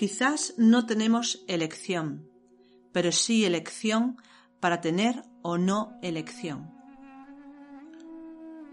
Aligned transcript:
Quizás 0.00 0.54
no 0.56 0.86
tenemos 0.86 1.44
elección, 1.46 2.26
pero 2.90 3.12
sí 3.12 3.44
elección 3.44 4.16
para 4.58 4.80
tener 4.80 5.24
o 5.42 5.58
no 5.58 5.98
elección. 6.00 6.70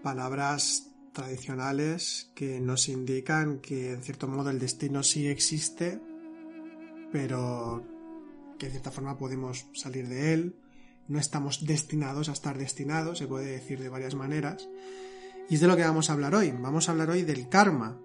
Palabras 0.02 0.90
tradicionales 1.12 2.32
que 2.34 2.62
nos 2.62 2.88
indican 2.88 3.60
que 3.60 3.92
en 3.92 4.04
cierto 4.04 4.30
modo 4.30 4.52
el 4.52 4.58
destino 4.58 5.04
sí 5.04 5.28
existe, 5.28 6.00
pero 7.12 7.84
que 8.58 8.68
de 8.68 8.72
cierta 8.72 8.92
forma 8.92 9.18
podemos 9.18 9.66
salir 9.74 10.08
de 10.08 10.34
él. 10.34 10.56
No 11.10 11.20
estamos 11.20 11.66
destinados 11.66 12.30
a 12.30 12.32
estar 12.32 12.58
destinados, 12.58 13.18
se 13.18 13.28
puede 13.28 13.48
decir 13.48 13.82
de 13.82 13.90
varias 13.90 14.16
maneras. 14.16 14.70
Y 15.50 15.56
es 15.56 15.60
de 15.60 15.68
lo 15.68 15.76
que 15.76 15.84
vamos 15.84 16.10
a 16.10 16.14
hablar 16.14 16.36
hoy. 16.36 16.52
Vamos 16.52 16.88
a 16.88 16.94
hablar 16.94 17.10
hoy 17.10 17.24
del 17.24 17.50
karma, 17.50 18.00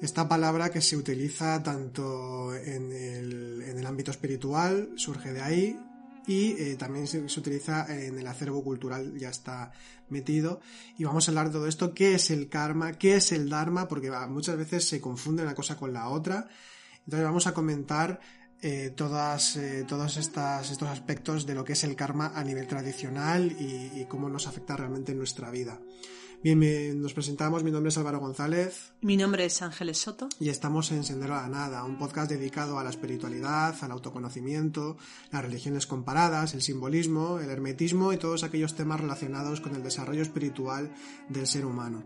esta 0.00 0.28
palabra 0.28 0.70
que 0.70 0.80
se 0.80 0.96
utiliza 0.96 1.62
tanto 1.62 2.54
en 2.54 2.92
el, 2.92 3.86
ámbito 3.86 4.10
espiritual, 4.10 4.90
surge 4.96 5.32
de 5.32 5.40
ahí, 5.40 5.80
y 6.26 6.50
eh, 6.62 6.76
también 6.76 7.06
se, 7.06 7.20
utiliza 7.20 7.86
en 7.88 8.18
el 8.18 8.26
acervo 8.26 8.62
cultural, 8.62 9.16
ya 9.18 9.30
está 9.30 9.72
metido. 10.10 10.60
Y 10.98 11.04
vamos 11.04 11.26
a 11.26 11.30
hablar 11.30 11.46
de 11.46 11.54
todo 11.54 11.66
esto, 11.66 11.94
qué 11.94 12.14
es 12.14 12.30
el 12.30 12.48
karma, 12.48 12.98
qué 12.98 13.16
es 13.16 13.32
el 13.32 13.48
dharma, 13.48 13.88
porque 13.88 14.10
muchas 14.28 14.56
veces 14.56 14.86
se 14.86 15.00
confunde 15.00 15.42
una 15.42 15.54
cosa 15.54 15.76
con 15.76 15.92
la 15.92 16.08
otra. 16.10 16.48
Entonces 17.06 17.24
vamos 17.24 17.46
a 17.46 17.54
comentar 17.54 18.20
eh, 18.60 18.92
todas, 18.94 19.56
eh, 19.56 19.84
todos 19.88 20.18
estas, 20.18 20.70
estos 20.70 20.88
aspectos 20.88 21.46
de 21.46 21.54
lo 21.54 21.64
que 21.64 21.72
es 21.72 21.82
el 21.82 21.96
karma 21.96 22.32
a 22.34 22.44
nivel 22.44 22.66
tradicional 22.66 23.56
y 23.58 24.04
cómo 24.04 24.28
nos 24.28 24.46
afecta 24.46 24.76
realmente 24.76 25.12
en 25.12 25.18
nuestra 25.18 25.50
vida. 25.50 25.80
Bien, 26.40 27.02
nos 27.02 27.14
presentamos. 27.14 27.64
Mi 27.64 27.72
nombre 27.72 27.88
es 27.88 27.98
Álvaro 27.98 28.20
González. 28.20 28.92
Mi 29.00 29.16
nombre 29.16 29.44
es 29.44 29.60
Ángeles 29.60 29.98
Soto. 29.98 30.28
Y 30.38 30.50
estamos 30.50 30.92
en 30.92 31.02
Sendero 31.02 31.34
a 31.34 31.42
la 31.42 31.48
Nada, 31.48 31.84
un 31.84 31.98
podcast 31.98 32.30
dedicado 32.30 32.78
a 32.78 32.84
la 32.84 32.90
espiritualidad, 32.90 33.74
al 33.80 33.90
autoconocimiento, 33.90 34.96
las 35.32 35.42
religiones 35.42 35.88
comparadas, 35.88 36.54
el 36.54 36.62
simbolismo, 36.62 37.40
el 37.40 37.50
hermetismo 37.50 38.12
y 38.12 38.18
todos 38.18 38.44
aquellos 38.44 38.76
temas 38.76 39.00
relacionados 39.00 39.60
con 39.60 39.74
el 39.74 39.82
desarrollo 39.82 40.22
espiritual 40.22 40.92
del 41.28 41.48
ser 41.48 41.66
humano. 41.66 42.04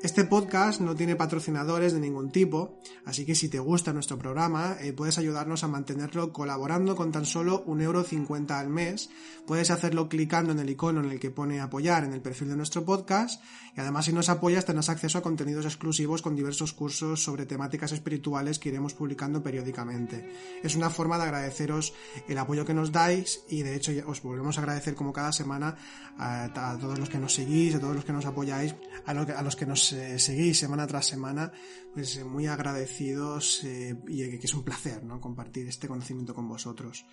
Este 0.00 0.22
podcast 0.22 0.80
no 0.80 0.94
tiene 0.94 1.16
patrocinadores 1.16 1.92
de 1.92 1.98
ningún 1.98 2.30
tipo, 2.30 2.78
así 3.04 3.26
que 3.26 3.34
si 3.34 3.48
te 3.48 3.58
gusta 3.58 3.92
nuestro 3.92 4.16
programa, 4.16 4.76
eh, 4.80 4.92
puedes 4.92 5.18
ayudarnos 5.18 5.64
a 5.64 5.68
mantenerlo 5.68 6.32
colaborando 6.32 6.94
con 6.94 7.10
tan 7.10 7.26
solo 7.26 7.64
un 7.66 7.80
euro 7.80 8.04
cincuenta 8.04 8.60
al 8.60 8.68
mes. 8.68 9.10
Puedes 9.44 9.72
hacerlo 9.72 10.08
clicando 10.08 10.52
en 10.52 10.60
el 10.60 10.70
icono 10.70 11.00
en 11.00 11.10
el 11.10 11.18
que 11.18 11.32
pone 11.32 11.60
apoyar 11.60 12.04
en 12.04 12.12
el 12.12 12.20
perfil 12.20 12.50
de 12.50 12.56
nuestro 12.56 12.84
podcast 12.84 13.42
y 13.76 13.80
además 13.80 14.04
si 14.04 14.12
nos 14.12 14.28
apoyas 14.28 14.64
tendrás 14.64 14.88
acceso 14.88 15.18
a 15.18 15.22
contenidos 15.22 15.64
exclusivos 15.64 16.22
con 16.22 16.36
diversos 16.36 16.72
cursos 16.72 17.20
sobre 17.20 17.44
temáticas 17.44 17.90
espirituales 17.90 18.60
que 18.60 18.68
iremos 18.68 18.94
publicando 18.94 19.42
periódicamente. 19.42 20.32
Es 20.62 20.76
una 20.76 20.90
forma 20.90 21.18
de 21.18 21.24
agradeceros 21.24 21.92
el 22.28 22.38
apoyo 22.38 22.64
que 22.64 22.74
nos 22.74 22.92
dais 22.92 23.42
y 23.48 23.62
de 23.62 23.74
hecho 23.74 23.90
os 24.06 24.22
volvemos 24.22 24.58
a 24.58 24.60
agradecer 24.60 24.94
como 24.94 25.12
cada 25.12 25.32
semana 25.32 25.76
a, 26.18 26.78
todos 26.80 27.00
los 27.00 27.08
que 27.08 27.18
nos 27.18 27.34
seguís, 27.34 27.74
a 27.74 27.80
todos 27.80 27.96
los 27.96 28.04
que 28.04 28.12
nos 28.12 28.26
apoyáis, 28.26 28.76
a, 29.06 29.10
a 29.10 29.42
los 29.42 29.56
que 29.56 29.66
nos 29.66 29.87
eh, 29.92 30.18
seguís 30.18 30.58
semana 30.58 30.86
tras 30.86 31.06
semana, 31.06 31.52
pues 31.92 32.16
eh, 32.16 32.24
muy 32.24 32.46
agradecidos 32.46 33.62
eh, 33.64 33.96
y 34.06 34.38
que 34.38 34.46
es 34.46 34.54
un 34.54 34.62
placer 34.62 35.04
¿no? 35.04 35.20
compartir 35.20 35.68
este 35.68 35.88
conocimiento 35.88 36.34
con 36.34 36.48
vosotros. 36.48 37.04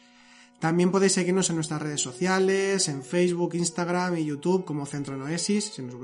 También 0.59 0.89
podéis 0.89 1.13
seguirnos 1.13 1.49
en 1.49 1.55
nuestras 1.55 1.81
redes 1.81 1.99
sociales, 1.99 2.87
en 2.87 3.03
Facebook, 3.03 3.55
Instagram 3.55 4.17
y 4.17 4.25
YouTube 4.25 4.63
como 4.63 4.85
Centro 4.85 5.17
Noesis. 5.17 5.65
Si 5.75 5.81
nos, 5.81 5.95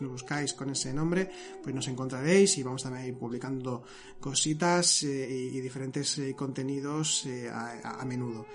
buscáis 0.00 0.52
con 0.52 0.70
ese 0.70 0.92
nombre, 0.92 1.30
pues 1.62 1.74
nos 1.74 1.86
encontraréis 1.86 2.58
y 2.58 2.64
vamos 2.64 2.82
también 2.82 3.04
a 3.04 3.06
ir 3.06 3.14
publicando 3.16 3.84
cositas 4.18 5.04
y, 5.04 5.60
diferentes 5.60 6.20
contenidos 6.34 7.24
a, 7.52 8.00
a, 8.00 8.04
menudo. 8.04 8.46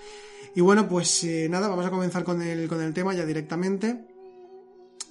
Y 0.54 0.60
bueno, 0.60 0.86
pues 0.86 1.26
nada, 1.48 1.68
vamos 1.68 1.86
a 1.86 1.90
comenzar 1.90 2.22
con 2.22 2.42
el, 2.42 2.68
con 2.68 2.82
el 2.82 2.92
tema 2.92 3.14
ya 3.14 3.24
directamente. 3.24 4.15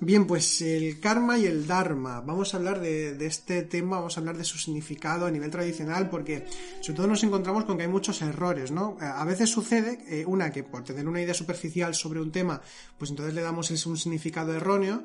Bien, 0.02 0.28
pues 0.28 0.62
el 0.62 1.00
karma 1.00 1.38
y 1.38 1.46
el 1.46 1.68
dharma. 1.68 2.20
Vamos 2.20 2.54
a 2.54 2.58
hablar 2.58 2.82
de, 2.82 3.26
este 3.26 3.64
tema, 3.64 3.98
vamos 3.98 4.18
a 4.18 4.20
hablar 4.20 4.38
de 4.38 4.44
su 4.44 4.58
significado 4.58 5.26
a 5.26 5.32
nivel 5.32 5.50
tradicional, 5.50 6.10
porque 6.10 6.46
sobre 6.82 6.98
todo 6.98 7.08
nos 7.08 7.24
encontramos 7.24 7.64
con 7.64 7.78
que 7.78 7.84
hay 7.84 7.90
muchos 7.90 8.22
errores, 8.22 8.72
¿no? 8.72 8.98
A 9.00 9.24
veces 9.24 9.50
sucede, 9.50 10.00
eh, 10.10 10.26
una, 10.28 10.52
que 10.52 10.64
por 10.64 10.84
tener 10.84 11.08
una 11.08 11.22
idea 11.22 11.34
superficial 11.34 11.96
sobre 11.96 12.20
un 12.20 12.32
tema, 12.32 12.62
pues 12.98 13.10
entonces 13.10 13.34
le 13.34 13.42
damos 13.42 13.72
un 13.86 13.98
significado 13.98 14.54
erróneo, 14.54 15.02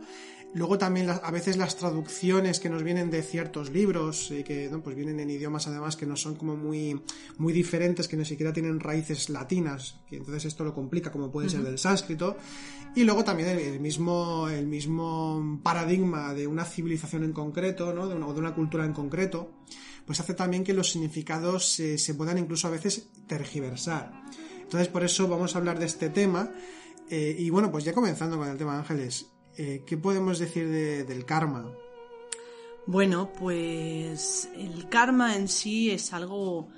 Luego 0.52 0.78
también 0.78 1.08
a 1.08 1.30
veces 1.30 1.56
las 1.56 1.76
traducciones 1.76 2.58
que 2.58 2.68
nos 2.68 2.82
vienen 2.82 3.08
de 3.08 3.22
ciertos 3.22 3.70
libros, 3.70 4.32
y 4.32 4.42
que 4.42 4.68
pues 4.82 4.96
vienen 4.96 5.20
en 5.20 5.30
idiomas 5.30 5.68
además 5.68 5.96
que 5.96 6.06
no 6.06 6.16
son 6.16 6.34
como 6.34 6.56
muy, 6.56 7.00
muy 7.38 7.52
diferentes, 7.52 8.08
que 8.08 8.16
ni 8.16 8.24
siquiera 8.24 8.52
tienen 8.52 8.80
raíces 8.80 9.30
latinas, 9.30 10.00
que 10.08 10.16
entonces 10.16 10.46
esto 10.46 10.64
lo 10.64 10.74
complica 10.74 11.12
como 11.12 11.30
puede 11.30 11.48
ser 11.48 11.62
del 11.62 11.78
sánscrito. 11.78 12.36
Y 12.96 13.04
luego 13.04 13.22
también 13.22 13.50
el, 13.50 13.78
mismo, 13.78 14.48
el 14.48 14.66
mismo 14.66 15.60
paradigma 15.62 16.34
de 16.34 16.48
una 16.48 16.64
civilización 16.64 17.22
en 17.22 17.32
concreto, 17.32 17.92
¿no? 17.94 18.08
de 18.08 18.16
una, 18.16 18.26
o 18.26 18.34
de 18.34 18.40
una 18.40 18.52
cultura 18.52 18.84
en 18.84 18.92
concreto, 18.92 19.52
pues 20.04 20.18
hace 20.18 20.34
también 20.34 20.64
que 20.64 20.74
los 20.74 20.90
significados 20.90 21.72
se, 21.72 22.14
puedan 22.14 22.38
incluso 22.38 22.66
a 22.66 22.72
veces 22.72 23.08
tergiversar. 23.28 24.24
Entonces 24.60 24.88
por 24.88 25.04
eso 25.04 25.28
vamos 25.28 25.54
a 25.54 25.58
hablar 25.58 25.78
de 25.78 25.86
este 25.86 26.10
tema. 26.10 26.50
Eh, 27.08 27.36
y 27.38 27.50
bueno, 27.50 27.70
pues 27.70 27.84
ya 27.84 27.92
comenzando 27.92 28.36
con 28.36 28.48
el 28.48 28.56
tema 28.56 28.78
Ángeles, 28.78 29.26
eh, 29.56 29.82
¿qué 29.86 29.96
podemos 29.96 30.38
decir 30.38 30.68
del 30.68 31.24
karma? 31.24 31.70
Bueno, 32.86 33.32
pues 33.32 34.48
el 34.56 34.88
karma 34.88 35.36
en 35.36 35.48
sí 35.48 35.90
es 35.90 36.12
algo 36.12 36.68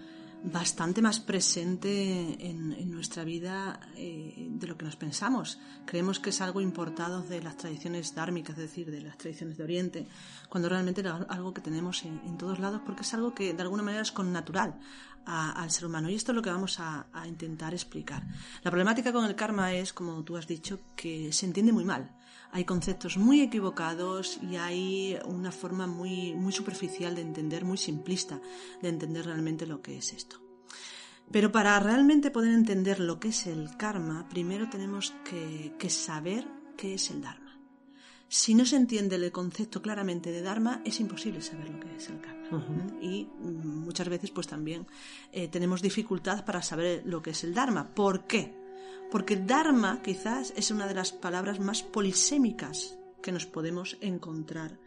bastante 0.44 1.00
más 1.00 1.20
presente 1.20 2.36
en, 2.48 2.90
nuestra 2.90 3.24
vida 3.24 3.80
eh, 3.96 4.48
de 4.50 4.66
lo 4.66 4.76
que 4.76 4.84
nos 4.84 4.96
pensamos. 4.96 5.58
Creemos 5.86 6.20
que 6.20 6.30
es 6.30 6.40
algo 6.40 6.60
importado 6.60 7.22
de 7.22 7.42
las 7.42 7.56
tradiciones 7.56 8.14
dármicas, 8.14 8.56
es 8.56 8.62
decir, 8.62 8.90
de 8.90 9.00
las 9.00 9.16
tradiciones 9.16 9.56
de 9.56 9.64
Oriente, 9.64 10.06
cuando 10.48 10.68
realmente 10.68 11.00
es 11.00 11.06
algo 11.06 11.54
que 11.54 11.60
tenemos 11.60 12.04
en, 12.04 12.36
todos 12.36 12.58
lados 12.58 12.80
porque 12.84 13.02
es 13.02 13.14
algo 13.14 13.34
que 13.34 13.54
de 13.54 13.62
alguna 13.62 13.82
manera 13.82 14.02
es 14.02 14.12
connatural 14.12 14.78
al 15.26 15.70
ser 15.70 15.86
humano. 15.86 16.08
Y 16.08 16.14
esto 16.14 16.32
es 16.32 16.36
lo 16.36 16.42
que 16.42 16.50
vamos 16.50 16.78
a, 16.80 17.06
intentar 17.26 17.72
explicar. 17.72 18.22
La 18.62 18.70
problemática 18.70 19.12
con 19.12 19.24
el 19.24 19.34
karma 19.34 19.72
es, 19.74 19.92
como 19.92 20.22
tú 20.24 20.36
has 20.36 20.46
dicho, 20.46 20.80
que 20.96 21.32
se 21.32 21.46
entiende 21.46 21.72
muy 21.72 21.84
mal 21.84 22.18
hay 22.54 22.66
conceptos 22.66 23.16
muy 23.16 23.40
equivocados 23.40 24.38
y 24.42 24.56
hay 24.56 25.18
una 25.24 25.50
forma 25.50 25.86
muy, 25.86 26.34
muy 26.34 26.52
superficial 26.52 27.14
de 27.14 27.22
entender, 27.22 27.64
muy 27.64 27.78
simplista 27.78 28.38
de 28.82 28.90
entender 28.90 29.24
realmente 29.24 29.66
lo 29.66 29.80
que 29.80 29.96
es 29.96 30.12
esto. 30.12 30.42
Pero 31.30 31.50
para 31.50 31.80
realmente 31.80 32.30
poder 32.30 32.52
entender 32.52 33.00
lo 33.00 33.18
que 33.18 33.28
es 33.28 33.46
el 33.46 33.74
karma, 33.78 34.28
primero 34.28 34.68
tenemos 34.68 35.14
que, 35.24 35.72
saber 35.88 36.46
qué 36.76 36.94
es 36.94 37.10
el 37.10 37.22
Dharma. 37.22 37.51
Si 38.32 38.54
no 38.54 38.64
se 38.64 38.76
entiende 38.76 39.16
el 39.16 39.30
concepto 39.30 39.82
claramente 39.82 40.32
de 40.32 40.40
Dharma, 40.40 40.80
es 40.86 41.00
imposible 41.00 41.42
saber 41.42 41.68
lo 41.68 41.78
que 41.80 41.96
es 41.96 42.08
el 42.08 42.18
karma. 42.18 42.42
Y 43.00 43.28
muchas 43.40 44.08
veces 44.08 44.30
pues 44.30 44.46
también 44.46 44.86
eh, 45.32 45.48
tenemos 45.48 45.82
dificultad 45.82 46.44
para 46.44 46.62
saber 46.62 47.02
lo 47.04 47.20
que 47.20 47.30
es 47.30 47.44
el 47.44 47.52
Dharma. 47.52 47.94
¿Por 47.94 48.26
qué? 48.26 48.62
porque 49.12 49.36
Dharma 49.36 50.00
quizás 50.00 50.54
es 50.56 50.70
una 50.70 50.86
de 50.86 50.94
las 50.94 51.12
palabras 51.12 51.60
más 51.60 51.82
polisémicas 51.82 52.96
que 53.22 53.30
nos 53.30 53.44
podemos 53.44 53.98
encontrar 54.00 54.78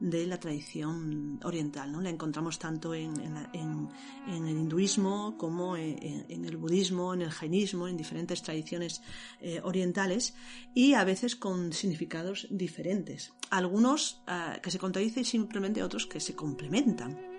de 0.00 0.26
la 0.26 0.38
tradición 0.38 1.40
oriental. 1.44 1.92
¿no? 1.92 2.00
La 2.00 2.10
encontramos 2.10 2.58
tanto 2.58 2.94
en, 2.94 3.14
el 3.52 4.48
hinduismo 4.48 5.36
como 5.38 5.76
en, 5.76 6.44
el 6.44 6.56
budismo, 6.56 7.14
en 7.14 7.22
el 7.22 7.30
jainismo, 7.30 7.88
en 7.88 7.96
diferentes 7.96 8.42
tradiciones 8.42 9.02
eh, 9.40 9.60
orientales 9.62 10.34
y 10.74 10.94
a 10.94 11.04
veces 11.04 11.36
con 11.36 11.72
significados 11.72 12.46
diferentes. 12.50 13.32
Algunos 13.50 14.22
ah, 14.26 14.58
que 14.62 14.70
se 14.70 14.78
contradicen 14.78 15.24
simplemente 15.24 15.82
otros 15.82 16.06
que 16.06 16.20
se 16.20 16.34
complementan. 16.34 17.33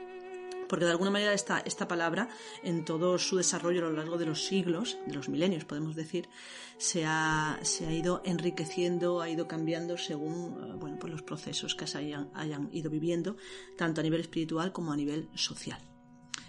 Porque 0.68 0.86
de 0.86 0.92
alguna 0.92 1.12
manera 1.12 1.34
esta, 1.34 1.60
esta 1.60 1.88
palabra, 1.88 2.30
en 2.64 2.86
todo 2.86 3.18
su 3.18 3.38
desarrollo 3.38 3.86
a 3.86 3.90
lo 3.90 3.96
largo 3.96 4.18
de 4.18 4.26
los 4.26 4.46
siglos, 4.46 4.98
de 5.06 5.14
los 5.14 5.30
milenios 5.30 5.66
podemos 5.66 5.96
decir, 5.96 6.30
se 6.78 7.06
ha, 7.06 7.60
se 7.62 7.88
ha 7.88 7.94
ido 7.94 8.22
enriqueciendo, 8.26 9.22
ha 9.22 9.30
ido 9.30 9.48
cambiando 9.48 9.98
según 9.98 10.58
eh, 10.64 10.74
bueno, 10.78 10.98
pues 11.00 11.12
los 11.12 11.22
procesos 11.22 11.76
que 11.76 11.88
se 11.88 11.98
hayan, 11.98 12.30
hayan 12.34 12.70
ido 12.72 12.90
viviendo, 12.90 13.38
tanto 13.78 14.02
a 14.02 14.04
nivel 14.04 14.22
espiritual 14.22 14.72
como 14.72 14.92
a 14.92 14.98
nivel 14.98 15.30
social. 15.36 15.80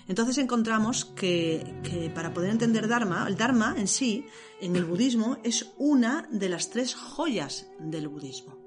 Entonces 0.08 0.38
encontramos 0.38 1.04
que, 1.04 1.80
que, 1.82 2.10
para 2.10 2.32
poder 2.32 2.50
entender 2.50 2.86
Dharma, 2.86 3.26
el 3.26 3.36
Dharma 3.36 3.74
en 3.76 3.88
sí, 3.88 4.26
en 4.60 4.76
el 4.76 4.84
budismo, 4.84 5.38
es 5.42 5.72
una 5.78 6.28
de 6.30 6.48
las 6.48 6.70
tres 6.70 6.94
joyas 6.94 7.66
del 7.80 8.06
budismo. 8.06 8.65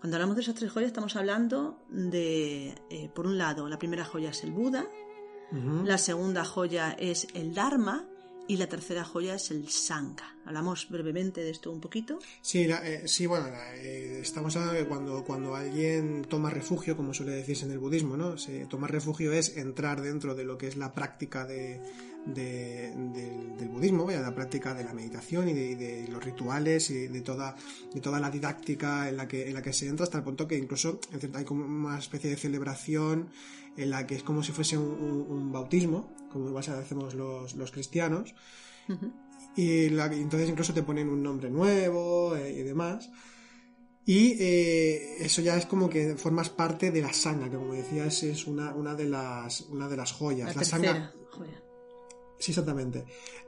Cuando 0.00 0.16
hablamos 0.16 0.36
de 0.36 0.42
esas 0.42 0.54
tres 0.54 0.70
joyas 0.70 0.88
estamos 0.88 1.16
hablando 1.16 1.84
de, 1.88 2.74
eh, 2.90 3.10
por 3.14 3.26
un 3.26 3.36
lado, 3.36 3.68
la 3.68 3.78
primera 3.78 4.04
joya 4.04 4.30
es 4.30 4.44
el 4.44 4.52
Buda, 4.52 4.86
la 5.50 5.96
segunda 5.96 6.44
joya 6.44 6.92
es 6.92 7.26
el 7.34 7.54
Dharma 7.54 8.06
y 8.46 8.56
la 8.56 8.66
tercera 8.66 9.02
joya 9.02 9.34
es 9.34 9.50
el 9.50 9.68
Sangha. 9.68 10.36
Hablamos 10.44 10.88
brevemente 10.88 11.42
de 11.42 11.50
esto 11.50 11.70
un 11.70 11.80
poquito. 11.80 12.18
Sí, 12.40 12.68
eh, 12.70 13.02
sí 13.06 13.26
bueno, 13.26 13.46
eh, 13.74 14.20
estamos 14.22 14.56
hablando 14.56 14.78
de 14.78 14.86
cuando, 14.86 15.24
cuando 15.24 15.54
alguien 15.54 16.24
toma 16.28 16.50
refugio, 16.50 16.96
como 16.96 17.12
suele 17.12 17.32
decirse 17.32 17.66
en 17.66 17.72
el 17.72 17.78
budismo, 17.78 18.16
¿no? 18.16 18.38
Se, 18.38 18.66
tomar 18.66 18.90
refugio 18.90 19.32
es 19.32 19.56
entrar 19.56 20.00
dentro 20.00 20.34
de 20.34 20.44
lo 20.44 20.56
que 20.58 20.68
es 20.68 20.76
la 20.76 20.94
práctica 20.94 21.46
de, 21.46 21.80
del 22.34 23.68
budismo, 23.68 24.06
de 24.06 24.20
la 24.20 24.34
práctica 24.34 24.74
de 24.74 24.84
la 24.84 24.92
meditación 24.92 25.48
y 25.48 25.52
de, 25.52 26.06
los 26.08 26.22
rituales 26.24 26.90
y 26.90 27.08
de 27.08 27.20
toda, 27.20 27.56
de 27.92 28.00
toda 28.00 28.20
la 28.20 28.30
didáctica 28.30 29.08
en 29.08 29.16
la, 29.16 29.28
que, 29.28 29.48
en 29.48 29.54
la 29.54 29.62
que 29.62 29.72
se 29.72 29.86
entra 29.86 30.04
hasta 30.04 30.18
el 30.18 30.24
punto 30.24 30.46
que 30.46 30.56
incluso 30.56 31.00
hay 31.34 31.44
como 31.44 31.64
una 31.64 31.98
especie 31.98 32.30
de 32.30 32.36
celebración 32.36 33.30
en 33.76 33.90
la 33.90 34.06
que 34.06 34.16
es 34.16 34.22
como 34.22 34.42
si 34.42 34.52
fuese 34.52 34.76
un, 34.76 35.52
bautismo, 35.52 36.12
como 36.32 36.48
igual 36.48 36.64
hacemos 36.68 37.14
los, 37.14 37.54
los 37.54 37.70
cristianos, 37.70 38.34
y, 39.56 39.86
entonces 39.86 40.48
incluso 40.48 40.72
te 40.72 40.82
ponen 40.82 41.08
un 41.08 41.22
nombre 41.22 41.50
nuevo 41.50 42.36
eh, 42.36 42.52
y 42.52 42.62
demás. 42.62 43.10
Y 44.04 44.36
eh, 44.40 45.16
eso 45.18 45.42
ya 45.42 45.56
es 45.56 45.66
como 45.66 45.90
que 45.90 46.16
formas 46.16 46.48
parte 46.48 46.90
de 46.90 47.02
la 47.02 47.12
sanga, 47.12 47.50
que 47.50 47.56
como 47.56 47.74
decías 47.74 48.22
es 48.22 48.46
una, 48.46 48.74
una, 48.74 48.94
de, 48.94 49.04
las, 49.04 49.62
una 49.62 49.86
de 49.88 49.96
las 49.96 50.12
joyas. 50.12 50.56
La, 50.56 50.64
sanga, 50.64 51.12
joya. 51.30 51.62
Sí, 52.38 52.52
exactamente. 52.52 53.04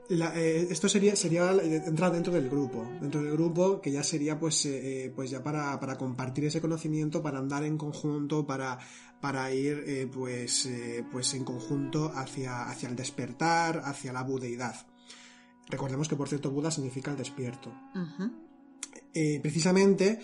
Eh, 0.09 0.67
esto 0.69 0.89
sería, 0.89 1.15
sería 1.15 1.51
entrar 1.51 2.11
dentro 2.11 2.33
del 2.33 2.49
grupo, 2.49 2.85
dentro 2.99 3.21
del 3.21 3.31
grupo 3.31 3.79
que 3.79 3.91
ya 3.91 4.03
sería 4.03 4.37
pues, 4.37 4.65
eh, 4.65 5.05
eh, 5.05 5.13
pues 5.15 5.29
ya 5.29 5.41
para, 5.41 5.79
para, 5.79 5.97
compartir 5.97 6.45
ese 6.45 6.59
conocimiento, 6.59 7.23
para 7.23 7.39
andar 7.39 7.63
en 7.63 7.77
conjunto, 7.77 8.45
para, 8.45 8.77
para 9.21 9.53
ir 9.53 10.09
pues, 10.11 10.69
pues 11.09 11.33
en 11.33 11.45
conjunto 11.45 12.11
hacia, 12.13 12.63
hacia 12.69 12.89
el 12.89 12.95
despertar, 12.97 13.81
hacia 13.85 14.11
la 14.11 14.23
budeidad. 14.23 14.75
Recordemos 15.69 16.09
que 16.09 16.17
por 16.17 16.27
cierto 16.27 16.51
Buda 16.51 16.71
significa 16.71 17.11
el 17.11 17.17
despierto. 17.17 17.73
precisamente 19.41 20.19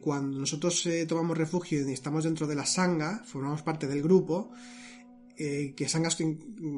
cuando 0.00 0.38
nosotros 0.38 0.88
tomamos 1.06 1.36
refugio 1.36 1.86
y 1.86 1.92
estamos 1.92 2.24
dentro 2.24 2.46
de 2.46 2.54
la 2.54 2.64
sanga, 2.64 3.22
formamos 3.26 3.62
parte 3.62 3.86
del 3.86 4.02
grupo, 4.02 4.50
eh, 5.38 5.74
que 5.76 5.86
Sangas, 5.86 6.16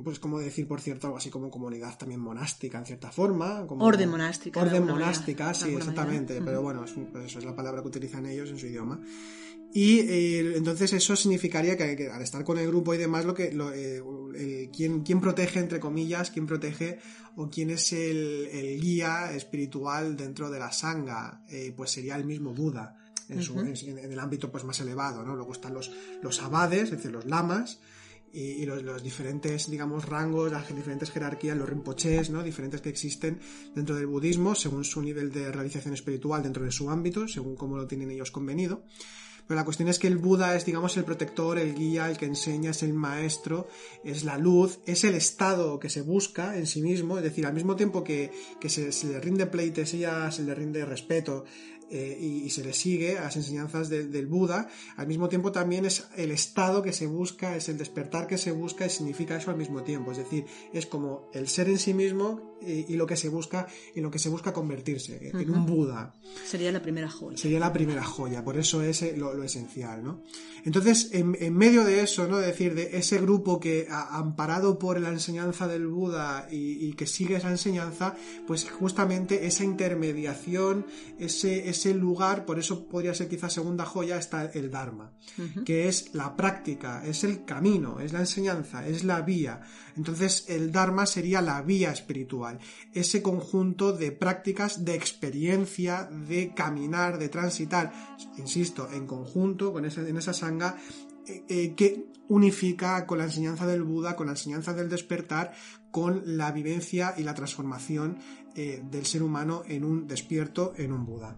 pues 0.02 0.19
como 0.19 0.40
decir, 0.40 0.66
por 0.66 0.81
cierto, 0.81 1.06
algo 1.06 1.19
así 1.19 1.31
como 1.31 1.49
comunidad 1.49 1.96
también 1.96 2.20
monástica 2.20 2.78
en 2.78 2.87
cierta 2.87 3.12
forma. 3.12 3.64
Como, 3.69 3.84
orden 3.84 4.10
monástica. 4.10 4.60
Orden 4.60 4.84
monástica, 4.84 5.55
sí, 5.55 5.75
exactamente. 5.75 6.40
Pero 6.44 6.60
bueno, 6.60 6.84
pues 7.12 7.26
eso 7.26 7.38
es 7.38 7.44
la 7.44 7.55
palabra 7.55 7.82
que 7.82 7.88
utilizan 7.88 8.26
ellos 8.26 8.50
en 8.50 8.58
su 8.58 8.66
idioma. 8.66 9.00
Y 9.72 10.00
eh, 10.00 10.56
entonces 10.56 10.93
eso 10.93 11.14
significaría 11.14 11.76
que, 11.76 12.10
al 12.10 12.20
estar 12.20 12.43
con 12.43 12.58
el 12.58 12.66
grupo 12.66 12.94
y 12.94 12.99
demás, 12.99 13.25
lo 13.25 13.34
que 13.34 13.52
lo, 13.52 13.72
eh, 13.72 14.70
quién, 14.75 15.20
protege, 15.20 15.61
entre 15.61 15.78
comillas, 15.78 16.32
quién 16.32 16.46
protege 16.46 16.99
o 17.37 17.49
quién 17.49 17.70
es 17.70 17.93
el, 17.93 18.78
guía 18.81 19.31
espiritual 19.32 20.16
dentro 20.16 20.50
de 20.50 20.58
la 20.58 20.72
sanga, 20.72 21.43
pues 21.76 21.93
sería 21.93 22.16
el 22.16 22.25
mismo 22.25 22.52
Buda. 22.54 22.96
En, 23.28 23.43
su, 23.43 23.61
en, 23.61 23.99
el 23.99 24.19
ámbito 24.19 24.50
pues 24.50 24.64
más 24.64 24.81
elevado, 24.81 25.22
¿no? 25.22 25.37
Luego 25.37 25.52
están 25.52 25.75
los, 25.75 25.93
los 26.22 26.40
abades, 26.40 26.84
es 26.84 26.90
decir, 26.93 27.12
los 27.12 27.26
lamas, 27.26 27.78
y, 28.32 28.64
los, 28.66 29.02
diferentes, 29.02 29.70
digamos, 29.70 30.04
rangos, 30.04 30.50
las 30.50 30.69
diferentes 30.75 31.10
jerarquías, 31.10 31.56
los 31.56 31.69
rinpoches, 31.69 32.30
¿no? 32.30 32.42
Diferentes 32.42 32.80
que 32.80 32.88
existen 32.88 33.40
dentro 33.75 33.96
del 33.96 34.06
budismo, 34.06 34.54
según 34.54 34.84
su 34.84 35.02
nivel 35.02 35.32
de 35.32 35.50
realización 35.50 35.94
espiritual 35.94 36.42
dentro 36.42 36.64
de 36.64 36.72
su 36.72 36.90
ámbito, 36.90 37.26
según 37.28 37.56
cómo 37.56 37.76
lo 37.76 37.86
tienen 37.86 38.10
ellos 38.10 38.30
convenido. 38.30 38.84
Pero 39.48 39.56
la 39.60 39.64
cuestión 39.64 39.88
es 39.88 39.98
que 39.98 40.08
el 40.08 40.19
Buda 40.19 40.54
es, 40.54 40.66
digamos, 40.66 40.94
el 40.98 41.04
protector, 41.04 41.58
el 41.58 41.75
guía, 41.75 42.10
el 42.10 42.19
que 42.19 42.26
enseña, 42.26 42.72
es 42.72 42.82
el 42.82 42.92
maestro, 42.92 43.66
es 44.04 44.22
la 44.22 44.36
luz, 44.36 44.80
es 44.84 45.04
el 45.04 45.14
estado 45.14 45.78
que 45.78 45.88
se 45.88 46.02
busca 46.02 46.58
en 46.58 46.66
sí 46.66 46.82
mismo, 46.82 47.16
es 47.16 47.25
decir, 47.25 47.46
al 47.46 47.54
mismo 47.54 47.75
tiempo 47.75 48.04
que, 48.04 48.30
se, 48.66 48.92
se, 48.92 49.06
le 49.06 49.19
rinde 49.20 49.46
pleitesía, 49.46 50.30
se 50.30 50.42
le 50.42 50.54
rinde 50.54 50.84
respeto, 50.84 51.46
eh, 51.90 52.19
y, 52.20 52.50
se 52.50 52.64
le 52.64 52.73
sigue 52.73 53.19
a 53.19 53.23
las 53.23 53.37
enseñanzas 53.37 53.88
del 53.88 54.26
Buda, 54.26 54.69
al 54.96 55.06
mismo 55.06 55.29
tiempo 55.29 55.52
también 55.52 55.85
es 55.85 56.08
el 56.17 56.31
estado 56.31 56.82
que 56.82 56.93
se 56.93 57.06
busca, 57.06 57.56
es 57.56 57.69
el 57.69 57.79
despertar 57.79 58.26
que 58.26 58.38
se 58.38 58.52
busca 58.52 58.87
y 58.87 58.90
significa 58.90 59.37
eso 59.37 59.50
al 59.50 59.56
mismo 59.56 59.82
tiempo. 59.82 60.12
Es 60.12 60.19
decir, 60.19 60.44
es 60.73 60.87
como 60.87 61.29
el 61.32 61.49
ser 61.49 61.69
en 61.69 61.79
sí 61.79 61.94
mismo 61.94 62.47
y, 62.60 62.94
lo 62.96 63.06
que 63.06 63.16
se 63.16 63.28
busca 63.28 63.66
y 63.94 64.00
lo 64.00 64.10
que 64.10 64.19
se 64.19 64.28
busca 64.28 64.52
convertirse 64.52 65.31
en 65.32 65.50
un 65.50 65.66
Buda. 65.66 66.14
Sería 66.44 66.72
la 66.72 66.82
primera 66.82 67.08
joya. 67.08 67.37
Sería 67.37 67.60
la 67.60 67.72
primera 67.72 68.05
joya, 68.05 68.44
por 68.44 68.56
eso 68.58 68.82
es 68.82 69.02
eh, 69.02 69.14
lo, 69.16 69.43
esencial, 69.43 70.02
¿no? 70.02 70.22
Entonces, 70.64 71.10
en, 71.12 71.31
medio 71.55 71.84
de 71.84 72.02
eso, 72.02 72.26
¿no? 72.26 72.38
decir, 72.38 72.75
de 72.75 72.99
ese 72.99 73.19
grupo 73.19 73.60
que, 73.60 73.87
amparado 73.90 74.78
por 74.78 75.00
la 75.00 75.08
enseñanza 75.08 75.69
del 75.69 75.87
Buda 75.87 76.49
y, 76.50 76.93
que 76.94 77.06
sigue 77.06 77.37
esa 77.37 77.50
enseñanza, 77.50 78.16
pues 78.46 78.69
justamente 78.69 79.46
esa 79.46 79.64
intermediación, 79.64 80.87
ese 81.19 81.69
ese 81.69 81.94
lugar, 81.94 82.44
por 82.44 82.58
eso 82.58 82.88
podría 82.88 83.14
ser 83.14 83.28
quizá 83.28 83.49
segunda 83.49 83.84
joya, 83.84 84.19
está 84.19 84.44
el 84.46 84.70
Dharma, 84.70 85.12
que 85.64 85.88
es 85.88 86.14
la 86.14 86.37
práctica, 86.37 87.02
es 87.04 87.25
el 87.25 87.44
camino, 87.44 88.00
es 88.00 88.12
la 88.12 88.20
enseñanza, 88.20 88.87
es 88.87 89.04
la 89.04 89.20
vía. 89.20 89.61
Entonces 89.96 90.44
el 90.49 90.72
Dharma 90.72 91.06
sería 91.06 91.43
la 91.43 91.61
vía 91.62 91.90
espiritual, 91.90 92.47
ese 92.92 93.22
conjunto 93.22 93.92
de 93.92 94.12
prácticas, 94.12 94.84
de 94.84 94.94
experiencia, 94.94 96.04
de 96.04 96.54
caminar, 96.54 97.18
de 97.18 97.28
transitar, 97.28 97.92
insisto, 98.36 98.88
en 98.92 99.06
conjunto 99.06 99.72
con 99.72 99.84
esa, 99.84 100.00
en 100.08 100.16
esa 100.16 100.32
sanga, 100.32 100.76
eh, 101.26 101.44
eh, 101.48 101.74
que 101.74 102.06
unifica 102.28 103.06
con 103.06 103.18
la 103.18 103.24
enseñanza 103.24 103.66
del 103.66 103.82
Buda, 103.82 104.16
con 104.16 104.26
la 104.26 104.32
enseñanza 104.32 104.72
del 104.72 104.88
despertar, 104.88 105.52
con 105.90 106.22
la 106.24 106.52
vivencia 106.52 107.14
y 107.16 107.22
la 107.22 107.34
transformación 107.34 108.18
eh, 108.54 108.82
del 108.90 109.06
ser 109.06 109.22
humano 109.22 109.62
en 109.66 109.84
un 109.84 110.06
despierto, 110.06 110.73
en 110.76 110.92
un 110.92 111.04
Buda. 111.04 111.37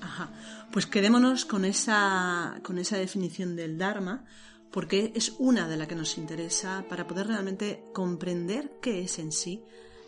Ajá. 0.00 0.32
Pues 0.72 0.86
quedémonos 0.86 1.44
con 1.44 1.64
esa, 1.64 2.60
con 2.62 2.78
esa 2.78 2.96
definición 2.96 3.56
del 3.56 3.76
Dharma, 3.76 4.24
porque 4.70 5.12
es 5.14 5.34
una 5.38 5.68
de 5.68 5.76
las 5.76 5.88
que 5.88 5.96
nos 5.96 6.16
interesa 6.16 6.84
para 6.88 7.06
poder 7.06 7.26
realmente 7.26 7.84
comprender 7.92 8.78
qué 8.80 9.02
es 9.02 9.18
en 9.18 9.32
sí 9.32 9.62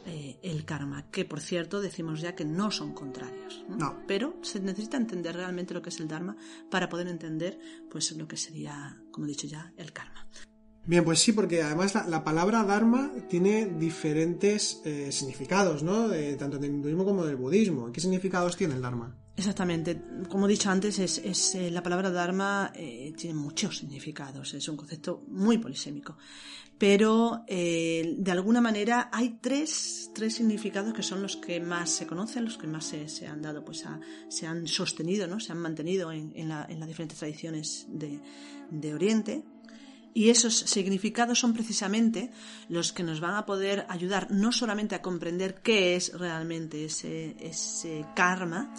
eh, 0.07 0.39
el 0.43 0.65
karma, 0.65 1.11
que 1.11 1.25
por 1.25 1.41
cierto 1.41 1.81
decimos 1.81 2.21
ya 2.21 2.35
que 2.35 2.45
no 2.45 2.71
son 2.71 2.93
contrarios. 2.93 3.65
¿no? 3.69 4.03
Pero 4.07 4.37
se 4.43 4.61
necesita 4.61 4.97
entender 4.97 5.35
realmente 5.35 5.75
lo 5.75 5.83
que 5.83 5.91
es 5.91 6.01
el 6.01 6.09
Dharma 6.09 6.37
para 6.71 6.89
poder 6.89 7.09
entender 7.09 7.59
pues 7.91 8.13
lo 8.13 8.27
que 8.27 8.37
sería, 8.37 9.01
como 9.11 9.27
he 9.27 9.31
dicho 9.31 9.47
ya, 9.47 9.73
el 9.77 9.93
karma. 9.93 10.27
Bien, 10.85 11.05
pues 11.05 11.21
sí, 11.21 11.33
porque 11.33 11.63
además 11.63 11.95
la, 12.09 12.25
palabra 12.25 12.65
Dharma 12.65 13.13
tiene 13.29 13.67
diferentes 13.67 14.81
eh, 14.85 15.13
significados, 15.13 15.85
¿no? 15.85 16.09
tanto 16.37 16.59
del 16.59 16.73
hinduismo 16.73 17.05
como 17.05 17.25
del 17.25 17.37
budismo. 17.37 17.93
¿Qué 17.93 18.01
significados 18.01 18.57
tiene 18.57 18.75
el 18.75 18.83
Dharma? 18.83 19.17
Exactamente. 19.37 20.01
Como 20.29 20.47
he 20.47 20.51
dicho 20.51 20.71
antes, 20.71 20.99
es, 20.99 21.55
eh, 21.55 21.71
la 21.71 21.83
palabra 21.83 22.11
Dharma 22.11 22.73
eh, 22.75 23.13
tiene 23.17 23.35
muchos 23.35 23.79
significados, 23.79 24.53
es 24.55 24.69
un 24.69 24.77
concepto 24.77 25.25
muy 25.29 25.59
polisémico. 25.59 26.19
Pero 26.83 27.45
eh, 27.47 28.17
de 28.19 28.33
alguna 28.33 28.61
manera 28.61 29.09
hay 29.13 29.39
tres, 29.41 30.11
tres, 30.13 30.35
significados 30.35 30.93
que 30.93 31.05
son 31.05 31.23
los 31.23 31.37
que 31.37 31.61
más 31.61 31.91
se 31.91 32.09
conocen, 32.09 32.45
los 32.45 32.59
que 32.59 32.67
más 32.67 32.87
se, 32.87 33.25
han 33.29 33.41
dado, 33.41 33.65
pues 33.65 33.85
se 34.29 34.47
han 34.49 34.67
sostenido, 34.67 35.29
¿no? 35.29 35.39
se 35.39 35.53
han 35.53 35.59
mantenido 35.59 36.11
en, 36.11 36.49
las 36.49 36.89
diferentes 36.89 37.21
tradiciones 37.21 37.87
de, 37.89 38.19
de 38.73 38.95
Oriente. 38.95 39.45
Y 40.13 40.31
esos 40.31 40.57
significados 40.57 41.39
son 41.39 41.55
precisamente 41.55 42.33
los 42.69 42.93
que 42.93 43.05
nos 43.05 43.21
van 43.21 43.37
a 43.37 43.47
poder 43.47 43.87
ayudar 43.89 44.33
no 44.33 44.51
solamente 44.51 44.97
a 44.97 45.03
comprender 45.03 45.63
qué 45.63 45.95
es 45.95 46.13
realmente 46.19 46.87
ese, 46.87 47.37
ese 47.39 48.05
karma, 48.17 48.75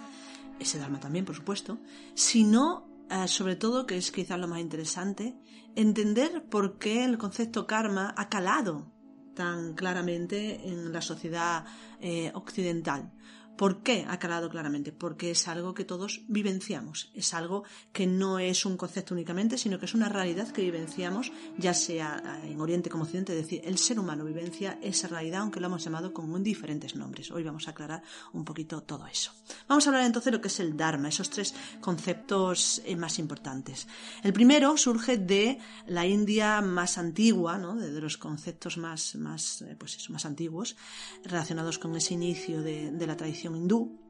ese 0.60 0.78
Dharma 0.78 1.00
también, 1.00 1.24
por 1.24 1.38
supuesto, 1.38 1.80
sino, 2.16 2.86
eh, 3.10 3.30
sobre 3.30 3.56
todo, 3.56 3.88
que 3.88 3.96
es 3.96 4.12
quizás 4.12 4.38
lo 4.38 4.50
más 4.50 4.60
interesante, 4.60 5.38
entender 5.76 6.46
por 6.50 6.78
qué 6.78 7.04
el 7.04 7.18
concepto 7.18 7.68
karma 7.68 8.14
ha 8.18 8.30
calado 8.30 8.92
tan 9.34 9.74
claramente 9.74 10.68
en 10.68 10.94
la 10.94 11.02
sociedad 11.02 11.66
eh, 12.00 12.32
occidental. 12.36 13.12
¿Por 13.58 13.84
qué? 13.84 14.04
Aclarado 14.08 14.50
claramente, 14.50 14.92
porque 14.92 15.30
es 15.30 15.48
algo 15.48 15.76
que 15.76 15.86
todos 15.86 16.22
vivenciamos, 16.28 17.12
es 17.14 17.36
algo 17.36 17.64
que 17.92 18.08
no 18.08 18.40
es 18.40 18.66
un 18.66 18.78
concepto 18.78 19.14
únicamente, 19.14 19.60
sino 19.60 19.78
que 19.78 19.86
es 19.86 19.94
una 19.94 20.10
realidad 20.10 20.48
que 20.48 20.64
vivenciamos, 20.64 21.32
ya 21.58 21.76
sea 21.76 22.42
en 22.44 22.60
Oriente 22.60 22.90
como 22.90 23.04
Occidente, 23.04 23.38
es 23.38 23.44
decir, 23.44 23.62
el 23.64 23.78
ser 23.78 24.00
humano 24.00 24.26
vivencia 24.26 24.80
esa 24.82 25.08
realidad, 25.08 25.42
aunque 25.42 25.60
lo 25.60 25.68
hemos 25.68 25.84
llamado 25.84 26.14
con 26.14 26.44
diferentes 26.44 26.96
nombres. 26.96 27.30
Hoy 27.30 27.44
vamos 27.44 27.68
a 27.68 27.72
aclarar 27.72 28.02
un 28.34 28.44
poquito 28.44 28.82
todo 28.82 29.06
eso. 29.06 29.32
Vamos 29.68 29.86
a 29.86 29.90
hablar 29.90 30.06
entonces 30.06 30.26
de 30.26 30.38
lo 30.38 30.42
que 30.42 30.50
es 30.50 30.60
el 30.60 30.76
Dharma, 30.76 31.10
esos 31.10 31.30
tres 31.30 31.54
conceptos 31.80 32.82
eh, 32.86 32.96
más 32.96 33.20
importantes. 33.20 33.88
El 34.24 34.34
primero 34.34 34.78
surge 34.78 35.18
de 35.18 35.60
la 35.88 36.06
India 36.06 36.62
más 36.62 36.98
antigua, 36.98 37.58
¿no? 37.58 37.76
de, 37.76 38.02
los 38.02 38.18
conceptos 38.18 38.78
más, 38.78 39.16
más, 39.16 39.62
eh, 39.62 39.76
pues 39.78 40.10
más 40.10 40.26
antiguos, 40.26 40.76
relacionados 41.24 41.80
con 41.80 41.96
ese 41.96 42.14
inicio 42.14 42.62
de, 42.62 42.92
de 42.92 43.08
la 43.08 43.16
tradición 43.16 43.56
hindú, 43.56 44.03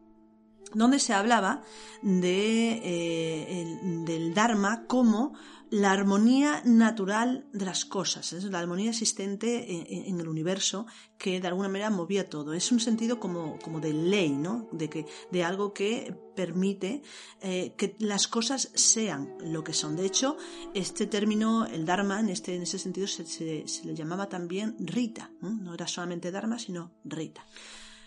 donde 0.74 1.00
se 1.00 1.13
hablaba 1.13 1.63
de, 2.01 2.82
eh, 2.84 3.80
del 4.06 4.34
Dharma 4.34 4.86
como 4.88 5.34
la 5.74 5.92
armonía 5.92 6.62
natural 6.65 7.48
de 7.51 7.65
las 7.65 7.84
cosas, 7.84 8.32
es 8.32 8.44
la 8.44 8.60
armonía 8.60 8.92
existente 8.92 10.08
en, 10.08 10.20
el 10.20 10.27
universo 10.27 10.86
que 11.18 11.42
de 11.42 11.48
alguna 11.48 11.68
manera 11.68 11.89
movía 11.89 12.30
todo. 12.30 12.53
Es 12.53 12.72
un 12.72 12.80
sentido 12.80 13.20
como, 13.20 13.58
como 13.58 13.80
de 13.80 13.92
ley, 13.92 14.30
¿no? 14.30 14.70
de, 14.72 14.88
que, 14.88 15.08
de 15.32 15.44
algo 15.44 15.74
que 15.74 16.15
permite 16.36 17.01
eh, 17.42 17.74
que 17.75 17.96
las 17.98 18.27
cosas 18.27 18.70
sean 18.75 19.36
lo 19.39 19.63
que 19.63 19.74
son. 19.74 19.96
De 19.96 20.06
hecho, 20.06 20.38
este 20.75 21.08
término, 21.08 21.65
el 21.65 21.86
Dharma, 21.86 22.20
en, 22.20 22.30
este, 22.30 22.53
en 22.53 22.62
ese 22.62 22.77
sentido 22.77 23.08
se, 23.08 23.25
se, 23.25 23.65
le 23.84 23.96
llamaba 23.96 24.30
también 24.30 24.75
Rita. 24.77 25.32
¿no? 25.42 25.74
era 25.74 25.88
solamente 25.88 26.30
Dharma, 26.30 26.60
sino 26.60 26.92
Rita. 27.03 27.44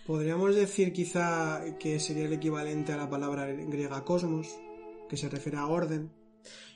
Podríamos 0.07 0.55
decir 0.55 0.93
quizá 0.93 1.63
que 1.81 1.99
sería 1.99 2.27
el 2.27 2.33
equivalente 2.33 2.93
a 2.93 2.97
la 2.97 3.11
palabra 3.11 3.47
griega 3.47 4.05
cosmos, 4.05 4.47
que 5.09 5.17
se 5.17 5.29
refiere 5.29 5.59
a 5.59 5.67
orden. 5.67 6.13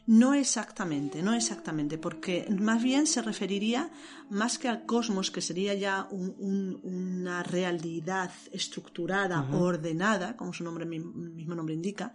No 0.06 0.34
exactamente, 0.34 1.22
no 1.22 1.34
exactamente, 1.34 1.96
porque 1.96 2.48
más 2.50 2.82
bien 2.82 3.06
se 3.06 3.22
referiría 3.22 3.92
más 4.30 4.58
que 4.58 4.66
al 4.66 4.84
cosmos, 4.84 5.30
que 5.30 5.40
sería 5.40 5.74
ya 5.74 6.08
una 6.10 7.44
realidad 7.44 8.32
estructurada, 8.50 9.48
ordenada, 9.52 10.36
como 10.36 10.52
su 10.52 10.64
nombre 10.64 10.84
mismo 10.84 11.54
nombre 11.54 11.74
indica. 11.74 12.12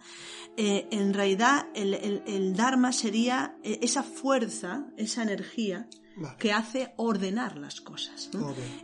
Eh, 0.54 0.86
en 0.90 1.14
realidad, 1.14 1.68
el, 1.74 1.94
el, 2.26 2.54
Dharma 2.54 2.92
sería 2.92 3.56
eh, 3.62 3.78
esa 3.80 4.02
fuerza, 4.02 4.88
esa 4.98 5.22
energía 5.22 5.88
que 6.38 6.52
hace 6.52 6.94
ordenar 6.96 7.56
las 7.56 7.80
cosas. 7.80 8.30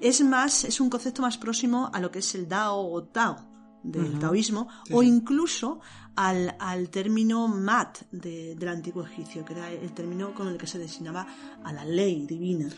Es 0.00 0.20
más, 0.22 0.64
es 0.64 0.80
un 0.80 0.90
concepto 0.90 1.22
más 1.22 1.38
próximo 1.38 1.90
a 1.92 2.00
lo 2.00 2.10
que 2.10 2.20
es 2.20 2.34
el 2.34 2.48
Dao 2.48 2.92
o 2.92 3.04
Tao 3.04 3.52
del 3.82 4.18
taoísmo, 4.18 4.68
o 4.92 5.02
incluso 5.02 5.80
al, 6.14 6.54
al 6.60 6.88
término 6.90 7.48
mat 7.48 8.02
del 8.12 8.68
antiguo 8.68 9.04
egipcio, 9.04 9.44
que 9.44 9.54
era 9.54 9.72
el 9.72 9.92
término 9.92 10.34
con 10.34 10.48
el 10.48 10.56
que 10.56 10.66
se 10.66 10.78
designaba 10.78 11.26
a 11.64 11.72
la 11.72 11.84
ley 11.84 12.24
divina, 12.26 12.68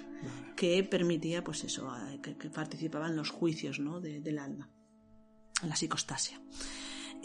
que 0.57 0.83
permitía, 0.85 1.45
pues 1.45 1.65
eso, 1.65 1.93
que, 2.23 2.37
que 2.37 2.49
participaba 2.49 3.09
en 3.09 3.17
los 3.17 3.31
juicios 3.31 3.81
¿no? 3.81 4.01
del 4.01 4.39
alma, 4.39 4.71
en 5.63 5.69
la 5.69 5.77
psicostasia. 5.77 6.41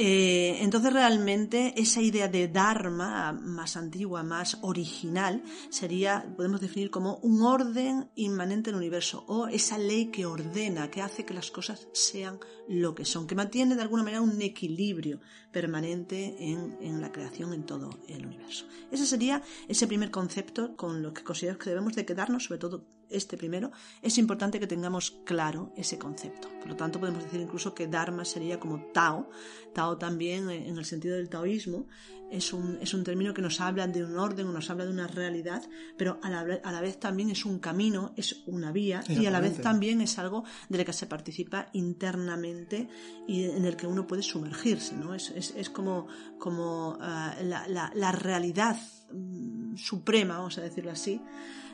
Eh, 0.02 0.60
entonces 0.62 0.94
realmente 0.94 1.74
esa 1.76 2.02
idea 2.02 2.30
de 2.30 2.48
Dharma 2.48 3.34
más 3.34 3.76
antigua, 3.76 4.24
más 4.24 4.58
original, 4.62 5.44
sería, 5.70 6.34
podemos 6.38 6.62
definir 6.62 6.90
como 6.90 7.18
un 7.18 7.42
orden 7.42 8.10
inmanente 8.16 8.70
en 8.70 8.78
el 8.78 8.80
universo 8.80 9.26
o 9.28 9.50
esa 9.50 9.78
ley 9.78 10.06
que 10.06 10.26
ordena, 10.26 10.90
que 10.90 11.02
hace 11.02 11.26
que 11.26 11.34
las 11.34 11.52
cosas 11.52 11.90
sean 11.92 12.40
lo 12.70 12.96
que 12.96 13.04
son, 13.04 13.28
que 13.28 13.36
mantiene 13.36 13.76
de 13.76 13.82
alguna 13.82 14.04
manera 14.04 14.22
un 14.22 14.42
equilibrio 14.42 15.20
permanente 15.52 16.34
en, 16.40 16.78
en 16.80 17.02
la 17.02 17.12
creación 17.12 17.54
en 17.54 17.66
todo 17.66 17.90
el 18.08 18.26
universo. 18.26 18.68
Ese 18.92 19.06
sería 19.06 19.44
ese 19.68 19.86
primer 19.86 20.12
concepto 20.12 20.78
con 20.78 21.04
lo 21.04 21.14
que 21.14 21.26
consideramos 21.26 21.62
que 21.62 21.72
debemos 21.72 21.96
de 21.96 22.06
quedarnos, 22.06 22.46
sobre 22.46 22.60
todo 22.60 22.86
este 23.10 23.38
primero, 23.38 23.72
es 24.02 24.18
importante 24.18 24.60
que 24.60 24.68
tengamos 24.68 25.12
claro 25.26 25.72
ese 25.76 25.98
concepto. 25.98 26.50
Por 26.60 26.70
lo 26.70 26.76
tanto, 26.76 27.00
podemos 27.00 27.24
decir 27.24 27.40
incluso 27.42 27.74
que 27.74 27.88
Dharma 27.88 28.26
sería 28.26 28.60
como 28.60 28.92
Tao. 28.94 29.30
Tao 29.74 29.98
también, 29.98 30.50
en 30.50 30.78
el 30.78 30.86
sentido 30.86 31.16
del 31.16 31.30
taoísmo, 31.30 31.88
es 32.30 32.54
un, 32.54 32.78
es 32.82 32.94
un 32.94 33.04
término 33.04 33.34
que 33.34 33.42
nos 33.42 33.60
habla 33.60 33.88
de 33.88 34.04
un 34.04 34.18
orden, 34.18 34.52
nos 34.54 34.70
habla 34.70 34.86
de 34.86 34.92
una 34.92 35.08
realidad, 35.08 35.64
pero 35.98 36.20
a 36.22 36.30
la, 36.30 36.42
a 36.64 36.72
la 36.72 36.82
vez 36.82 37.00
también 37.00 37.30
es 37.30 37.46
un 37.46 37.60
camino, 37.60 38.14
es 38.16 38.44
una 38.46 38.72
vía, 38.72 39.04
y 39.08 39.26
a 39.26 39.32
la 39.32 39.40
vez 39.40 39.62
también 39.62 40.02
es 40.02 40.20
algo 40.20 40.44
de 40.70 40.78
lo 40.78 40.86
que 40.86 40.94
se 40.94 41.08
participa 41.08 41.70
internamente 41.74 42.88
y 43.28 43.46
en 43.46 43.66
el 43.66 43.76
que 43.76 43.88
uno 43.88 44.06
puede 44.06 44.22
sumergirse. 44.22 44.96
¿no? 44.96 45.14
Es, 45.14 45.32
es, 45.32 45.54
es 45.56 45.70
como, 45.70 46.08
como 46.38 46.92
uh, 46.92 47.44
la, 47.44 47.68
la, 47.68 47.92
la 47.94 48.12
realidad 48.12 48.78
mm, 49.12 49.76
suprema, 49.76 50.38
vamos 50.38 50.58
a 50.58 50.62
decirlo 50.62 50.92
así, 50.92 51.22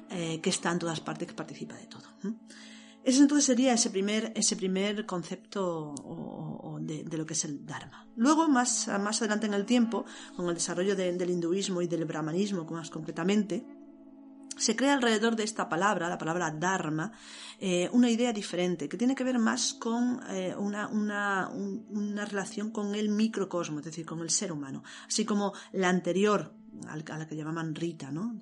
eh, 0.09 0.39
que 0.41 0.49
está 0.49 0.71
en 0.71 0.79
todas 0.79 0.99
partes, 1.01 1.27
que 1.27 1.33
participa 1.33 1.75
de 1.75 1.87
todo. 1.87 2.03
Ese 3.03 3.21
entonces 3.21 3.45
sería 3.45 3.73
ese 3.73 3.91
primer, 3.91 4.33
ese 4.35 4.55
primer 4.55 5.05
concepto 5.05 5.93
de, 6.81 7.17
lo 7.17 7.25
que 7.25 7.33
es 7.33 7.45
el 7.45 7.65
Dharma. 7.65 8.07
Luego, 8.15 8.47
más, 8.47 8.87
más 8.99 9.21
adelante 9.21 9.45
en 9.45 9.53
el 9.53 9.65
tiempo, 9.65 10.05
con 10.35 10.47
el 10.47 10.55
desarrollo 10.55 10.95
del 10.95 11.29
hinduismo 11.29 11.81
y 11.81 11.87
del 11.87 12.05
brahmanismo 12.05 12.65
más 12.65 12.89
concretamente, 12.89 13.65
se 14.57 14.75
crea 14.75 14.93
alrededor 14.93 15.35
de 15.35 15.43
esta 15.43 15.67
palabra, 15.67 16.09
la 16.09 16.17
palabra 16.17 16.51
Dharma, 16.51 17.11
eh, 17.59 17.89
una 17.91 18.09
idea 18.09 18.31
diferente, 18.31 18.87
que 18.87 18.97
tiene 18.97 19.15
que 19.15 19.23
ver 19.23 19.37
más 19.37 19.73
con 19.73 20.21
eh, 20.29 20.55
una, 20.57 20.87
una, 20.87 21.49
una, 21.49 22.25
relación 22.25 22.71
con 22.71 22.95
el 22.95 23.09
microcosmo, 23.09 23.79
es 23.79 23.85
decir, 23.85 24.05
con 24.05 24.21
el 24.21 24.29
ser 24.29 24.51
humano, 24.51 24.83
así 25.07 25.25
como 25.25 25.53
la 25.73 25.89
anterior, 25.89 26.53
a 26.87 26.97
la 26.97 27.27
que 27.27 27.35
llamaban 27.35 27.75
Rita, 27.75 28.11
¿no? 28.11 28.41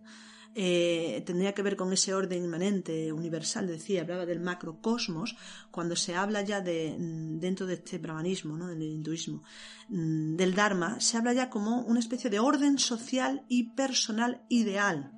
Eh, 0.56 1.24
tendría 1.26 1.54
que 1.54 1.64
ver 1.64 1.76
con 1.76 1.92
ese 1.94 2.14
orden 2.14 2.44
inmanente, 2.44 3.12
universal, 3.12 3.68
decía, 3.68 4.02
hablaba 4.02 4.26
del 4.26 4.40
macrocosmos, 4.40 5.36
cuando 5.72 5.96
se 5.96 6.16
habla 6.16 6.42
ya 6.44 6.62
de, 6.62 6.96
dentro 6.98 7.66
de 7.66 7.76
este 7.76 7.98
brahmanismo, 7.98 8.56
¿no? 8.56 8.68
del 8.68 8.84
hinduismo, 8.84 9.44
mm, 9.90 10.36
del 10.36 10.54
Dharma, 10.54 11.00
se 11.00 11.18
habla 11.18 11.34
ya 11.34 11.50
como 11.50 11.82
una 11.82 12.00
especie 12.00 12.30
de 12.30 12.40
orden 12.40 12.78
social 12.78 13.44
y 13.48 13.72
personal 13.72 14.44
ideal, 14.50 15.12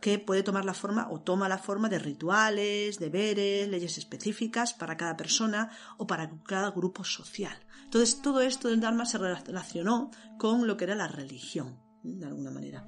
que 0.00 0.18
puede 0.18 0.42
tomar 0.42 0.64
la 0.64 0.74
forma 0.74 1.08
o 1.10 1.20
toma 1.20 1.48
la 1.48 1.58
forma 1.58 1.88
de 1.88 1.98
rituales, 1.98 2.98
deberes, 2.98 3.68
leyes 3.68 3.98
específicas 3.98 4.74
para 4.74 4.96
cada 4.96 5.16
persona 5.16 5.70
o 5.98 6.06
para 6.06 6.30
cada 6.44 6.70
grupo 6.70 7.04
social. 7.04 7.56
Entonces, 7.84 8.20
todo 8.22 8.40
esto 8.40 8.68
del 8.68 8.80
Dharma 8.80 9.06
se 9.06 9.18
relacionó 9.18 10.10
con 10.38 10.66
lo 10.66 10.76
que 10.76 10.84
era 10.84 10.94
la 10.94 11.08
religión 11.08 11.87
de 12.02 12.26
alguna 12.26 12.50
manera. 12.50 12.86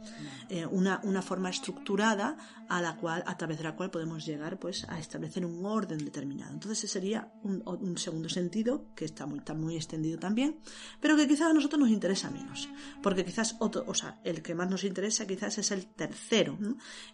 Eh, 0.49 0.67
una, 0.67 1.01
una, 1.05 1.23
forma 1.23 1.51
estructurada 1.51 2.37
a 2.69 2.81
la 2.81 2.97
cual, 2.97 3.23
a 3.27 3.37
través 3.37 3.59
de 3.59 3.65
la 3.65 3.75
cual 3.75 3.91
podemos 3.91 4.25
llegar 4.25 4.59
pues, 4.59 4.85
a 4.89 4.99
establecer 4.99 5.45
un 5.45 5.65
orden 5.65 5.99
determinado. 5.99 6.53
Entonces 6.53 6.85
ese 6.85 6.93
sería 6.93 7.33
un, 7.43 7.63
un, 7.65 7.99
segundo 7.99 8.29
sentido, 8.29 8.87
que 8.95 9.05
está 9.05 9.27
muy, 9.27 9.39
está 9.39 9.55
muy 9.55 9.77
extendido 9.77 10.19
también, 10.19 10.61
pero 11.01 11.17
que 11.17 11.27
quizás 11.27 11.51
a 11.51 11.53
nosotros 11.53 11.81
nos 11.81 11.91
interesa 11.91 12.31
menos. 12.31 12.69
Porque 13.03 13.25
quizás 13.25 13.57
otro, 13.59 13.85
o 13.87 13.95
sea, 13.95 14.21
el 14.25 14.43
que 14.43 14.55
más 14.55 14.71
nos 14.71 14.85
interesa 14.85 15.27
quizás 15.27 15.59
es 15.59 15.71
el 15.71 15.87
tercero, 15.87 16.59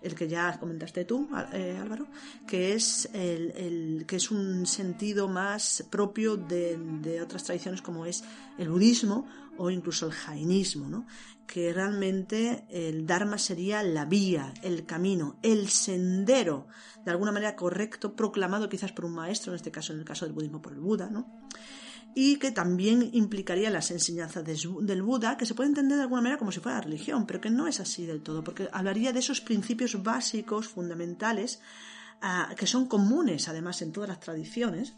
el 0.02 0.14
que 0.14 0.28
ya 0.28 0.58
comentaste 0.58 1.04
tú, 1.04 1.28
eh, 1.52 1.78
Álvaro, 1.80 2.08
que 2.46 2.74
es 2.74 3.08
el, 3.12 3.52
el, 3.52 4.04
que 4.06 4.16
es 4.16 4.30
un 4.30 4.66
sentido 4.66 5.28
más 5.28 5.84
propio 5.90 6.36
de, 6.36 6.76
de 6.76 7.22
otras 7.22 7.44
tradiciones 7.44 7.82
como 7.82 8.06
es 8.06 8.22
el 8.58 8.68
budismo 8.68 9.26
o 9.58 9.70
incluso 9.70 10.06
el 10.06 10.12
jainismo, 10.12 10.88
¿no? 10.88 11.06
Que 11.46 11.72
realmente 11.72 12.64
el 12.70 13.06
Dharma 13.06 13.38
sería 13.38 13.82
la 13.82 14.04
vía, 14.04 14.52
el 14.62 14.84
camino, 14.84 15.38
el 15.42 15.68
sendero, 15.68 16.66
de 17.04 17.10
alguna 17.10 17.32
manera 17.32 17.56
correcto, 17.56 18.14
proclamado 18.14 18.68
quizás 18.68 18.92
por 18.92 19.04
un 19.04 19.14
maestro, 19.14 19.52
en 19.52 19.56
este 19.56 19.70
caso, 19.70 19.92
en 19.92 20.00
el 20.00 20.04
caso 20.04 20.24
del 20.24 20.34
budismo, 20.34 20.60
por 20.60 20.72
el 20.72 20.80
Buda, 20.80 21.08
¿no? 21.10 21.46
y 22.18 22.36
que 22.36 22.50
también 22.50 23.10
implicaría 23.12 23.68
las 23.68 23.90
enseñanzas 23.90 24.42
del 24.42 25.02
Buda, 25.02 25.36
que 25.36 25.44
se 25.44 25.54
puede 25.54 25.68
entender 25.68 25.98
de 25.98 26.04
alguna 26.04 26.22
manera 26.22 26.38
como 26.38 26.50
si 26.50 26.60
fuera 26.60 26.80
religión, 26.80 27.26
pero 27.26 27.42
que 27.42 27.50
no 27.50 27.68
es 27.68 27.78
así 27.78 28.06
del 28.06 28.22
todo, 28.22 28.42
porque 28.42 28.70
hablaría 28.72 29.12
de 29.12 29.18
esos 29.18 29.42
principios 29.42 30.02
básicos, 30.02 30.66
fundamentales, 30.66 31.60
ah, 32.22 32.54
que 32.56 32.66
son 32.66 32.88
comunes 32.88 33.48
además 33.48 33.82
en 33.82 33.92
todas 33.92 34.08
las 34.08 34.20
tradiciones, 34.20 34.94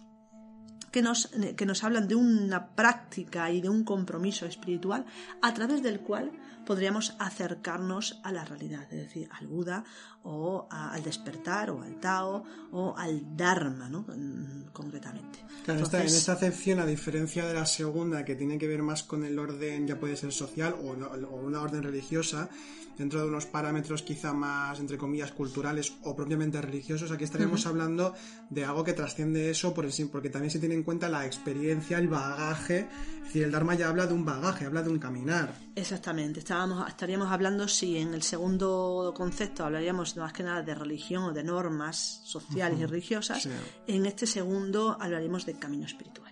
que 0.99 1.03
nos, 1.03 1.31
que 1.57 1.65
nos 1.65 1.85
hablan 1.85 2.09
de 2.09 2.17
una 2.17 2.75
práctica 2.75 3.53
y 3.53 3.61
de 3.61 3.69
un 3.69 3.85
compromiso 3.85 4.47
espiritual 4.47 5.07
a 5.41 5.55
través 5.55 5.81
del 5.81 6.01
cual 6.01 6.33
podríamos 6.67 7.15
acercarnos 7.21 8.19
a 8.25 8.33
la 8.33 8.45
realidad, 8.45 8.83
es 8.91 9.03
decir, 9.05 9.29
al 9.31 9.47
Buda 9.47 9.85
o 10.25 10.67
al 10.69 11.01
despertar 11.05 11.71
o 11.71 11.83
al 11.83 12.01
Tao 12.01 12.43
o 12.73 12.97
al 12.97 13.37
Dharma, 13.37 13.89
¿no? 13.89 14.01
Mm, 14.09 14.73
concretamente. 14.73 15.39
Claro, 15.65 15.87
en 15.89 16.07
esta 16.07 16.33
acepción, 16.33 16.81
a 16.81 16.87
diferencia 16.87 17.47
de 17.47 17.55
la 17.55 17.65
segunda, 17.65 18.25
que 18.25 18.35
tiene 18.35 18.59
que 18.59 18.67
ver 18.67 18.83
más 18.83 19.05
con 19.05 19.23
el 19.23 19.39
orden, 19.39 19.87
ya 19.87 20.01
puede 20.01 20.17
ser 20.17 20.33
social 20.33 20.75
o, 20.83 20.91
o 20.91 21.37
una 21.37 21.63
orden 21.63 21.85
religiosa, 21.85 22.51
dentro 22.99 23.23
de 23.23 23.29
unos 23.29 23.47
parámetros 23.47 24.03
quizá 24.03 24.33
más, 24.33 24.81
entre 24.81 24.99
comillas, 24.99 25.33
culturales 25.33 25.95
o 26.03 26.15
propiamente 26.17 26.61
religiosos, 26.61 27.11
aquí 27.11 27.25
estaríamos 27.25 27.65
hablando 27.67 28.15
de 28.51 28.65
algo 28.65 28.85
que 28.85 28.93
trasciende 28.93 29.51
eso 29.51 29.73
por 29.73 29.85
el, 29.85 29.93
porque 30.11 30.31
también 30.31 30.51
se 30.51 30.59
tiene 30.59 30.75
en 30.75 30.83
cuenta 30.83 31.09
la 31.09 31.25
experiencia, 31.25 31.99
el 31.99 32.09
bagaje. 32.09 32.89
Es 33.19 33.25
decir, 33.25 33.45
el 33.45 33.53
Dharma 33.53 33.75
ya 33.75 33.89
habla 33.89 34.07
de 34.07 34.15
un 34.15 34.25
bagaje, 34.25 34.67
habla 34.67 34.83
de 34.83 34.91
un 34.91 34.99
caminar. 34.99 35.55
Exactamente. 35.75 36.41
Estábamos, 36.41 36.89
estaríamos 36.89 37.31
hablando, 37.31 37.69
si 37.69 37.99
en 37.99 38.15
el 38.15 38.23
segundo 38.23 39.13
concepto 39.17 39.65
hablaríamos 39.65 40.17
más 40.17 40.33
que 40.33 40.43
nada 40.43 40.63
de 40.63 40.75
religión 40.75 41.25
o 41.25 41.33
de 41.33 41.45
normas 41.45 42.21
sociales 42.25 42.81
y 42.81 42.87
religiosas, 42.87 43.49
en 43.87 44.07
este 44.07 44.27
segundo 44.27 44.97
hablaríamos 45.01 45.47
de 45.47 45.55
camino 45.55 45.87
espiritual 45.87 46.28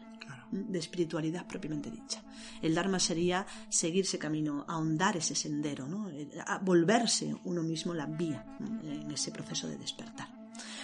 de 0.50 0.78
espiritualidad 0.78 1.46
propiamente 1.46 1.90
dicha. 1.90 2.22
El 2.62 2.74
Dharma 2.74 2.98
sería 2.98 3.46
seguir 3.68 4.04
ese 4.04 4.18
camino, 4.18 4.64
ahondar 4.68 5.16
ese 5.16 5.34
sendero, 5.34 5.86
¿no? 5.86 6.10
Volverse 6.62 7.34
uno 7.44 7.62
mismo 7.62 7.94
la 7.94 8.06
vía 8.06 8.44
en 8.82 9.10
ese 9.10 9.30
proceso 9.30 9.68
de 9.68 9.76
despertar. 9.76 10.28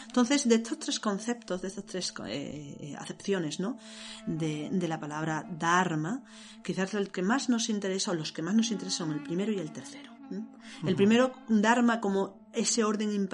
Entonces, 0.06 0.46
de 0.46 0.56
estos 0.56 0.78
tres 0.78 1.00
conceptos, 1.00 1.62
de 1.62 1.68
estas 1.68 1.86
tres 1.86 2.12
eh, 2.26 2.76
eh, 2.80 2.96
acepciones 2.98 3.60
¿no? 3.60 3.78
de, 4.26 4.68
de, 4.70 4.88
la 4.88 5.00
palabra 5.00 5.46
Dharma, 5.58 6.22
quizás 6.62 6.92
el 6.92 7.10
que 7.10 7.22
más 7.22 7.48
nos 7.48 7.70
interesa 7.70 8.10
o 8.10 8.14
los 8.14 8.30
que 8.30 8.42
más 8.42 8.54
nos 8.54 8.70
interesan 8.70 9.08
son 9.08 9.16
el 9.16 9.22
primero 9.22 9.52
y 9.52 9.58
el 9.58 9.72
tercero. 9.72 10.11
El 10.86 10.96
primero, 10.96 11.32
Dharma 11.48 12.00
como 12.00 12.42
ese 12.52 12.84
orden 12.84 13.28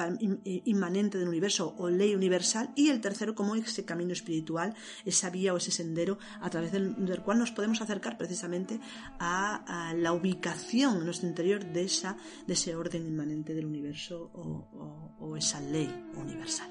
eh, 0.45 0.63
inmanente 0.65 1.19
del 1.19 1.29
universo 1.29 1.75
o 1.79 1.89
ley 1.89 2.15
universal 2.15 2.71
y 2.75 2.89
el 2.89 3.01
tercero 3.01 3.35
como 3.35 3.55
ese 3.55 3.85
camino 3.85 4.13
espiritual, 4.13 4.75
esa 5.05 5.31
vía 5.31 5.55
o 5.55 5.57
ese 5.57 5.71
sendero 5.71 6.19
a 6.41 6.51
través 6.51 6.73
del, 6.73 6.95
cual 7.25 7.39
nos 7.39 7.51
podemos 7.51 7.81
acercar 7.81 8.17
precisamente 8.17 8.81
a, 9.19 9.95
la 9.97 10.13
ubicación 10.13 10.99
en 10.99 11.05
nuestro 11.05 11.29
interior 11.29 11.65
de, 11.65 11.85
esa, 11.85 12.17
de 12.47 12.55
ese 12.55 12.77
orden 12.77 13.07
inmanente 13.07 13.55
del 13.55 13.67
universo 13.67 14.31
o, 14.33 15.37
esa 15.37 15.61
ley 15.61 15.89
universal. 16.17 16.69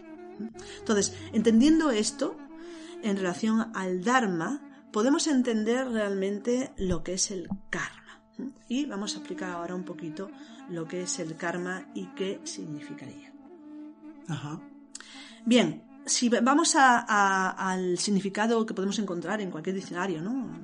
Entonces, 0.79 1.13
entendiendo 1.31 1.89
esto 1.91 2.37
en 3.01 3.15
relación 3.17 3.71
al 3.75 4.03
Dharma, 4.03 4.61
podemos 4.91 5.27
entender 5.27 5.87
realmente 5.87 6.73
lo 6.77 7.03
que 7.03 7.13
es 7.13 7.31
el 7.31 7.47
karma. 7.69 8.06
Y 8.67 8.85
vamos 8.85 9.15
a 9.15 9.19
explicar 9.19 9.51
ahora 9.51 9.75
un 9.75 9.83
poquito 9.83 10.29
lo 10.69 10.87
que 10.87 11.03
es 11.03 11.19
el 11.19 11.35
karma 11.35 11.87
y 11.93 12.07
qué 12.07 12.41
significaría. 12.43 13.31
Bien, 15.45 15.83
si 16.05 16.29
vamos 16.29 16.75
al 16.77 17.97
significado 17.97 18.65
que 18.65 18.73
podemos 18.73 18.99
encontrar 18.99 19.41
en 19.41 19.51
cualquier 19.51 19.75
diccionario 19.75 20.21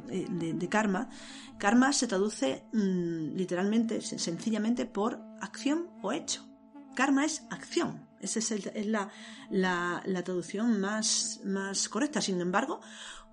eh, 0.09 0.25
de, 0.29 0.69
karma, 0.69 1.09
karma 1.57 1.93
se 1.93 2.07
traduce 2.07 2.65
mm, 2.73 3.35
literalmente, 3.35 4.01
sencillamente 4.01 4.85
por 4.85 5.19
acción 5.41 5.87
o 6.01 6.11
hecho. 6.11 6.47
Karma 6.95 7.25
es 7.25 7.43
acción. 7.49 8.07
Esa 8.19 8.39
es, 8.39 8.87
la, 8.87 9.09
la, 9.49 10.23
traducción 10.23 10.79
más, 10.79 11.41
más 11.43 11.89
correcta. 11.89 12.21
Sin 12.21 12.39
embargo, 12.39 12.79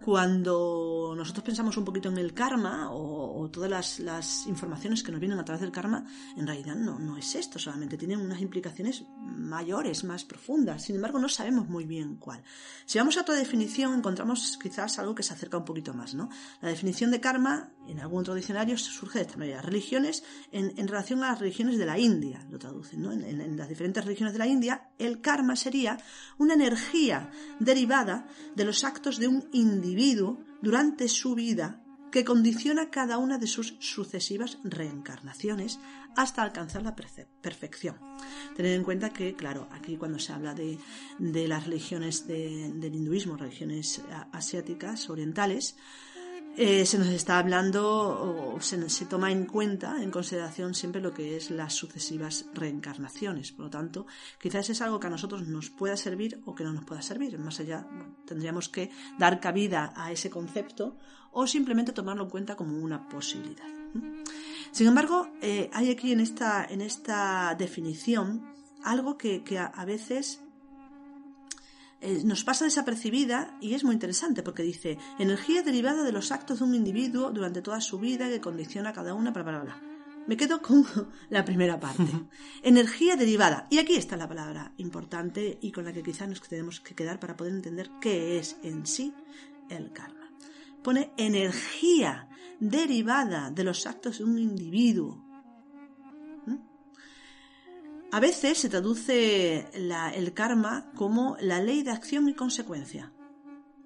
cuando 0.05 1.13
nosotros 1.17 1.45
pensamos 1.45 1.77
un 1.77 1.85
poquito 1.85 2.09
en 2.09 2.19
el 2.19 2.33
karma 2.33 2.89
o, 2.91 3.49
todas 3.51 3.99
las, 4.01 4.47
informaciones 4.47 5.03
que 5.03 5.11
nos 5.13 5.21
vienen 5.21 5.39
a 5.39 5.45
través 5.45 5.61
del 5.61 5.73
karma, 5.73 6.07
en 6.37 6.47
realidad 6.47 6.75
no, 6.75 6.99
no 6.99 7.17
es 7.17 7.35
esto, 7.35 7.59
solamente 7.59 7.97
tienen 7.97 8.21
unas 8.21 8.41
implicaciones 8.41 9.05
mayores, 9.19 10.05
más 10.05 10.25
profundas. 10.25 10.85
Sin 10.85 10.97
embargo, 10.97 11.19
no 11.19 11.29
sabemos 11.29 11.69
muy 11.69 11.85
bien 11.85 12.17
cuál. 12.17 12.43
Si 12.87 12.99
vamos 12.99 13.17
a 13.17 13.23
otra 13.23 13.35
definición, 13.35 13.95
encontramos 13.95 14.59
quizás 14.63 14.99
algo 14.99 15.15
que 15.15 15.23
se 15.23 15.35
acerca 15.35 15.59
un 15.59 15.65
poquito 15.65 15.93
más. 15.93 16.15
¿no? 16.15 16.29
La 16.61 16.69
definición 16.69 17.11
de 17.11 17.21
karma, 17.21 17.71
en 17.87 18.01
algún 18.01 18.21
otro 18.21 18.35
diccionario, 18.35 18.79
surge 18.79 19.19
de 19.19 19.25
esta 19.25 19.37
manera. 19.37 19.63
Religiones 19.63 20.23
en, 20.53 20.89
relación 20.89 21.23
a 21.25 21.33
las 21.33 21.41
religiones 21.41 21.77
de 21.77 21.87
la 21.87 21.99
India, 21.99 22.47
lo 22.51 22.59
traducen. 22.59 23.03
¿no? 23.03 23.13
en 23.13 23.57
las 23.57 23.69
diferentes 23.69 24.05
religiones 24.05 24.33
de 24.33 24.39
la 24.39 24.47
India, 24.47 24.91
el 24.99 25.21
karma 25.21 25.57
sería 25.57 25.99
una 26.39 26.55
energía 26.55 27.31
derivada 27.59 28.27
de 28.55 28.65
los 28.65 28.85
actos 28.85 29.19
de 29.19 29.29
un 29.29 29.49
durante 30.63 31.09
su 31.09 31.35
vida 31.35 31.83
que 32.11 32.25
condiciona 32.25 32.91
cada 32.91 33.19
una 33.19 33.39
de 33.39 33.47
sus 33.47 33.77
sucesivas 33.79 34.59
reencarnaciones 34.65 35.79
hasta 36.17 36.43
alcanzar 36.43 36.83
la 36.83 36.97
perfección. 36.97 37.97
Tened 38.57 38.75
en 38.75 38.83
cuenta 38.83 39.11
que, 39.11 39.35
claro, 39.35 39.69
aquí 39.71 39.97
cuando 39.97 40.19
se 40.19 40.33
habla 40.33 40.55
de, 40.55 40.79
las 41.19 41.67
religiones 41.67 42.27
del 42.27 42.95
hinduismo, 42.95 43.37
religiones 43.37 44.03
asiáticas, 44.33 45.09
orientales, 45.09 45.77
eh, 46.57 46.85
se 46.85 46.99
nos 46.99 47.09
está 47.09 47.39
hablando 47.39 48.57
o 48.57 48.61
se, 48.61 49.07
toma 49.07 49.31
en 49.33 49.47
cuenta, 49.47 50.03
en 50.03 50.11
consideración 50.11 50.75
siempre 50.75 51.01
lo 51.01 51.15
que 51.15 51.37
es 51.37 51.51
las 51.51 51.75
sucesivas 51.75 52.47
reencarnaciones. 52.55 53.53
Por 53.53 53.67
lo 53.67 53.71
tanto, 53.71 54.07
quizás 54.39 54.69
es 54.71 54.81
algo 54.81 55.01
que 55.01 55.07
a 55.07 55.11
nosotros 55.11 55.47
nos 55.47 55.71
pueda 55.71 55.97
servir 55.97 56.41
o 56.45 56.55
que 56.55 56.65
no 56.65 56.73
nos 56.73 56.85
pueda 56.85 57.03
servir. 57.03 57.39
Más 57.39 57.61
allá, 57.61 57.87
tendríamos 58.27 58.69
que 58.69 58.91
dar 59.19 59.41
cabida 59.41 59.93
a 59.97 60.13
ese 60.13 60.29
concepto 60.29 60.97
o 61.33 61.47
simplemente 61.47 61.93
tomarlo 61.93 62.25
en 62.25 62.31
cuenta 62.31 62.57
como 62.57 62.77
una 62.79 63.09
posibilidad. 63.09 63.69
Sin 64.73 64.87
embargo, 64.87 65.29
eh, 65.41 65.71
hay 65.73 65.91
aquí 65.91 66.13
en 66.13 66.21
esta, 66.21 66.65
en 66.65 66.81
esta 66.81 67.55
definición 67.57 68.53
algo 68.85 69.17
que, 69.17 69.43
a 69.59 69.85
veces 69.85 70.41
eh, 72.01 72.23
nos 72.25 72.45
pasa 72.45 72.65
desapercibida 72.65 73.59
y 73.61 73.75
es 73.75 73.85
muy 73.85 73.93
interesante 73.93 74.43
porque 74.43 74.63
dice 74.63 74.97
energía 75.19 75.63
derivada 75.63 76.03
de 76.03 76.13
los 76.13 76.33
actos 76.33 76.59
de 76.59 76.65
un 76.65 76.75
individuo 76.75 77.31
durante 77.31 77.61
toda 77.61 77.81
su 77.81 77.99
vida 77.99 78.29
que 78.29 78.41
condiciona 78.41 78.91
a 78.91 78.93
cada 78.95 79.13
una, 79.13 79.33
para 79.33 79.45
bla, 79.45 79.61
bla, 79.61 79.83
Me 80.27 80.37
quedo 80.37 80.63
con 80.63 80.87
la 81.29 81.45
primera 81.45 81.79
parte. 81.79 82.11
energía 82.63 83.17
derivada. 83.17 83.67
Y 83.71 83.79
aquí 83.79 83.97
está 83.97 84.17
la 84.17 84.29
palabra 84.29 84.73
importante 84.79 85.59
y 85.61 85.73
con 85.73 85.85
la 85.85 85.93
que 85.93 86.03
quizás 86.03 86.29
nos 86.29 86.41
tenemos 86.41 86.81
que 86.81 86.95
quedar 86.95 87.21
para 87.21 87.37
poder 87.37 87.53
entender 87.53 87.91
qué 88.01 88.39
es 88.39 88.57
en 88.63 88.87
sí 88.87 89.13
el 89.69 89.93
karma. 89.93 90.31
Pone 90.83 91.13
energía 91.19 92.29
derivada 92.61 93.51
de 93.51 93.65
los 93.65 93.87
actos 93.87 94.19
de 94.19 94.25
un 94.25 94.39
individuo 94.39 95.30
a 98.13 98.21
veces 98.21 98.59
se 98.59 98.69
traduce 98.69 99.67
el 99.73 100.33
karma 100.35 100.91
como 100.95 101.37
la 101.41 101.61
ley 101.61 101.83
de 101.83 101.91
acción 101.91 102.29
y 102.29 102.35
consecuencia. 102.35 103.13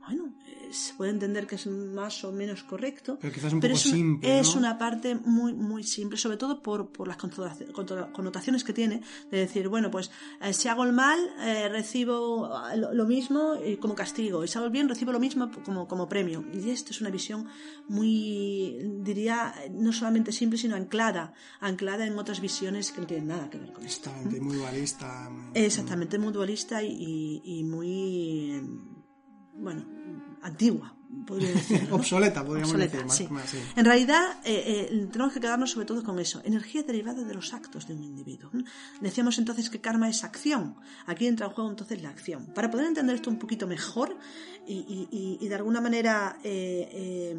Bueno, 0.06 0.34
se 0.74 0.94
puede 0.94 1.10
entender 1.10 1.46
que 1.46 1.54
es 1.54 1.66
más 1.66 2.24
o 2.24 2.32
menos 2.32 2.62
correcto. 2.64 3.18
Pero 3.20 3.32
quizás 3.32 3.52
un 3.52 3.60
poco 3.60 3.74
es, 3.74 3.80
simple. 3.80 4.38
Es 4.40 4.54
una 4.54 4.76
parte 4.78 5.14
muy, 5.14 5.54
muy 5.54 5.84
simple, 5.84 6.18
sobre 6.18 6.36
todo 6.36 6.62
por, 6.62 6.90
por, 6.90 7.08
las 7.08 7.16
connotaciones 7.16 8.64
que 8.64 8.72
tiene, 8.72 9.02
de 9.30 9.38
decir, 9.38 9.68
bueno, 9.68 9.90
pues 9.90 10.10
eh, 10.40 10.52
si 10.52 10.68
hago 10.68 10.84
el 10.84 10.92
mal, 10.92 11.18
eh, 11.40 11.68
recibo 11.68 12.50
eh, 12.70 12.76
lo, 12.76 13.06
mismo 13.06 13.54
como 13.80 13.94
castigo, 13.94 14.44
y 14.44 14.48
si 14.48 14.58
hago 14.58 14.66
el 14.66 14.72
bien, 14.72 14.88
recibo 14.88 15.12
lo 15.12 15.20
mismo 15.20 15.50
como, 15.64 15.86
como 15.86 16.08
premio. 16.08 16.44
Y 16.52 16.70
esto 16.70 16.90
es 16.90 17.00
una 17.00 17.10
visión 17.10 17.46
muy, 17.88 18.78
diría, 19.00 19.54
no 19.70 19.92
solamente 19.92 20.32
simple, 20.32 20.58
sino 20.58 20.76
anclada, 20.76 21.34
anclada 21.60 22.06
en 22.06 22.18
otras 22.18 22.40
visiones 22.40 22.92
que 22.92 23.00
no 23.00 23.06
tienen 23.06 23.28
nada 23.28 23.48
que 23.50 23.58
ver 23.58 23.72
con 23.72 23.84
esto. 23.84 24.10
Exactamente, 24.10 24.40
muy 24.40 24.56
dualista. 24.56 25.30
Exactamente, 25.54 26.18
muy 26.18 26.32
dualista 26.32 26.82
y, 26.82 27.40
y 27.44 27.64
muy, 27.64 28.60
bueno, 29.56 30.03
antigua, 30.44 30.94
podría 31.26 31.50
decir. 31.52 31.88
Obsoleta, 31.90 32.44
podríamos 32.44 32.76
decir. 32.76 33.28
En 33.76 33.84
realidad, 33.84 34.38
eh, 34.44 34.88
eh, 34.90 35.08
tenemos 35.10 35.32
que 35.32 35.40
quedarnos 35.40 35.70
sobre 35.70 35.86
todo 35.86 36.04
con 36.04 36.18
eso, 36.18 36.42
energía 36.44 36.82
derivada 36.82 37.24
de 37.24 37.34
los 37.34 37.54
actos 37.54 37.86
de 37.88 37.94
un 37.94 38.04
individuo. 38.04 38.50
Decíamos 39.00 39.38
entonces 39.38 39.70
que 39.70 39.80
karma 39.80 40.08
es 40.08 40.22
acción. 40.22 40.76
Aquí 41.06 41.26
entra 41.26 41.46
en 41.46 41.52
juego 41.52 41.70
entonces 41.70 42.02
la 42.02 42.10
acción. 42.10 42.46
Para 42.54 42.70
poder 42.70 42.86
entender 42.86 43.16
esto 43.16 43.30
un 43.30 43.38
poquito 43.38 43.66
mejor 43.66 44.18
y, 44.66 45.48
de 45.48 45.54
alguna 45.54 45.80
manera 45.80 46.38
eh, 46.44 47.34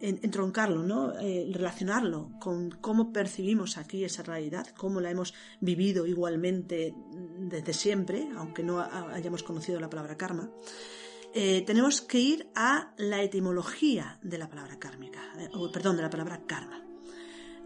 entroncarlo, 0.00 0.82
¿no? 0.82 1.12
relacionarlo 1.12 2.32
con 2.40 2.70
cómo 2.70 3.12
percibimos 3.12 3.78
aquí 3.78 4.04
esa 4.04 4.24
realidad, 4.24 4.66
cómo 4.76 5.00
la 5.00 5.10
hemos 5.10 5.32
vivido 5.60 6.06
igualmente 6.06 6.92
desde 7.38 7.72
siempre, 7.72 8.28
aunque 8.36 8.64
no 8.64 8.80
hayamos 8.80 9.44
conocido 9.44 9.78
la 9.78 9.88
palabra 9.88 10.16
karma. 10.16 10.50
Eh, 11.36 11.64
tenemos 11.66 12.00
que 12.00 12.20
ir 12.20 12.48
a 12.54 12.92
la 12.96 13.20
etimología 13.20 14.20
de 14.22 14.38
la 14.38 14.48
palabra 14.48 14.78
kármica, 14.78 15.20
eh, 15.36 15.48
o 15.52 15.70
perdón, 15.72 15.96
de 15.96 16.02
la 16.02 16.10
palabra 16.10 16.40
karma. 16.46 16.80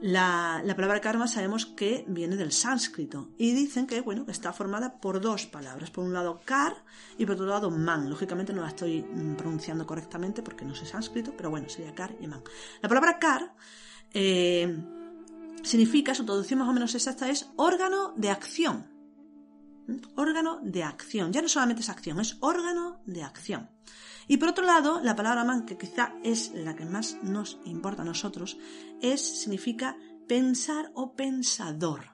La, 0.01 0.63
palabra 0.75 1.03
karma 1.03 1.29
sabemos 1.29 1.67
que 1.67 2.07
viene 2.09 2.37
del 2.37 2.53
sánscrito 2.53 3.29
y 3.37 3.53
dicen 3.53 3.87
que 3.87 4.01
bueno 4.01 4.25
está 4.29 4.55
formada 4.55 4.99
por 5.01 5.21
dos 5.21 5.45
palabras, 5.47 5.91
por 5.91 6.05
un 6.05 6.15
lado 6.15 6.41
kar 6.47 6.83
y 7.19 7.27
por 7.27 7.35
otro 7.35 7.45
lado 7.45 7.71
man. 7.71 8.09
Lógicamente 8.09 8.55
no 8.55 8.63
la 8.63 8.69
estoy 8.69 9.03
mm, 9.03 9.37
pronunciando 9.37 9.87
correctamente 9.87 10.43
porque 10.43 10.65
no 10.65 10.75
sé 10.75 10.87
sánscrito, 10.87 11.35
pero 11.37 11.51
bueno, 11.51 11.69
sería 11.69 11.95
kar 11.95 12.17
y 12.21 12.27
man. 12.27 12.43
La 12.81 12.89
palabra 12.89 13.19
kar 13.19 13.53
eh, 14.15 14.83
significa, 15.63 16.15
su 16.15 16.25
traducción 16.25 16.61
más 16.61 16.69
o 16.71 16.73
menos 16.73 16.95
exacta 16.95 17.29
es 17.29 17.51
órgano 17.57 18.15
de 18.17 18.31
acción 18.31 18.98
órgano 20.17 20.61
de 20.63 20.85
acción. 20.85 21.33
Ya 21.33 21.43
no 21.43 21.49
solamente 21.49 21.83
es 21.83 21.89
acción, 21.89 22.21
es 22.21 22.37
órgano 22.41 23.01
de 23.07 23.23
acción. 23.23 23.71
Y 24.27 24.37
por 24.37 24.51
otro 24.51 24.65
lado, 24.65 25.01
la 25.03 25.17
palabra 25.17 25.45
man, 25.45 25.65
que 25.65 25.79
quizá 25.79 26.15
es 26.23 26.53
la 26.55 26.77
que 26.77 26.85
más 26.85 27.17
nos 27.23 27.59
importa 27.65 28.03
a 28.03 28.05
nosotros, 28.05 28.59
es, 29.01 29.23
significa 29.23 29.97
pensar 30.27 30.93
o 30.95 31.15
pensador. 31.15 32.13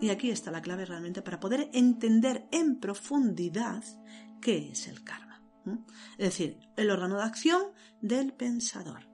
Y 0.00 0.10
aquí 0.10 0.30
está 0.30 0.50
la 0.50 0.62
clave 0.62 0.84
realmente 0.84 1.22
para 1.22 1.40
poder 1.40 1.70
entender 1.72 2.46
en 2.52 2.78
profundidad 2.78 3.82
qué 4.40 4.70
es 4.70 4.86
el 4.86 5.02
karma. 5.02 5.42
Es 6.18 6.26
decir, 6.26 6.60
el 6.76 6.90
órgano 6.90 7.16
de 7.16 7.24
acción 7.24 7.62
del 8.00 8.32
pensador. 8.32 9.07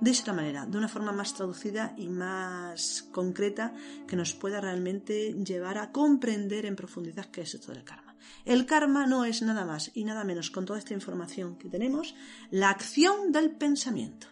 De 0.00 0.10
esta 0.10 0.32
manera, 0.32 0.66
de 0.66 0.76
una 0.76 0.88
forma 0.88 1.12
más 1.12 1.34
traducida 1.34 1.94
y 1.96 2.08
más 2.08 3.08
concreta 3.12 3.72
que 4.06 4.16
nos 4.16 4.34
pueda 4.34 4.60
realmente 4.60 5.32
llevar 5.44 5.78
a 5.78 5.92
comprender 5.92 6.66
en 6.66 6.76
profundidad 6.76 7.26
qué 7.26 7.42
es 7.42 7.54
esto 7.54 7.72
del 7.72 7.84
karma. 7.84 8.16
El 8.44 8.66
karma 8.66 9.06
no 9.06 9.24
es 9.24 9.42
nada 9.42 9.64
más 9.64 9.90
y 9.94 10.04
nada 10.04 10.24
menos 10.24 10.50
con 10.50 10.64
toda 10.64 10.78
esta 10.78 10.94
información 10.94 11.56
que 11.56 11.68
tenemos, 11.68 12.14
la 12.50 12.70
acción 12.70 13.32
del 13.32 13.56
pensamiento. 13.56 14.26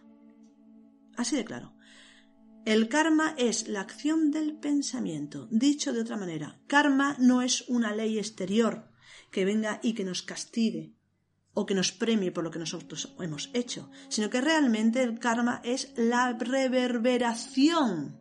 Así 1.16 1.36
de 1.36 1.44
claro. 1.44 1.74
El 2.64 2.88
karma 2.88 3.34
es 3.38 3.68
la 3.68 3.80
acción 3.80 4.30
del 4.30 4.56
pensamiento. 4.56 5.48
Dicho 5.50 5.92
de 5.92 6.00
otra 6.00 6.16
manera, 6.16 6.60
karma 6.66 7.16
no 7.18 7.42
es 7.42 7.68
una 7.68 7.94
ley 7.94 8.18
exterior 8.18 8.88
que 9.30 9.44
venga 9.44 9.80
y 9.82 9.94
que 9.94 10.04
nos 10.04 10.22
castigue 10.22 10.94
o 11.54 11.66
que 11.66 11.74
nos 11.74 11.92
premie 11.92 12.32
por 12.32 12.44
lo 12.44 12.50
que 12.50 12.58
nosotros 12.58 13.14
hemos 13.20 13.50
hecho, 13.52 13.90
sino 14.08 14.30
que 14.30 14.40
realmente 14.40 15.02
el 15.02 15.18
karma 15.18 15.60
es 15.64 15.92
la 15.96 16.32
reverberación 16.32 18.18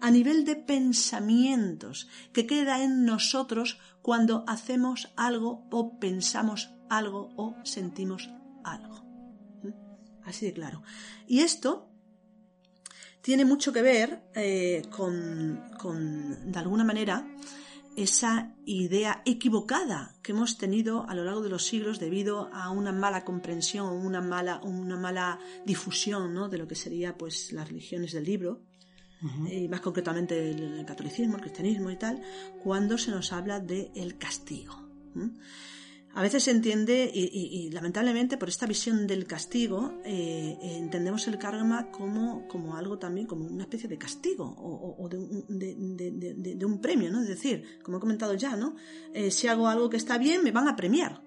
a 0.00 0.10
nivel 0.10 0.44
de 0.44 0.56
pensamientos 0.56 2.08
que 2.32 2.46
queda 2.46 2.82
en 2.82 3.04
nosotros 3.04 3.78
cuando 4.02 4.44
hacemos 4.48 5.12
algo 5.16 5.64
o 5.70 6.00
pensamos 6.00 6.70
algo 6.88 7.32
o 7.36 7.54
sentimos 7.62 8.28
algo. 8.64 9.04
¿Mm? 9.62 10.24
Así 10.24 10.46
de 10.46 10.52
claro. 10.52 10.82
Y 11.28 11.40
esto 11.40 11.88
tiene 13.22 13.44
mucho 13.44 13.72
que 13.72 13.82
ver 13.82 14.24
eh, 14.34 14.82
con, 14.90 16.50
de 16.50 16.58
alguna 16.58 16.82
manera, 16.82 17.24
esa 17.96 18.54
idea 18.64 19.22
equivocada 19.24 20.14
que 20.22 20.32
hemos 20.32 20.58
tenido 20.58 21.08
a 21.08 21.14
lo 21.14 21.24
largo 21.24 21.42
de 21.42 21.50
los 21.50 21.66
siglos 21.66 21.98
debido 21.98 22.48
a 22.52 22.70
una 22.70 22.92
mala 22.92 23.24
comprensión, 23.24 23.92
una 23.92 24.20
mala, 24.20 24.60
una 24.62 24.96
mala 24.96 25.38
difusión 25.64 26.34
¿no? 26.34 26.48
de 26.48 26.58
lo 26.58 26.68
que 26.68 26.74
sería 26.74 27.16
pues 27.16 27.52
las 27.52 27.68
religiones 27.68 28.12
del 28.12 28.24
libro, 28.24 28.62
y 29.48 29.68
más 29.68 29.80
concretamente 29.80 30.50
el, 30.50 30.84
catolicismo, 30.84 31.36
el 31.36 31.42
cristianismo 31.42 31.90
y 31.90 31.96
tal, 31.96 32.20
cuando 32.62 32.98
se 32.98 33.12
nos 33.12 33.32
habla 33.32 33.60
del 33.60 33.90
el 33.94 34.18
castigo 34.18 34.74
a 36.14 36.22
veces 36.22 36.44
se 36.44 36.50
entiende, 36.50 37.10
y, 37.12 37.70
lamentablemente 37.70 38.36
por 38.36 38.48
esta 38.48 38.66
visión 38.66 39.06
del 39.06 39.26
castigo, 39.26 40.00
eh, 40.04 40.58
entendemos 40.60 41.26
el 41.26 41.38
karma 41.38 41.90
como, 41.90 42.46
como 42.48 42.76
algo 42.76 42.98
también, 42.98 43.26
como 43.26 43.46
una 43.46 43.64
especie 43.64 43.88
de 43.88 43.96
castigo 43.96 44.44
o, 44.44 45.08
de, 45.08 46.64
un, 46.66 46.80
premio, 46.80 47.10
¿no? 47.10 47.22
Es 47.22 47.28
decir, 47.28 47.78
como 47.82 47.96
he 47.96 48.00
comentado 48.00 48.34
ya, 48.34 48.56
¿no? 48.56 48.76
Eh, 49.14 49.30
si 49.30 49.46
hago 49.46 49.68
algo 49.68 49.88
que 49.88 49.96
está 49.96 50.18
bien, 50.18 50.44
me 50.44 50.50
van 50.50 50.68
a 50.68 50.76
premiar. 50.76 51.22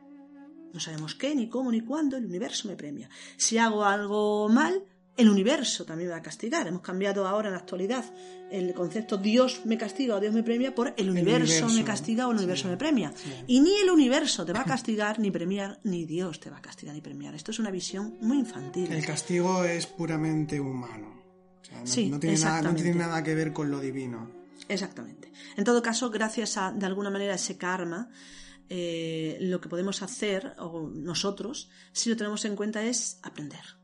No 0.72 0.80
sabemos 0.80 1.16
qué, 1.16 1.34
ni 1.34 1.50
cómo, 1.50 1.72
ni 1.72 1.82
cuándo, 1.82 2.18
el 2.18 2.26
universo 2.26 2.68
me 2.68 2.76
premia. 2.76 3.10
Si 3.38 3.58
hago 3.58 3.86
algo 3.86 4.50
mal, 4.50 4.84
el 5.18 5.30
universo 5.30 5.86
también 5.86 6.10
me 6.10 6.14
va 6.14 6.20
a 6.20 6.24
castigar. 6.24 6.68
Hemos 6.68 6.82
cambiado 6.82 7.28
ahora 7.28 7.48
en 7.48 7.54
la 7.54 7.60
actualidad 7.60 8.06
el 8.52 8.74
concepto 8.74 9.18
Dios 9.18 9.62
me 9.66 9.78
castiga 9.78 10.16
o 10.16 10.20
Dios 10.20 10.34
me 10.34 10.44
premia 10.44 10.74
por 10.74 10.94
el 10.98 11.10
universo, 11.10 11.68
me 11.70 11.84
castiga 11.84 12.28
o 12.28 12.32
el 12.32 12.38
universo 12.38 12.68
me 12.68 12.78
premia. 12.78 13.14
Y 13.48 13.60
ni 13.60 13.76
el 13.78 13.90
universo 13.90 14.46
te 14.46 14.54
va 14.54 14.62
a 14.62 14.66
castigar 14.66 15.20
ni 15.20 15.32
premiar, 15.32 15.80
ni 15.84 16.06
Dios 16.06 16.40
te 16.40 16.50
va 16.50 16.58
a 16.58 16.62
castigar 16.62 16.94
ni 16.94 17.02
premiar. 17.02 17.36
Esto 17.36 17.52
es 17.52 17.60
una 17.60 17.72
visión 17.72 18.18
muy 18.22 18.40
infantil. 18.40 18.92
El 18.92 19.06
castigo 19.06 19.64
es 19.64 19.88
puramente 19.88 20.60
humano. 20.60 21.22
no, 21.72 22.20
tiene 22.20 22.94
nada, 22.96 23.24
que 23.24 23.36
ver 23.36 23.52
con 23.52 23.72
lo 23.72 23.80
divino. 23.80 24.30
Exactamente. 24.68 25.32
En 25.58 25.64
todo 25.64 25.82
caso, 25.82 26.10
gracias 26.10 26.58
a, 26.58 26.72
de 26.72 26.86
alguna 26.86 27.10
manera, 27.10 27.36
ese 27.36 27.58
karma, 27.58 28.10
eh, 28.70 29.38
lo 29.42 29.60
que 29.60 29.70
podemos 29.70 30.02
hacer, 30.02 30.56
o 30.60 30.90
nosotros, 30.94 31.70
si 31.92 32.10
lo 32.10 32.16
tenemos 32.16 32.46
en 32.46 32.56
cuenta, 32.56 32.84
es 32.84 33.20
aprender 33.24 33.75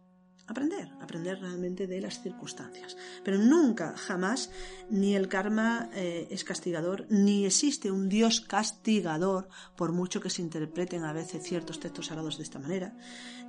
aprender, 0.52 0.90
aprender 1.02 1.40
realmente 1.40 1.88
de 1.88 2.02
las 2.02 2.22
circunstancias. 2.22 2.98
Pero 3.24 3.38
nunca, 3.38 3.96
jamás, 3.98 4.52
ni 4.90 5.16
el 5.16 5.28
karma 5.28 5.90
eh, 5.94 6.28
es 6.30 6.44
castigador, 6.44 7.08
ni 7.10 7.46
existe 7.46 7.92
un 7.92 8.10
Dios 8.10 8.42
castigador, 8.42 9.50
por 9.76 9.92
mucho 9.92 10.22
que 10.22 10.30
se 10.30 10.42
interpreten 10.42 11.04
a 11.04 11.14
veces 11.14 11.44
ciertos 11.44 11.80
textos 11.80 12.08
sagrados 12.08 12.38
de 12.38 12.44
esta 12.44 12.60
manera, 12.60 12.96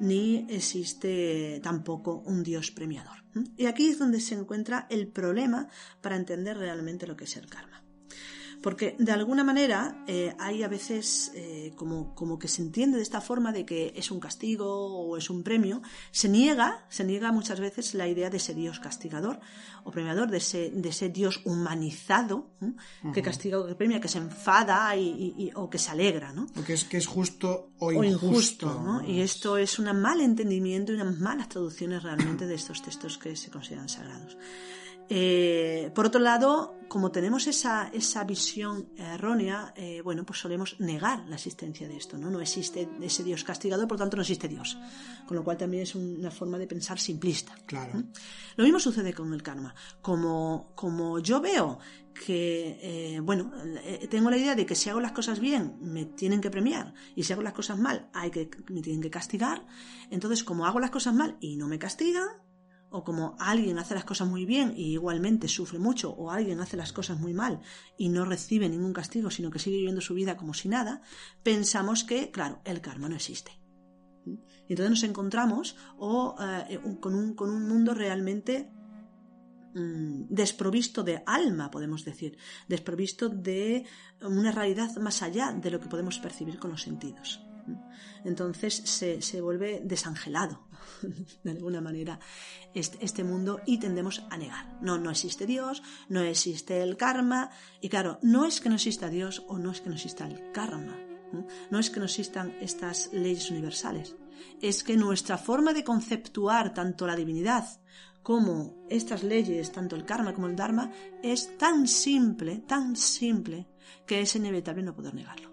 ni 0.01 0.47
existe 0.49 1.61
tampoco 1.63 2.23
un 2.27 2.43
Dios 2.43 2.71
premiador. 2.71 3.25
Y 3.57 3.67
aquí 3.67 3.89
es 3.89 3.99
donde 3.99 4.21
se 4.21 4.35
encuentra 4.35 4.87
el 4.91 5.09
problema 5.09 5.69
para 6.01 6.17
entender 6.17 6.57
realmente 6.57 7.07
lo 7.07 7.17
que 7.17 7.25
es 7.25 7.37
el 7.37 7.47
karma. 7.47 7.83
Porque 8.63 8.97
de 8.99 9.13
alguna 9.13 9.45
manera 9.45 10.05
eh, 10.07 10.35
hay 10.39 10.63
a 10.63 10.69
veces 10.69 11.33
eh, 11.35 11.73
como, 11.77 12.15
como, 12.15 12.39
que 12.39 12.49
se 12.49 12.63
entiende 12.63 12.97
de 12.97 13.03
esta 13.03 13.21
forma 13.21 13.53
de 13.53 13.67
que 13.67 13.93
es 13.97 14.11
un 14.11 14.21
castigo 14.21 14.67
o 14.67 15.17
es 15.17 15.31
un 15.31 15.43
premio, 15.43 15.83
se 16.13 16.29
niega, 16.29 16.87
se 16.89 17.05
niega 17.05 17.33
muchas 17.33 17.61
veces 17.61 17.95
la 17.95 18.07
idea 18.07 18.31
de 18.31 18.37
ese 18.37 18.55
Dios 18.55 18.79
castigador 18.79 19.41
o 19.85 19.91
premiador, 19.91 20.31
de 20.31 20.39
ese, 20.39 20.71
de 20.71 20.89
ese 20.89 21.09
Dios 21.09 21.41
humanizado 21.45 22.51
que 23.13 23.21
castiga 23.21 23.59
o 23.59 23.67
que 23.67 23.75
premia, 23.75 24.01
que 24.01 24.09
se 24.09 24.19
enfada 24.19 24.95
y, 24.97 25.51
o 25.55 25.69
que 25.69 25.79
se 25.79 25.91
alegra, 25.91 26.33
¿no? 26.33 26.47
O 26.57 26.63
que 26.63 26.75
es, 26.75 26.85
que 26.85 26.99
es 26.99 27.07
justo 27.07 27.73
o 27.79 28.05
injusto. 28.05 28.81
¿no? 28.81 29.03
Y 29.07 29.21
esto 29.21 29.57
es 29.57 29.79
un 29.79 29.93
mal 30.01 30.21
entendimiento 30.21 30.93
y 30.93 30.97
unas 30.97 31.19
malas 31.19 31.49
traducciones 31.49 32.03
realmente 32.03 32.47
de 32.47 32.55
estos 32.55 32.81
textos 32.83 33.19
que 33.19 33.35
se 33.35 33.51
consideran 33.51 33.89
sagrados. 33.89 34.37
Eh, 35.15 35.91
por 35.95 36.07
otro 36.07 36.23
lado, 36.23 36.79
como 36.89 37.13
tenemos 37.13 37.47
esa, 37.47 37.89
esa 37.89 38.25
visión 38.25 38.89
errónea, 38.97 39.75
eh, 39.77 40.01
bueno, 40.01 40.25
pues 40.25 40.39
solemos 40.39 40.81
negar 40.81 41.29
la 41.29 41.35
existencia 41.35 41.87
de 41.87 41.99
esto, 41.99 42.17
¿no? 42.17 42.31
No 42.31 42.41
existe 42.41 42.89
ese 42.99 43.23
Dios 43.23 43.45
castigado, 43.45 43.87
por 43.87 43.99
tanto 43.99 44.17
no 44.17 44.23
existe 44.23 44.49
Dios. 44.49 44.79
Con 45.27 45.37
lo 45.37 45.45
cual 45.45 45.59
también 45.59 45.83
es 45.83 45.95
una 45.95 46.31
forma 46.31 46.57
de 46.57 46.67
pensar 46.67 46.99
simplista. 46.99 47.55
Claro. 47.67 48.03
Lo 48.57 48.65
mismo 48.65 48.81
sucede 48.81 49.13
con 49.13 49.35
el 49.35 49.43
karma. 49.43 49.75
Como, 50.01 50.73
como 50.75 51.19
yo 51.19 51.43
veo 51.43 51.79
que, 52.15 52.79
eh, 52.81 53.21
bueno, 53.21 53.53
tengo 54.09 54.31
la 54.31 54.39
idea 54.39 54.55
de 54.55 54.65
que 54.65 54.75
si 54.75 54.89
hago 54.89 55.01
las 55.01 55.13
cosas 55.13 55.41
bien 55.41 55.77
me 55.83 56.07
tienen 56.07 56.41
que 56.41 56.51
premiar 56.51 56.95
y 57.15 57.25
si 57.25 57.35
hago 57.35 57.43
las 57.43 57.53
cosas 57.53 57.79
mal 57.79 58.09
hay 58.15 58.31
que, 58.31 58.49
me 58.71 58.81
tienen 58.81 59.03
que 59.03 59.11
castigar, 59.11 59.67
entonces 60.09 60.43
como 60.43 60.65
hago 60.65 60.81
las 60.81 60.91
cosas 60.91 61.15
mal 61.15 61.37
y 61.39 61.57
no 61.57 61.69
me 61.69 61.79
castigan, 61.79 62.29
o 62.93 63.05
como 63.05 63.37
alguien 63.41 63.79
hace 63.79 63.95
las 63.95 64.05
cosas 64.05 64.29
muy 64.29 64.45
bien 64.45 64.75
y 64.77 64.93
igualmente 64.93 65.49
sufre 65.49 65.79
mucho, 65.79 66.13
o 66.13 66.31
alguien 66.31 66.61
hace 66.61 66.77
las 66.77 66.93
cosas 66.93 67.19
muy 67.19 67.33
mal 67.33 67.61
y 67.97 68.11
no 68.11 68.25
recibe 68.25 68.69
ningún 68.69 68.93
castigo, 68.93 69.31
sino 69.31 69.51
que 69.51 69.59
sigue 69.59 69.79
viviendo 69.79 70.01
su 70.01 70.15
vida 70.15 70.37
como 70.37 70.55
si 70.55 70.69
nada, 70.69 71.03
pensamos 71.43 72.05
que, 72.05 72.31
claro, 72.31 72.61
el 72.65 72.81
karma 72.81 73.09
no 73.09 73.17
existe. 73.17 73.53
Y 74.25 74.73
entonces 74.75 74.91
nos 74.91 75.03
encontramos 75.03 75.77
o, 75.99 76.37
eh, 76.41 76.81
con, 77.01 77.15
un, 77.15 77.35
con, 77.35 77.51
un, 77.51 77.67
mundo 77.67 77.95
realmente 77.95 78.71
mm, 79.75 80.27
desprovisto 80.29 81.03
de 81.03 81.23
alma, 81.27 81.71
podemos 81.71 82.05
decir, 82.05 82.37
desprovisto 82.69 83.29
de 83.29 83.85
una 84.21 84.53
realidad 84.53 84.95
más 84.97 85.23
allá 85.23 85.53
de 85.53 85.71
lo 85.71 85.81
que 85.81 85.89
podemos 85.89 86.19
percibir 86.19 86.59
con 86.59 86.71
los 86.71 86.83
sentidos. 86.83 87.41
Entonces 88.25 88.75
se, 88.75 89.23
se 89.23 89.41
vuelve 89.41 89.81
desangelado, 89.85 90.67
de 91.43 91.51
alguna 91.51 91.81
manera, 91.81 92.21
este, 92.75 93.05
este, 93.05 93.25
mundo 93.25 93.61
y 93.67 93.79
tendemos 93.79 94.25
a 94.31 94.37
negar. 94.37 94.79
No, 94.81 94.99
no 94.99 95.11
existe 95.11 95.47
Dios, 95.47 95.83
no 96.09 96.21
existe 96.21 96.83
el 96.83 96.97
karma. 96.97 97.51
Y 97.81 97.89
claro, 97.89 98.19
no 98.23 98.47
es 98.47 98.61
que 98.61 98.69
no 98.69 98.77
exista 98.77 99.09
Dios 99.09 99.45
o 99.49 99.59
no 99.59 99.71
es 99.71 99.81
que 99.81 99.89
no 99.89 99.97
exista 99.97 100.27
el 100.27 100.53
karma. 100.53 100.97
No 101.71 101.79
es 101.79 101.91
que 101.91 101.99
no 101.99 102.07
existan 102.07 102.55
estas 102.61 103.11
leyes 103.13 103.51
universales. 103.51 104.17
Es 104.61 104.85
que 104.85 104.97
nuestra 104.97 105.39
forma 105.39 105.73
de 105.73 105.85
conceptuar 105.85 106.75
tanto 106.75 107.07
la 107.07 107.17
divinidad 107.17 107.81
como 108.23 108.87
estas 108.89 109.23
leyes, 109.23 109.73
tanto 109.73 109.97
el 109.97 110.05
karma 110.05 110.35
como 110.35 110.47
el 110.47 110.57
dharma, 110.57 110.91
es 111.23 111.57
tan 111.59 111.89
simple, 111.89 112.59
tan 112.59 112.95
simple, 112.97 113.69
que 114.07 114.21
es 114.21 114.37
inevitable 114.37 114.83
no 114.83 114.95
poder 114.95 115.15
negarlo. 115.15 115.52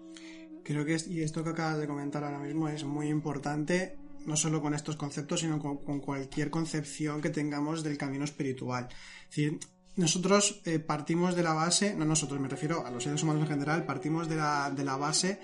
Creo 0.64 0.84
que 0.84 0.96
y 1.08 1.22
esto 1.22 1.42
que 1.42 1.50
acabas 1.50 1.78
de 1.78 1.86
comentar 1.86 2.24
ahora 2.24 2.38
mismo 2.38 2.68
es 2.68 2.84
muy 2.84 3.08
importante, 3.08 3.96
no 4.26 4.36
solo 4.36 4.60
con 4.60 4.74
estos 4.74 4.96
conceptos, 4.96 5.40
sino 5.40 5.58
con, 5.58 6.00
cualquier 6.00 6.50
concepción 6.50 7.20
que 7.20 7.30
tengamos 7.30 7.82
del 7.82 7.98
camino 7.98 8.24
espiritual. 8.24 8.88
Es 9.34 9.52
nosotros 9.96 10.62
eh, 10.64 10.78
partimos 10.78 11.34
de 11.34 11.42
la 11.42 11.52
base, 11.52 11.94
no 11.94 12.04
nosotros, 12.04 12.40
me 12.40 12.48
refiero 12.48 12.86
a 12.86 12.90
los 12.90 13.04
seres 13.04 13.22
humanos 13.22 13.42
en 13.42 13.48
general, 13.48 13.84
partimos 13.84 14.28
de 14.28 14.36
la, 14.36 14.70
de 14.70 14.84
la 14.84 14.96
base 14.96 15.40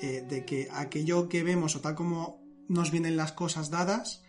eh, 0.00 0.24
de 0.28 0.44
que 0.44 0.68
aquello 0.72 1.28
que 1.28 1.42
vemos 1.42 1.76
o 1.76 1.80
tal 1.80 1.94
como 1.94 2.42
nos 2.68 2.90
vienen 2.90 3.16
las 3.16 3.32
cosas 3.32 3.70
dadas, 3.70 4.24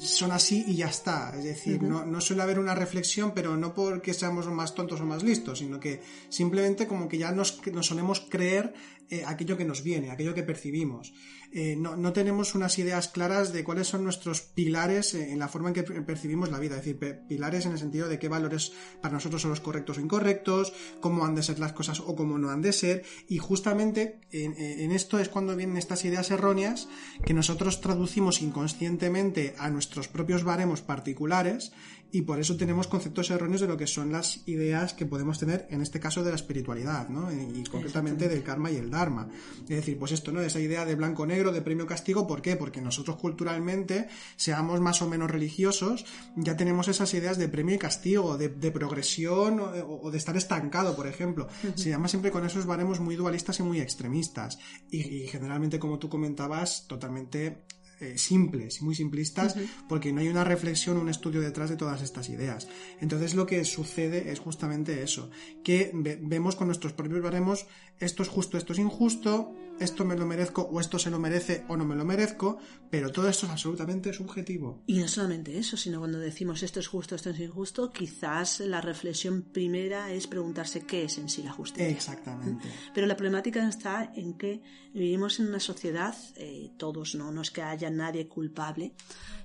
son 0.00 0.32
así 0.32 0.64
y 0.66 0.76
ya 0.76 0.88
está. 0.88 1.34
Es 1.36 1.44
decir, 1.44 1.82
no, 1.82 2.04
no, 2.06 2.20
suele 2.20 2.42
haber 2.42 2.58
una 2.58 2.74
reflexión, 2.74 3.32
pero 3.34 3.56
no 3.56 3.74
porque 3.74 4.14
seamos 4.14 4.46
más 4.46 4.74
tontos 4.74 5.00
o 5.00 5.04
más 5.04 5.22
listos, 5.22 5.58
sino 5.58 5.78
que 5.78 6.00
simplemente 6.30 6.86
como 6.86 7.08
que 7.08 7.18
ya 7.18 7.30
nos, 7.32 7.60
nos 7.66 7.86
solemos 7.86 8.20
creer 8.20 8.72
eh, 9.10 9.24
aquello 9.26 9.56
que 9.56 9.64
nos 9.64 9.82
viene, 9.82 10.10
aquello 10.10 10.34
que 10.34 10.42
percibimos. 10.42 11.12
Eh, 11.50 11.76
no, 11.76 11.96
no, 11.96 12.12
tenemos 12.12 12.54
unas 12.54 12.78
ideas 12.78 13.08
claras 13.08 13.54
de 13.54 13.64
cuáles 13.64 13.86
son 13.86 14.04
nuestros 14.04 14.42
pilares 14.42 15.14
en 15.14 15.38
la 15.38 15.48
forma 15.48 15.68
en 15.68 15.74
que 15.74 15.82
percibimos 15.82 16.50
la 16.50 16.58
vida, 16.58 16.76
es 16.76 16.84
decir, 16.84 17.22
pilares 17.26 17.64
en 17.64 17.72
el 17.72 17.78
sentido 17.78 18.06
de 18.06 18.18
qué 18.18 18.28
valores 18.28 18.72
para 19.00 19.14
nosotros 19.14 19.40
son 19.40 19.52
los 19.52 19.60
correctos 19.60 19.96
o 19.96 20.02
incorrectos, 20.02 20.74
cómo 21.00 21.24
han 21.24 21.34
de 21.34 21.42
ser 21.42 21.58
las 21.58 21.72
cosas 21.72 22.00
o 22.00 22.14
cómo 22.14 22.36
no 22.36 22.50
han 22.50 22.60
de 22.60 22.74
ser, 22.74 23.02
y 23.28 23.38
justamente 23.38 24.20
en, 24.30 24.54
en 24.58 24.92
esto 24.92 25.18
es 25.18 25.30
cuando 25.30 25.56
vienen 25.56 25.78
estas 25.78 26.04
ideas 26.04 26.30
erróneas 26.30 26.86
que 27.24 27.32
nosotros 27.32 27.80
traducimos 27.80 28.42
inconscientemente 28.42 29.17
a 29.58 29.70
nuestros 29.70 30.08
propios 30.08 30.44
baremos 30.44 30.80
particulares 30.80 31.72
y 32.10 32.22
por 32.22 32.40
eso 32.40 32.56
tenemos 32.56 32.86
conceptos 32.86 33.30
erróneos 33.30 33.60
de 33.60 33.66
lo 33.66 33.76
que 33.76 33.86
son 33.86 34.12
las 34.12 34.40
ideas 34.46 34.94
que 34.94 35.04
podemos 35.04 35.38
tener 35.38 35.66
en 35.70 35.82
este 35.82 36.00
caso 36.00 36.24
de 36.24 36.30
la 36.30 36.36
espiritualidad, 36.36 37.08
¿no? 37.10 37.30
Y 37.30 37.64
concretamente 37.64 38.28
del 38.28 38.42
karma 38.42 38.70
y 38.70 38.76
el 38.76 38.90
dharma. 38.90 39.28
Es 39.62 39.68
decir, 39.68 39.98
pues 39.98 40.12
esto, 40.12 40.32
¿no? 40.32 40.40
Esa 40.40 40.60
idea 40.60 40.86
de 40.86 40.94
blanco-negro, 40.94 41.52
de 41.52 41.60
premio-castigo, 41.60 42.26
¿por 42.26 42.40
qué? 42.40 42.56
Porque 42.56 42.80
nosotros 42.80 43.16
culturalmente, 43.16 44.08
seamos 44.36 44.80
más 44.80 45.02
o 45.02 45.08
menos 45.08 45.30
religiosos, 45.30 46.06
ya 46.36 46.56
tenemos 46.56 46.88
esas 46.88 47.12
ideas 47.12 47.36
de 47.36 47.48
premio 47.48 47.74
y 47.74 47.78
castigo, 47.78 48.38
de, 48.38 48.48
progresión 48.70 49.60
o, 49.60 50.10
de 50.10 50.18
estar 50.18 50.36
estancado, 50.36 50.96
por 50.96 51.06
ejemplo. 51.06 51.48
Se 51.74 51.90
llama 51.90 52.08
siempre 52.08 52.30
con 52.30 52.46
esos 52.46 52.64
baremos 52.64 53.00
muy 53.00 53.16
dualistas 53.16 53.60
y 53.60 53.62
muy 53.62 53.80
extremistas. 53.80 54.58
Y, 54.90 55.00
y 55.00 55.26
generalmente, 55.26 55.78
como 55.78 55.98
tú 55.98 56.08
comentabas, 56.08 56.86
totalmente 56.86 57.64
eh, 58.00 58.18
simples 58.18 58.80
y 58.80 58.84
muy 58.84 58.94
simplistas 58.94 59.56
porque 59.88 60.12
no 60.12 60.20
hay 60.20 60.28
una 60.28 60.44
reflexión, 60.44 60.96
un 60.96 61.08
estudio 61.08 61.40
detrás 61.40 61.70
de 61.70 61.76
todas 61.76 62.02
estas 62.02 62.28
ideas. 62.28 62.68
Entonces 63.00 63.34
lo 63.34 63.46
que 63.46 63.64
sucede 63.64 64.30
es 64.30 64.38
justamente 64.38 65.02
eso, 65.02 65.30
que 65.64 65.90
vemos 65.94 66.56
con 66.56 66.68
nuestros 66.68 66.92
propios 66.92 67.22
baremos 67.22 67.66
esto 68.00 68.22
es 68.22 68.28
justo, 68.28 68.56
esto 68.56 68.72
es 68.72 68.78
injusto, 68.78 69.52
esto 69.80 70.04
me 70.04 70.16
lo 70.16 70.26
merezco 70.26 70.62
o 70.62 70.80
esto 70.80 70.98
se 70.98 71.10
lo 71.10 71.18
merece 71.18 71.64
o 71.68 71.76
no 71.76 71.84
me 71.84 71.96
lo 71.96 72.04
merezco, 72.04 72.58
pero 72.90 73.10
todo 73.10 73.28
esto 73.28 73.46
es 73.46 73.52
absolutamente 73.52 74.12
subjetivo. 74.12 74.82
Y 74.86 74.98
no 74.98 75.08
solamente 75.08 75.58
eso, 75.58 75.76
sino 75.76 75.98
cuando 75.98 76.18
decimos 76.18 76.62
esto 76.62 76.80
es 76.80 76.88
justo, 76.88 77.14
esto 77.14 77.30
es 77.30 77.40
injusto, 77.40 77.90
quizás 77.90 78.60
la 78.60 78.80
reflexión 78.80 79.42
primera 79.42 80.12
es 80.12 80.26
preguntarse 80.26 80.82
qué 80.82 81.04
es 81.04 81.18
en 81.18 81.28
sí 81.28 81.42
la 81.42 81.52
justicia. 81.52 81.88
Exactamente. 81.88 82.68
Pero 82.94 83.06
la 83.06 83.16
problemática 83.16 83.66
está 83.68 84.12
en 84.14 84.34
que 84.34 84.62
vivimos 84.92 85.40
en 85.40 85.48
una 85.48 85.60
sociedad, 85.60 86.14
eh, 86.36 86.70
todos, 86.76 87.14
¿no? 87.14 87.30
no 87.30 87.42
es 87.42 87.50
que 87.50 87.62
haya 87.62 87.90
nadie 87.90 88.28
culpable, 88.28 88.92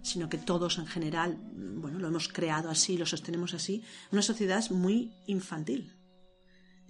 sino 0.02 0.30
que 0.30 0.38
todos 0.38 0.78
en 0.78 0.88
general, 0.88 1.38
bueno, 1.54 2.00
lo 2.00 2.08
hemos 2.08 2.28
creado 2.28 2.70
así, 2.70 2.98
lo 2.98 3.06
sostenemos 3.06 3.54
así, 3.54 3.84
una 4.12 4.22
sociedad 4.22 4.70
muy 4.72 5.14
infantil 5.28 5.94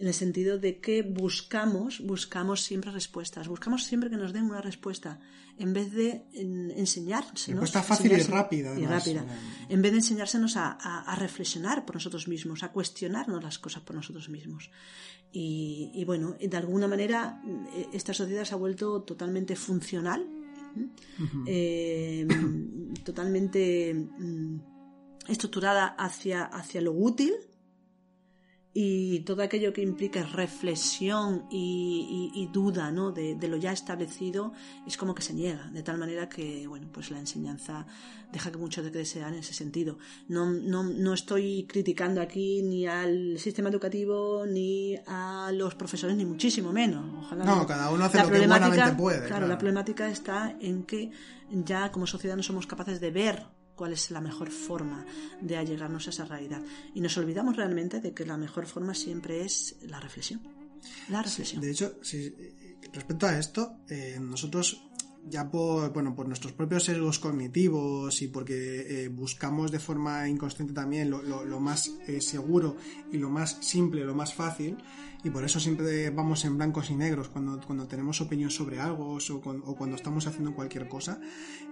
en 0.04 0.08
el 0.08 0.14
sentido 0.14 0.58
de 0.58 0.82
que 0.82 1.02
buscamos, 1.02 2.02
buscamos 2.02 2.62
siempre 2.62 2.92
respuestas, 2.92 3.48
buscamos 3.48 3.86
siempre 3.86 4.10
que 4.10 4.18
nos 4.18 4.34
den 4.34 4.44
una 4.44 4.60
respuesta, 4.60 5.22
en 5.58 5.72
vez 5.72 5.94
de 5.94 6.26
enseñarse. 6.34 7.52
Respuesta 7.52 7.82
fácil 7.82 8.12
y 8.12 8.18
rápida. 8.18 8.78
Y 8.78 8.86
rápida. 8.86 9.26
En 9.70 9.82
vez 9.82 9.94
de 9.94 10.00
enseñársenos 10.00 10.58
a, 10.58 11.16
reflexionar 11.18 11.86
por 11.86 11.96
nosotros 11.96 12.28
mismos, 12.28 12.64
a 12.64 12.74
cuestionarnos 12.74 13.42
las 13.42 13.60
cosas 13.60 13.82
por 13.82 13.96
nosotros 13.96 14.28
mismos. 14.28 14.72
Y, 15.32 16.04
bueno, 16.06 16.36
de 16.38 16.58
alguna 16.58 16.90
manera 16.90 17.42
esta 17.94 18.14
sociedad 18.14 18.44
se 18.44 18.56
ha 18.56 18.58
vuelto 18.58 19.04
totalmente 19.04 19.56
funcional, 19.56 20.28
eh, 21.48 22.28
totalmente 23.06 23.94
mm, 23.94 24.60
estructurada 25.30 25.96
hacia, 25.98 26.44
hacia 26.44 26.82
lo 26.82 26.92
útil, 26.92 27.32
y 28.76 29.20
todo 29.20 29.44
aquello 29.44 29.72
que 29.72 29.82
implique 29.82 30.24
reflexión 30.24 31.46
y, 31.52 32.50
duda 32.52 32.92
¿no? 32.92 33.12
de, 33.12 33.38
lo 33.48 33.58
ya 33.58 33.72
establecido 33.72 34.54
es 34.88 34.98
como 34.98 35.14
que 35.14 35.22
se 35.22 35.34
niega, 35.34 35.70
de 35.72 35.84
tal 35.84 35.98
manera 35.98 36.28
que 36.28 36.68
bueno, 36.68 36.88
pues 36.92 37.12
la 37.12 37.20
enseñanza 37.20 37.86
deja 38.32 38.52
que 38.52 38.58
mucho 38.58 38.82
de 38.82 38.92
que 38.92 39.00
desear 39.00 39.32
en 39.34 39.40
ese 39.40 39.54
sentido. 39.54 40.00
No, 40.28 40.52
no, 40.52 40.84
no 40.84 41.14
estoy 41.14 41.68
criticando 41.68 42.20
aquí 42.20 42.64
ni 42.64 42.88
al 42.88 43.38
sistema 43.38 43.70
educativo 43.70 44.46
ni 44.48 44.98
a 45.06 45.52
los 45.54 45.76
profesores, 45.76 46.16
ni 46.16 46.26
muchísimo 46.26 46.72
menos. 46.72 47.06
Ojalá 47.26 47.46
no, 47.46 47.68
cada 47.68 47.92
uno 47.92 48.06
hace 48.06 48.20
lo 48.20 48.30
que 48.30 48.48
buenamente 48.48 48.92
puede. 48.94 49.28
claro, 49.28 49.48
la 49.48 49.58
problemática 49.58 50.10
está 50.10 50.56
en 50.60 50.84
que 50.84 51.12
ya 51.52 51.92
como 51.92 52.08
sociedad 52.08 52.36
no 52.36 52.44
somos 52.44 52.66
capaces 52.66 53.00
de 53.00 53.12
ver 53.12 53.46
cuál 53.84 53.92
es 53.92 54.12
la 54.12 54.22
mejor 54.22 54.50
forma 54.50 55.06
de 55.42 55.58
allegarnos 55.58 56.08
a 56.08 56.12
esa 56.12 56.24
realidad. 56.24 56.62
Y 56.94 57.02
nos 57.02 57.18
olvidamos 57.18 57.58
realmente 57.58 58.00
de 58.00 58.14
que 58.14 58.26
la 58.26 58.38
mejor 58.38 58.66
forma 58.66 58.94
siempre 58.94 59.42
es 59.42 59.76
la 59.82 60.00
reflexión. 60.00 60.42
La 61.10 61.22
reflexión. 61.22 61.60
de 61.60 61.72
hecho, 61.72 62.00
respecto 62.94 63.26
a 63.28 63.38
esto, 63.38 63.80
eh, 63.90 64.18
nosotros 64.22 64.82
ya 65.30 65.50
por, 65.50 65.94
bueno, 65.94 66.16
por 66.16 66.28
nuestros 66.28 66.54
propios 66.54 66.84
sesgos 66.84 67.20
cognitivos 67.20 68.22
y 68.22 68.28
porque 68.28 69.06
eh, 69.06 69.08
buscamos 69.10 69.72
de 69.72 69.80
forma 69.80 70.28
inconsciente 70.28 70.74
también 70.74 71.10
lo, 71.10 71.60
más 71.60 71.92
eh, 72.08 72.22
seguro 72.22 72.76
y 73.12 73.18
lo 73.18 73.30
más 73.30 73.58
simple, 73.62 74.04
lo 74.04 74.16
más 74.16 74.34
fácil, 74.34 74.78
y 75.24 75.30
por 75.30 75.46
eso 75.46 75.60
siempre 75.60 76.10
vamos 76.10 76.44
en 76.44 76.58
blancos 76.58 76.90
y 76.90 76.96
negros 76.96 77.30
cuando, 77.30 77.60
cuando 77.66 77.88
tenemos 77.88 78.20
opinión 78.20 78.52
sobre 78.52 78.80
algo 78.80 79.18
o, 79.18 79.76
cuando 79.76 79.96
estamos 79.96 80.28
haciendo 80.28 80.54
cualquier 80.54 80.88
cosa, 80.90 81.20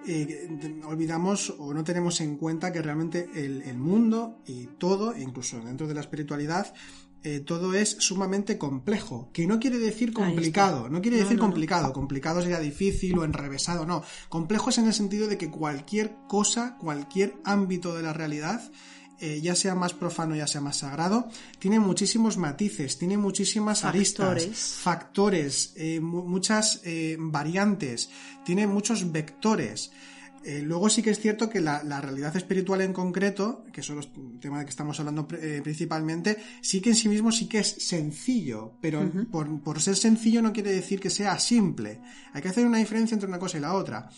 eh, 0.07 0.79
olvidamos 0.85 1.53
o 1.59 1.73
no 1.73 1.83
tenemos 1.83 2.21
en 2.21 2.37
cuenta 2.37 2.71
que 2.71 2.81
realmente 2.81 3.29
el, 3.35 3.61
el 3.63 3.77
mundo 3.77 4.41
y 4.45 4.67
todo, 4.67 5.15
incluso 5.17 5.59
dentro 5.59 5.87
de 5.87 5.93
la 5.93 6.01
espiritualidad, 6.01 6.73
eh, 7.23 7.39
todo 7.39 7.75
es 7.75 7.97
sumamente 7.99 8.57
complejo, 8.57 9.29
que 9.31 9.45
no 9.45 9.59
quiere 9.59 9.77
decir 9.77 10.11
complicado, 10.11 10.89
no 10.89 11.01
quiere 11.01 11.17
decir 11.17 11.37
complicado, 11.37 11.93
complicado 11.93 12.41
sería 12.41 12.59
difícil 12.59 13.17
o 13.19 13.23
enrevesado, 13.23 13.85
no, 13.85 14.03
complejo 14.27 14.71
es 14.71 14.79
en 14.79 14.87
el 14.87 14.93
sentido 14.93 15.27
de 15.27 15.37
que 15.37 15.51
cualquier 15.51 16.15
cosa, 16.27 16.77
cualquier 16.79 17.35
ámbito 17.43 17.95
de 17.95 18.01
la 18.01 18.11
realidad, 18.11 18.71
eh, 19.19 19.39
ya 19.39 19.53
sea 19.53 19.75
más 19.75 19.93
profano, 19.93 20.35
ya 20.35 20.47
sea 20.47 20.61
más 20.61 20.77
sagrado, 20.77 21.29
tiene 21.59 21.79
muchísimos 21.79 22.37
matices, 22.37 22.97
tiene 22.97 23.17
muchísimas 23.17 23.85
aristas, 23.85 24.47
factores, 24.81 25.73
eh, 25.75 25.99
muchas 25.99 26.81
variantes, 27.19 28.09
tiene 28.43 28.65
muchos 28.65 29.11
vectores. 29.11 29.91
Eh, 30.43 30.61
luego 30.63 30.89
sí 30.89 31.03
que 31.03 31.11
es 31.11 31.19
cierto 31.19 31.49
que 31.49 31.61
la, 31.61 31.79
realidad 32.01 32.35
espiritual 32.35 32.81
en 32.81 32.93
concreto, 32.93 33.63
que 33.71 33.83
son 33.83 33.97
los 33.97 34.09
temas 34.39 34.59
de 34.59 34.65
que 34.65 34.71
estamos 34.71 34.99
hablando 34.99 35.27
eh, 35.39 35.61
principalmente, 35.63 36.37
sí 36.61 36.81
que 36.81 36.89
en 36.89 36.95
sí 36.95 37.09
mismo 37.09 37.31
sí 37.31 37.47
que 37.47 37.59
es 37.59 37.67
sencillo, 37.67 38.73
pero 38.81 39.09
por, 39.31 39.81
ser 39.81 39.95
sencillo 39.95 40.41
no 40.41 40.51
quiere 40.53 40.71
decir 40.71 40.99
que 40.99 41.09
sea 41.09 41.37
simple. 41.39 41.99
Hay 42.33 42.41
que 42.41 42.49
hacer 42.49 42.65
una 42.65 42.79
diferencia 42.79 43.13
entre 43.13 43.29
una 43.29 43.39
cosa 43.39 43.57
y 43.57 43.61
la 43.61 43.73
otra. 43.73 44.09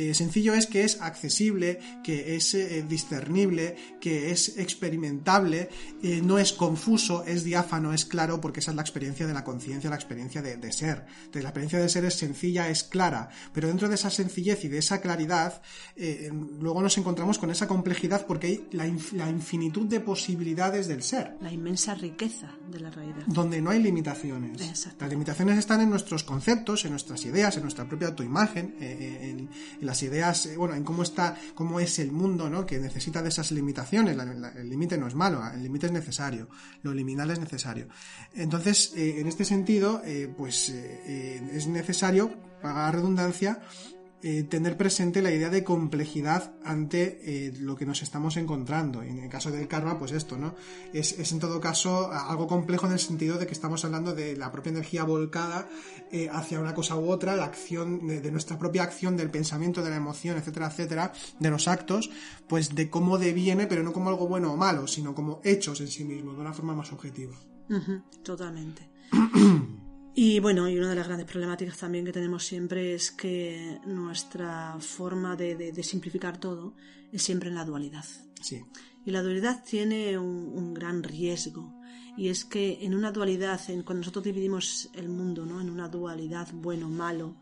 Eh, 0.00 0.14
sencillo 0.14 0.54
es 0.54 0.66
que 0.66 0.82
es 0.84 1.02
accesible, 1.02 1.78
que 2.02 2.34
es 2.34 2.54
eh, 2.54 2.82
discernible, 2.88 3.76
que 4.00 4.30
es 4.30 4.56
experimentable, 4.56 5.68
eh, 6.02 6.22
no 6.24 6.38
es 6.38 6.54
confuso, 6.54 7.22
es 7.24 7.44
diáfano, 7.44 7.92
es 7.92 8.06
claro, 8.06 8.40
porque 8.40 8.60
esa 8.60 8.70
es 8.70 8.76
la 8.76 8.82
experiencia 8.82 9.26
de 9.26 9.34
la 9.34 9.44
conciencia, 9.44 9.90
la 9.90 9.96
experiencia 9.96 10.40
de, 10.40 10.72
ser. 10.72 11.04
Entonces, 11.18 11.42
la 11.42 11.50
experiencia 11.50 11.78
de 11.80 11.88
ser 11.90 12.06
es 12.06 12.14
sencilla, 12.14 12.70
es 12.70 12.82
clara, 12.82 13.28
pero 13.52 13.68
dentro 13.68 13.90
de 13.90 13.96
esa 13.96 14.08
sencillez 14.08 14.64
y 14.64 14.68
de 14.68 14.78
esa 14.78 15.02
claridad, 15.02 15.60
luego 15.96 16.80
nos 16.80 16.96
encontramos 16.96 17.38
con 17.38 17.50
esa 17.50 17.66
complejidad 17.66 18.26
porque 18.26 18.46
hay 18.46 18.66
la, 18.72 19.28
infinitud 19.28 19.86
de 19.86 20.00
posibilidades 20.00 20.88
del 20.88 21.02
ser. 21.02 21.36
La 21.40 21.52
inmensa 21.52 21.94
riqueza 21.94 22.54
de 22.70 22.80
la 22.80 22.90
realidad. 22.90 23.24
Donde 23.26 23.60
no 23.60 23.70
hay 23.70 23.82
limitaciones. 23.82 24.88
Las 24.98 25.10
limitaciones 25.10 25.58
están 25.58 25.82
en 25.82 25.90
nuestros 25.90 26.24
conceptos, 26.24 26.84
en 26.84 26.92
nuestras 26.92 27.24
ideas, 27.26 27.56
en 27.56 27.62
nuestra 27.62 27.86
propia 27.86 28.08
autoimagen, 28.08 28.76
en 28.80 29.50
las 29.90 30.04
ideas, 30.04 30.46
eh, 30.46 30.56
bueno, 30.56 30.76
en 30.76 30.84
cómo 30.84 31.02
está, 31.02 31.36
cómo 31.56 31.80
es 31.80 31.98
el 31.98 32.12
mundo, 32.12 32.48
¿no? 32.48 32.64
Que 32.64 32.78
necesita 32.78 33.22
de 33.22 33.28
esas 33.28 33.50
limitaciones. 33.50 34.16
el 34.56 34.70
límite 34.70 34.96
no 34.96 35.08
es 35.08 35.16
malo, 35.16 35.42
el 35.52 35.64
límite 35.64 35.86
es 35.86 35.92
necesario, 35.92 36.48
lo 36.84 36.94
liminal 36.94 37.28
es 37.32 37.40
necesario. 37.40 37.88
Entonces, 38.32 38.92
eh, 38.94 39.20
en 39.20 39.26
este 39.26 39.44
sentido, 39.44 40.00
eh, 40.04 40.32
pues 40.36 40.68
es 40.68 41.66
necesario, 41.66 42.30
para 42.62 42.92
redundancia, 42.92 43.62
tener 44.50 44.76
presente 44.76 45.22
la 45.22 45.32
idea 45.32 45.48
de 45.48 45.64
complejidad 45.64 46.52
ante 46.62 47.52
lo 47.58 47.74
que 47.74 47.86
nos 47.86 48.02
estamos 48.02 48.36
encontrando. 48.36 49.02
en 49.02 49.18
el 49.18 49.30
caso 49.30 49.50
del 49.50 49.66
karma, 49.66 49.98
pues 49.98 50.12
esto, 50.12 50.36
¿no? 50.36 50.54
Es, 50.92 51.32
en 51.32 51.40
todo 51.40 51.58
caso 51.58 52.12
algo 52.12 52.46
complejo 52.46 52.86
en 52.86 52.92
el 52.92 52.98
sentido 52.98 53.38
de 53.38 53.46
que 53.46 53.54
estamos 53.54 53.84
hablando 53.84 54.14
de 54.14 54.36
la 54.36 54.52
propia 54.52 54.70
energía 54.70 55.04
volcada 55.04 55.68
eh, 56.12 56.28
hacia 56.30 56.60
una 56.60 56.74
cosa 56.74 56.96
u 56.96 57.10
otra, 57.10 57.36
la 57.36 57.44
acción, 57.44 58.06
de, 58.06 58.30
nuestra 58.30 58.58
propia 58.58 58.82
acción, 58.82 59.16
del 59.16 59.30
pensamiento, 59.30 59.82
de 59.82 59.90
la 59.90 59.96
emoción, 59.96 60.36
etcétera, 60.36 60.66
etcétera, 60.66 61.12
de 61.38 61.50
los 61.50 61.68
actos, 61.68 62.10
pues 62.48 62.74
de 62.74 62.90
cómo 62.90 63.18
deviene, 63.18 63.66
pero 63.66 63.82
no 63.82 63.92
como 63.92 64.10
algo 64.10 64.28
bueno 64.28 64.52
o 64.52 64.56
malo, 64.56 64.86
sino 64.86 65.14
como 65.14 65.40
hechos 65.44 65.80
en 65.80 65.88
sí 65.88 66.04
mismos, 66.04 66.34
de 66.34 66.40
una 66.40 66.52
forma 66.52 66.74
más 66.74 66.92
objetiva. 66.92 67.36
totalmente. 68.22 68.90
Y 70.14 70.40
bueno, 70.40 70.68
y 70.68 70.76
una 70.76 70.90
de 70.90 70.96
las 70.96 71.06
grandes 71.06 71.26
problemáticas 71.26 71.78
también 71.78 72.04
que 72.04 72.12
tenemos 72.12 72.44
siempre 72.44 72.94
es 72.94 73.10
que 73.10 73.78
nuestra 73.86 74.76
forma 74.80 75.36
de, 75.36 75.72
simplificar 75.82 76.38
todo 76.38 76.74
es 77.12 77.22
siempre 77.22 77.48
en 77.48 77.54
la 77.54 77.64
dualidad. 77.64 78.04
Sí. 78.42 78.62
Y 79.04 79.12
la 79.12 79.22
dualidad 79.22 79.64
tiene 79.64 80.18
un, 80.18 80.74
gran 80.74 81.02
riesgo. 81.02 81.79
Y 82.16 82.28
es 82.28 82.44
que 82.44 82.84
en 82.84 82.94
una 82.94 83.12
dualidad, 83.12 83.60
en, 83.68 83.82
cuando 83.82 84.00
nosotros 84.00 84.24
dividimos 84.24 84.90
el 84.94 85.08
mundo, 85.08 85.46
¿no? 85.46 85.60
En 85.60 85.70
una 85.70 85.88
dualidad 85.88 86.48
bueno-malo, 86.52 87.36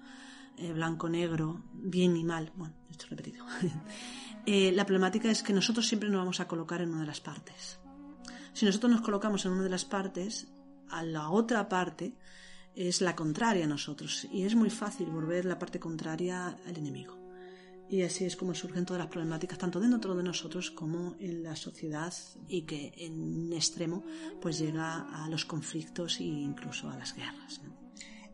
eh, 0.56 0.72
blanco-negro, 0.72 1.62
bien 1.72 2.16
y 2.16 2.24
mal, 2.24 2.52
bueno, 2.56 2.74
esto 2.90 3.04
es 3.04 3.10
repetido. 3.10 3.44
Eh, 4.50 4.72
la 4.72 4.86
problemática 4.86 5.30
es 5.30 5.42
que 5.42 5.52
nosotros 5.52 5.86
siempre 5.86 6.08
nos 6.08 6.20
vamos 6.20 6.40
a 6.40 6.48
colocar 6.48 6.80
en 6.80 6.88
una 6.88 7.02
de 7.02 7.06
las 7.08 7.20
partes. 7.20 7.78
Si 8.54 8.64
nosotros 8.64 8.90
nos 8.90 9.02
colocamos 9.02 9.44
en 9.44 9.52
una 9.52 9.64
de 9.64 9.68
las 9.68 9.84
partes, 9.84 10.46
a 10.88 11.02
la 11.02 11.28
otra 11.28 11.68
parte 11.68 12.16
es 12.74 13.02
la 13.02 13.14
contraria 13.14 13.64
a 13.64 13.68
nosotros 13.68 14.26
y 14.32 14.44
es 14.44 14.54
muy 14.54 14.70
fácil 14.70 15.08
volver 15.10 15.44
la 15.44 15.58
parte 15.58 15.78
contraria 15.78 16.56
al 16.66 16.76
enemigo. 16.78 17.17
Y 17.90 18.02
así 18.02 18.24
es 18.24 18.36
como 18.36 18.54
surgen 18.54 18.84
todas 18.84 19.00
las 19.00 19.10
problemáticas, 19.10 19.58
tanto 19.58 19.80
dentro 19.80 20.14
de 20.14 20.22
nosotros 20.22 20.70
como 20.70 21.16
en 21.20 21.42
la 21.42 21.56
sociedad, 21.56 22.12
y 22.46 22.62
que 22.62 22.92
en 22.98 23.52
extremo 23.52 24.04
pues 24.40 24.58
llega 24.58 25.24
a 25.24 25.28
los 25.28 25.44
conflictos 25.44 26.20
e 26.20 26.24
incluso 26.24 26.90
a 26.90 26.98
las 26.98 27.14
guerras. 27.14 27.60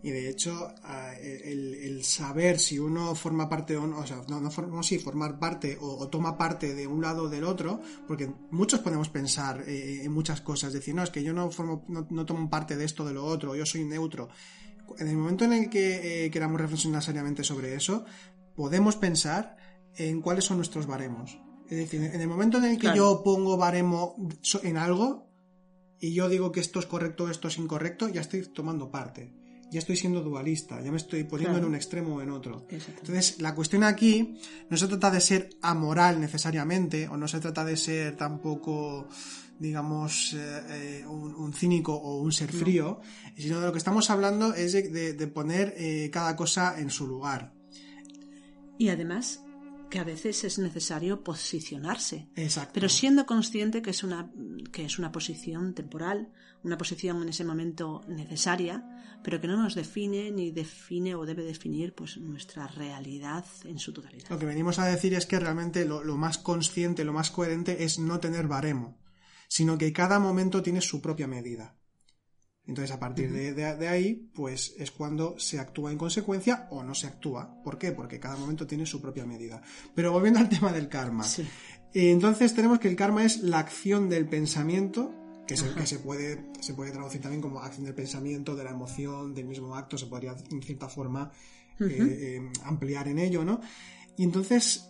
Y 0.04 0.10
de 0.10 0.28
hecho, 0.28 0.74
el, 1.18 2.04
saber 2.04 2.58
si 2.58 2.78
uno 2.78 3.14
forma 3.14 3.48
parte 3.48 3.74
o 3.74 3.86
no, 3.86 4.00
o 4.00 4.06
sea, 4.06 4.20
no, 4.28 4.38
no, 4.38 4.50
no 4.50 4.82
sí, 4.82 4.98
formar 4.98 5.38
parte 5.38 5.78
o, 5.80 6.06
toma 6.08 6.36
parte 6.36 6.74
de 6.74 6.86
un 6.86 7.00
lado 7.00 7.22
o 7.22 7.28
del 7.30 7.44
otro, 7.44 7.80
porque 8.06 8.30
muchos 8.50 8.80
podemos 8.80 9.08
pensar 9.08 9.64
eh, 9.66 10.04
en 10.04 10.12
muchas 10.12 10.42
cosas, 10.42 10.74
decir, 10.74 10.94
no, 10.94 11.02
es 11.02 11.08
que 11.08 11.22
yo 11.22 11.32
no, 11.32 11.50
formo, 11.50 11.86
no, 11.88 12.26
tomo 12.26 12.50
parte 12.50 12.76
de 12.76 12.84
esto 12.84 13.04
o 13.04 13.06
de 13.06 13.14
lo 13.14 13.24
otro, 13.24 13.56
yo 13.56 13.64
soy 13.64 13.84
neutro. 13.84 14.28
En 14.98 15.08
el 15.08 15.16
momento 15.16 15.46
en 15.46 15.54
el 15.54 15.70
que 15.70 16.26
eh, 16.26 16.30
queramos 16.30 16.60
reflexionar 16.60 17.02
seriamente 17.02 17.42
sobre 17.42 17.74
eso, 17.74 18.04
podemos 18.54 18.96
pensar 18.96 19.56
en 19.96 20.20
cuáles 20.20 20.44
son 20.44 20.58
nuestros 20.58 20.86
baremos. 20.86 21.38
Es 21.68 21.78
decir, 21.78 22.02
en 22.02 22.20
el 22.20 22.28
momento 22.28 22.58
en 22.58 22.64
el 22.64 22.78
que 22.78 22.94
yo 22.94 23.22
pongo 23.24 23.56
baremo 23.56 24.16
en 24.62 24.76
algo 24.76 25.30
y 25.98 26.12
yo 26.12 26.28
digo 26.28 26.52
que 26.52 26.60
esto 26.60 26.78
es 26.78 26.86
correcto, 26.86 27.30
esto 27.30 27.48
es 27.48 27.58
incorrecto, 27.58 28.08
ya 28.08 28.20
estoy 28.20 28.42
tomando 28.48 28.90
parte 28.90 29.32
ya 29.74 29.80
estoy 29.80 29.96
siendo 29.96 30.22
dualista, 30.22 30.80
ya 30.80 30.92
me 30.92 30.98
estoy 30.98 31.24
poniendo 31.24 31.58
en 31.58 31.64
un 31.64 31.74
extremo 31.74 32.14
o 32.14 32.22
en 32.22 32.30
otro. 32.30 32.64
Entonces, 32.70 33.40
la 33.40 33.56
cuestión 33.56 33.82
aquí 33.82 34.36
no 34.70 34.76
se 34.76 34.86
trata 34.86 35.10
de 35.10 35.20
ser 35.20 35.50
amoral 35.62 36.20
necesariamente, 36.20 37.08
o 37.08 37.16
no 37.16 37.26
se 37.26 37.40
trata 37.40 37.64
de 37.64 37.76
ser 37.76 38.16
tampoco, 38.16 39.08
digamos, 39.58 40.34
eh, 40.34 41.00
eh, 41.02 41.06
un, 41.06 41.52
cínico 41.52 41.92
o 41.92 42.20
un 42.20 42.30
ser 42.30 42.52
frío, 42.52 43.00
sino 43.36 43.58
de 43.58 43.66
lo 43.66 43.72
que 43.72 43.78
estamos 43.78 44.10
hablando 44.10 44.54
es 44.54 44.72
de, 44.72 45.26
poner 45.26 45.74
eh, 45.76 46.08
cada 46.12 46.36
cosa 46.36 46.78
en 46.78 46.90
su 46.90 47.08
lugar. 47.08 47.53
Y 48.78 48.88
además, 48.88 49.44
que 49.90 49.98
a 50.00 50.04
veces 50.04 50.42
es 50.44 50.58
necesario 50.58 51.22
posicionarse. 51.22 52.26
Exacto. 52.34 52.72
Pero 52.74 52.88
siendo 52.88 53.26
consciente 53.26 53.80
que 53.80 53.90
es 53.90 54.02
una, 54.02 54.28
que 54.72 54.84
es 54.84 54.98
una 54.98 55.12
posición 55.12 55.74
temporal, 55.74 56.32
una 56.64 56.76
posición 56.76 57.22
en 57.22 57.28
ese 57.28 57.44
momento 57.44 58.02
necesaria, 58.08 58.84
pero 59.22 59.40
que 59.40 59.46
no 59.46 59.56
nos 59.56 59.76
define 59.76 60.30
ni 60.30 60.50
define 60.50 61.14
o 61.14 61.24
debe 61.24 61.44
definir 61.44 61.94
pues 61.94 62.16
nuestra 62.16 62.66
realidad 62.66 63.44
en 63.64 63.78
su 63.78 63.92
totalidad. 63.92 64.28
Lo 64.30 64.38
que 64.38 64.46
venimos 64.46 64.78
a 64.78 64.86
decir 64.86 65.14
es 65.14 65.26
que 65.26 65.38
realmente 65.38 65.84
lo, 65.84 66.02
lo 66.02 66.16
más 66.16 66.38
consciente, 66.38 67.04
lo 67.04 67.12
más 67.12 67.30
coherente 67.30 67.84
es 67.84 67.98
no 67.98 68.18
tener 68.18 68.48
baremo, 68.48 68.98
sino 69.48 69.78
que 69.78 69.92
cada 69.92 70.18
momento 70.18 70.62
tiene 70.62 70.80
su 70.80 71.00
propia 71.00 71.28
medida. 71.28 71.76
Entonces, 72.66 72.94
a 72.94 72.98
partir 72.98 73.30
de, 73.30 73.88
ahí, 73.88 74.30
pues 74.34 74.74
es 74.78 74.90
cuando 74.90 75.38
se 75.38 75.58
actúa 75.58 75.92
en 75.92 75.98
consecuencia 75.98 76.66
o 76.70 76.82
no 76.82 76.94
se 76.94 77.06
actúa. 77.06 77.62
¿Por 77.62 77.76
qué? 77.76 77.92
Porque 77.92 78.18
cada 78.18 78.36
momento 78.36 78.66
tiene 78.66 78.86
su 78.86 79.02
propia 79.02 79.26
medida. 79.26 79.60
Pero 79.94 80.12
volviendo 80.12 80.40
al 80.40 80.48
tema 80.48 80.72
del 80.72 80.88
karma. 80.88 81.24
Sí. 81.24 81.42
Eh, 81.92 82.10
entonces 82.10 82.54
tenemos 82.54 82.78
que 82.78 82.88
el 82.88 82.96
karma 82.96 83.24
es 83.24 83.42
la 83.42 83.58
acción 83.58 84.08
del 84.08 84.26
pensamiento, 84.26 85.14
que, 85.46 85.56
que 85.56 85.86
se, 85.86 85.98
puede, 85.98 86.46
se 86.60 86.72
puede 86.72 86.90
traducir 86.90 87.20
también 87.20 87.42
como 87.42 87.60
acción 87.60 87.84
del 87.84 87.94
pensamiento, 87.94 88.56
de 88.56 88.64
la 88.64 88.70
emoción, 88.70 89.34
del 89.34 89.44
mismo 89.44 89.76
acto, 89.76 89.98
se 89.98 90.06
podría 90.06 90.34
en 90.50 90.62
cierta 90.62 90.88
forma 90.88 91.30
eh, 91.80 91.86
eh, 92.40 92.52
ampliar 92.64 93.08
en 93.08 93.18
ello, 93.18 93.44
¿no? 93.44 93.60
Y 94.16 94.22
entonces 94.22 94.88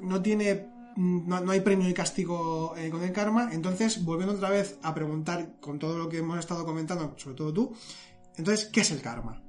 no 0.00 0.22
tiene 0.22 0.73
no, 0.96 1.50
hay 1.50 1.60
premio 1.60 1.88
y 1.88 1.94
castigo 1.94 2.74
eh, 2.76 2.90
con 2.90 3.02
el 3.02 3.12
karma. 3.12 3.50
Entonces, 3.52 4.04
volviendo 4.04 4.34
otra 4.34 4.50
vez 4.50 4.78
a 4.82 4.94
preguntar 4.94 5.54
con 5.60 5.78
todo 5.78 5.98
lo 5.98 6.08
que 6.08 6.18
hemos 6.18 6.38
estado 6.38 6.64
comentando, 6.64 7.14
sobre 7.18 7.36
todo 7.36 7.52
tú, 7.52 7.76
entonces, 8.36 8.66
¿qué 8.66 8.80
es 8.80 8.90
el 8.90 9.00
karma? 9.00 9.40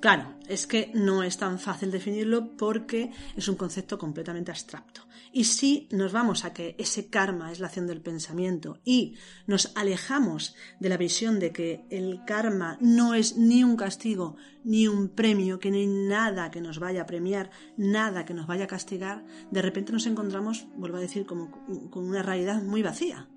Claro, 0.00 0.34
es 0.46 0.66
que 0.66 0.90
no 0.94 1.22
es 1.22 1.38
tan 1.38 1.58
fácil 1.58 1.90
definirlo 1.90 2.56
porque 2.56 3.10
es 3.36 3.48
un 3.48 3.56
concepto 3.56 3.98
completamente 3.98 4.50
abstracto. 4.50 5.02
Y 5.36 5.44
si 5.44 5.88
nos 5.90 6.12
vamos 6.12 6.44
a 6.44 6.52
que 6.52 6.76
ese 6.78 7.10
karma 7.10 7.50
es 7.50 7.58
la 7.58 7.66
acción 7.66 7.88
del 7.88 8.00
pensamiento 8.00 8.78
y 8.84 9.16
nos 9.48 9.72
alejamos 9.74 10.54
de 10.78 10.88
la 10.88 10.96
visión 10.96 11.40
de 11.40 11.50
que 11.50 11.84
el 11.90 12.24
karma 12.24 12.78
no 12.80 13.14
es 13.14 13.36
ni 13.36 13.64
un 13.64 13.76
castigo 13.76 14.36
ni 14.62 14.86
un 14.86 15.08
premio, 15.08 15.58
que 15.58 15.72
no 15.72 15.76
hay 15.76 15.88
nada 15.88 16.52
que 16.52 16.60
nos 16.60 16.78
vaya 16.78 17.02
a 17.02 17.06
premiar, 17.06 17.50
nada 17.76 18.24
que 18.24 18.32
nos 18.32 18.46
vaya 18.46 18.66
a 18.66 18.68
castigar, 18.68 19.26
de 19.50 19.60
repente 19.60 19.90
nos 19.90 20.06
encontramos, 20.06 20.68
vuelvo 20.76 20.98
a 20.98 21.00
decir, 21.00 21.26
como 21.26 21.50
con 21.90 22.04
una 22.04 22.22
realidad 22.22 22.62
muy 22.62 22.82
vacía. 22.82 23.28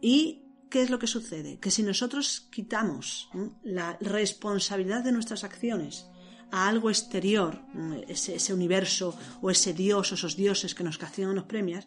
Y 0.00 0.42
¿qué 0.68 0.82
es 0.82 0.90
lo 0.90 0.98
que 0.98 1.06
sucede? 1.06 1.60
Que 1.60 1.70
si 1.70 1.84
nosotros 1.84 2.48
quitamos 2.50 3.30
la 3.62 3.96
responsabilidad 4.00 5.04
de 5.04 5.12
nuestras 5.12 5.44
acciones 5.44 6.08
a 6.50 6.68
algo 6.68 6.90
exterior, 6.90 7.60
ese, 8.08 8.52
universo 8.52 9.16
o 9.40 9.50
ese 9.50 9.72
dios 9.72 10.12
o 10.12 10.14
esos 10.14 10.36
dioses 10.36 10.74
que 10.74 10.84
nos 10.84 10.98
castigan 10.98 11.34
los 11.34 11.44
premios, 11.44 11.86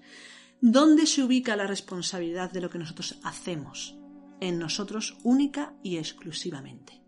¿dónde 0.62 1.06
se 1.06 1.24
ubica 1.24 1.56
la 1.56 1.68
responsabilidad 1.68 2.52
de 2.52 2.62
lo 2.62 2.70
que 2.70 2.80
nosotros 2.80 3.20
hacemos? 3.24 3.96
En 4.40 4.60
nosotros 4.60 5.18
única 5.24 5.74
y 5.84 5.98
exclusivamente. 5.98 7.02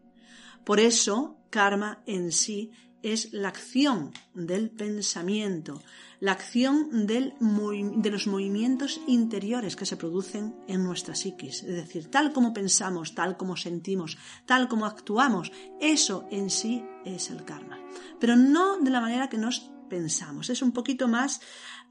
Por 0.66 0.80
eso, 0.80 1.38
karma 1.50 2.02
en 2.06 2.32
sí 2.32 2.72
es 3.04 3.34
la 3.34 3.50
acción 3.50 4.12
del 4.34 4.70
pensamiento, 4.70 5.82
la 6.20 6.34
acción 6.34 7.08
del, 7.08 7.34
de 7.40 8.10
los 8.10 8.28
movimientos 8.28 9.00
interiores 9.08 9.76
que 9.76 9.86
se 9.86 9.98
producen 9.98 10.56
en 10.68 10.84
nuestra 10.84 11.16
psiquis. 11.16 11.64
Es 11.64 11.76
decir, 11.76 12.10
tal 12.10 12.34
como 12.34 12.54
pensamos, 12.54 13.16
tal 13.16 13.38
como 13.38 13.56
sentimos, 13.56 14.18
tal 14.46 14.68
como 14.68 14.86
actuamos, 14.86 15.52
eso 15.80 16.28
en 16.32 16.50
sí 16.50 16.84
es 17.06 17.30
el 17.30 17.46
karma. 17.46 17.80
Pero 18.20 18.36
no 18.36 18.80
de 18.80 18.90
la 18.90 19.02
manera 19.02 19.30
que 19.30 19.38
nos 19.38 19.72
pensamos. 19.90 20.50
Es 20.50 20.62
un 20.62 20.72
poquito 20.72 21.08
más, 21.08 21.42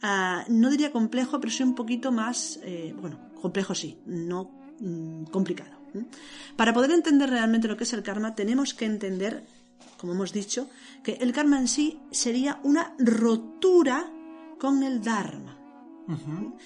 ah, 0.02 0.44
no 0.48 0.70
diría 0.70 0.92
complejo, 0.92 1.40
pero 1.40 1.52
sí 1.52 1.62
un 1.62 1.74
poquito 1.74 2.12
más, 2.12 2.60
eh, 2.62 2.94
bueno, 2.98 3.30
complejo 3.40 3.74
sí, 3.74 3.98
no 4.06 4.50
mm, 4.80 5.24
complicado. 5.24 5.78
Para 6.56 6.72
poder 6.72 6.90
entender 6.90 7.30
realmente 7.30 7.68
lo 7.68 7.76
que 7.76 7.84
es 7.84 7.92
el 7.92 8.02
karma, 8.02 8.34
tenemos 8.34 8.74
que 8.74 8.84
entender 8.84 9.46
como 9.98 10.14
hemos 10.14 10.32
dicho, 10.32 10.70
que 11.02 11.14
el 11.14 11.32
karma 11.32 11.58
en 11.58 11.68
sí 11.68 12.00
sería 12.10 12.60
una 12.62 12.94
rotura 12.98 14.10
con 14.58 14.82
el 14.82 15.02
Dharma. 15.02 15.56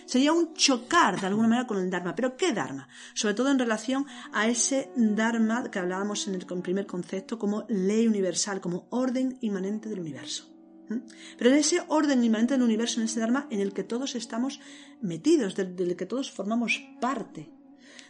Sería 0.07 0.33
un 0.33 0.55
chocar 0.55 1.21
de 1.21 1.27
alguna 1.27 1.49
manera 1.49 1.67
con 1.67 1.79
el 1.79 1.91
Dharma. 1.91 2.15
¿Pero 2.15 2.37
qué 2.37 2.53
Dharma? 2.53 2.89
Sobre 3.13 3.35
todo 3.35 3.51
en 3.51 3.59
relación 3.59 4.07
a 4.33 4.47
ese 4.47 4.93
Dharma 4.95 5.69
que 5.69 5.81
hablábamos 5.81 6.29
en 6.29 6.37
el 6.37 6.47
primer 6.47 6.87
concepto 6.87 7.41
como 7.41 7.65
ley 7.69 8.07
universal, 8.07 8.61
como 8.61 8.87
orden 8.91 9.39
inmanente 9.41 9.89
del 9.89 9.99
universo. 9.99 10.49
Pero 11.39 11.51
en 11.51 11.57
ese 11.57 11.83
orden 11.89 12.23
inmanente 12.23 12.55
del 12.55 12.63
universo, 12.63 13.01
en 13.01 13.07
ese 13.07 13.19
Dharma 13.19 13.49
en 13.51 13.61
el 13.61 13.73
que 13.73 13.83
todos 13.83 14.15
estamos 14.15 14.61
metidos, 15.01 15.57
del 15.57 15.97
que 15.97 16.07
todos 16.07 16.31
formamos 16.31 16.81
parte. 17.01 17.51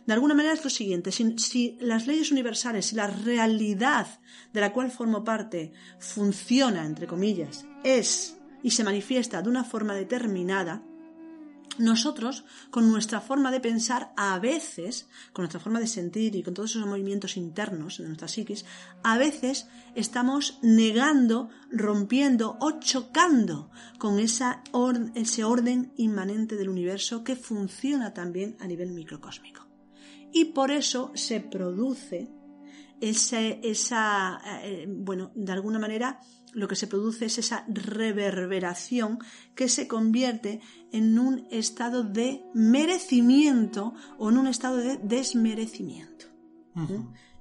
De 0.06 0.14
alguna 0.14 0.34
manera 0.34 0.54
es 0.54 0.64
lo 0.64 0.70
siguiente, 0.70 1.12
si, 1.12 1.76
las 1.80 2.06
leyes 2.06 2.32
universales, 2.32 2.86
si 2.86 2.96
la 2.96 3.06
realidad 3.06 4.06
de 4.52 4.60
la 4.60 4.72
cual 4.72 4.90
formo 4.90 5.22
parte 5.22 5.72
funciona, 5.98 6.84
entre 6.84 7.06
comillas, 7.06 7.64
es 7.84 8.36
y 8.64 8.70
se 8.70 8.84
manifiesta 8.84 9.42
de 9.42 9.48
una 9.48 9.64
forma 9.64 9.94
determinada, 9.94 10.82
nosotros, 11.78 12.44
con 12.70 12.90
nuestra 12.90 13.20
forma 13.20 13.50
de 13.50 13.60
pensar, 13.60 14.12
a 14.16 14.38
veces, 14.38 15.08
con 15.32 15.44
nuestra 15.44 15.60
forma 15.60 15.80
de 15.80 15.86
sentir 15.86 16.36
y 16.36 16.42
con 16.42 16.52
todos 16.52 16.72
esos 16.72 16.86
movimientos 16.86 17.38
internos 17.38 17.98
de 17.98 18.04
nuestra 18.04 18.28
psiquis, 18.28 18.66
a 19.02 19.16
veces 19.16 19.68
estamos 19.94 20.58
negando, 20.60 21.48
rompiendo 21.70 22.58
o 22.60 22.78
chocando 22.80 23.70
con 23.98 24.18
ese 24.18 25.44
orden 25.44 25.92
inmanente 25.96 26.56
del 26.56 26.68
universo 26.68 27.24
que 27.24 27.36
funciona 27.36 28.12
también 28.12 28.56
a 28.60 28.66
nivel 28.66 28.90
microcósmico 28.90 29.71
y 30.32 30.46
por 30.46 30.70
eso 30.70 31.12
se 31.14 31.40
produce 31.40 32.30
ese, 33.00 33.60
esa, 33.62 34.40
eh, 34.62 34.86
bueno, 34.88 35.32
de 35.34 35.52
alguna 35.52 35.78
manera 35.78 36.20
lo 36.52 36.68
que 36.68 36.76
se 36.76 36.86
produce 36.86 37.26
es 37.26 37.38
esa 37.38 37.64
reverberación 37.68 39.18
que 39.54 39.68
se 39.68 39.88
convierte 39.88 40.60
en 40.92 41.18
un 41.18 41.46
estado 41.50 42.04
de 42.04 42.44
merecimiento 42.54 43.94
o 44.18 44.30
en 44.30 44.38
un 44.38 44.46
estado 44.46 44.76
de 44.76 44.98
desmerecimiento. 44.98 46.26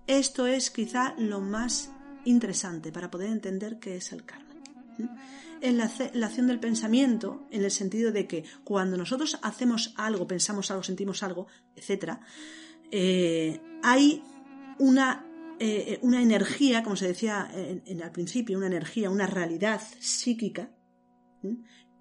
Esto 0.07 0.47
es 0.47 0.71
quizá 0.71 1.13
lo 1.17 1.41
más 1.41 1.91
interesante 2.25 2.91
para 2.91 3.11
poder 3.11 3.29
entender 3.29 3.79
qué 3.79 3.97
es 3.97 4.11
el 4.11 4.25
karma. 4.25 4.51
Es 5.61 5.73
la, 6.15 6.25
acción 6.25 6.47
del 6.47 6.59
pensamiento 6.59 7.47
en 7.51 7.63
el 7.63 7.71
sentido 7.71 8.11
de 8.11 8.27
que 8.27 8.43
cuando 8.63 8.97
nosotros 8.97 9.37
hacemos 9.43 9.93
algo, 9.95 10.27
pensamos 10.27 10.71
algo, 10.71 10.83
sentimos 10.83 11.21
algo, 11.21 11.47
etc., 11.75 12.19
eh, 12.91 13.61
hay 13.83 14.23
una, 14.79 15.25
eh, 15.59 15.99
una, 16.01 16.21
energía, 16.21 16.83
como 16.83 16.95
se 16.95 17.07
decía 17.07 17.49
en, 17.53 18.03
al 18.03 18.11
principio, 18.11 18.57
una 18.57 18.67
energía, 18.67 19.09
una 19.09 19.27
realidad 19.27 19.81
psíquica 19.99 20.71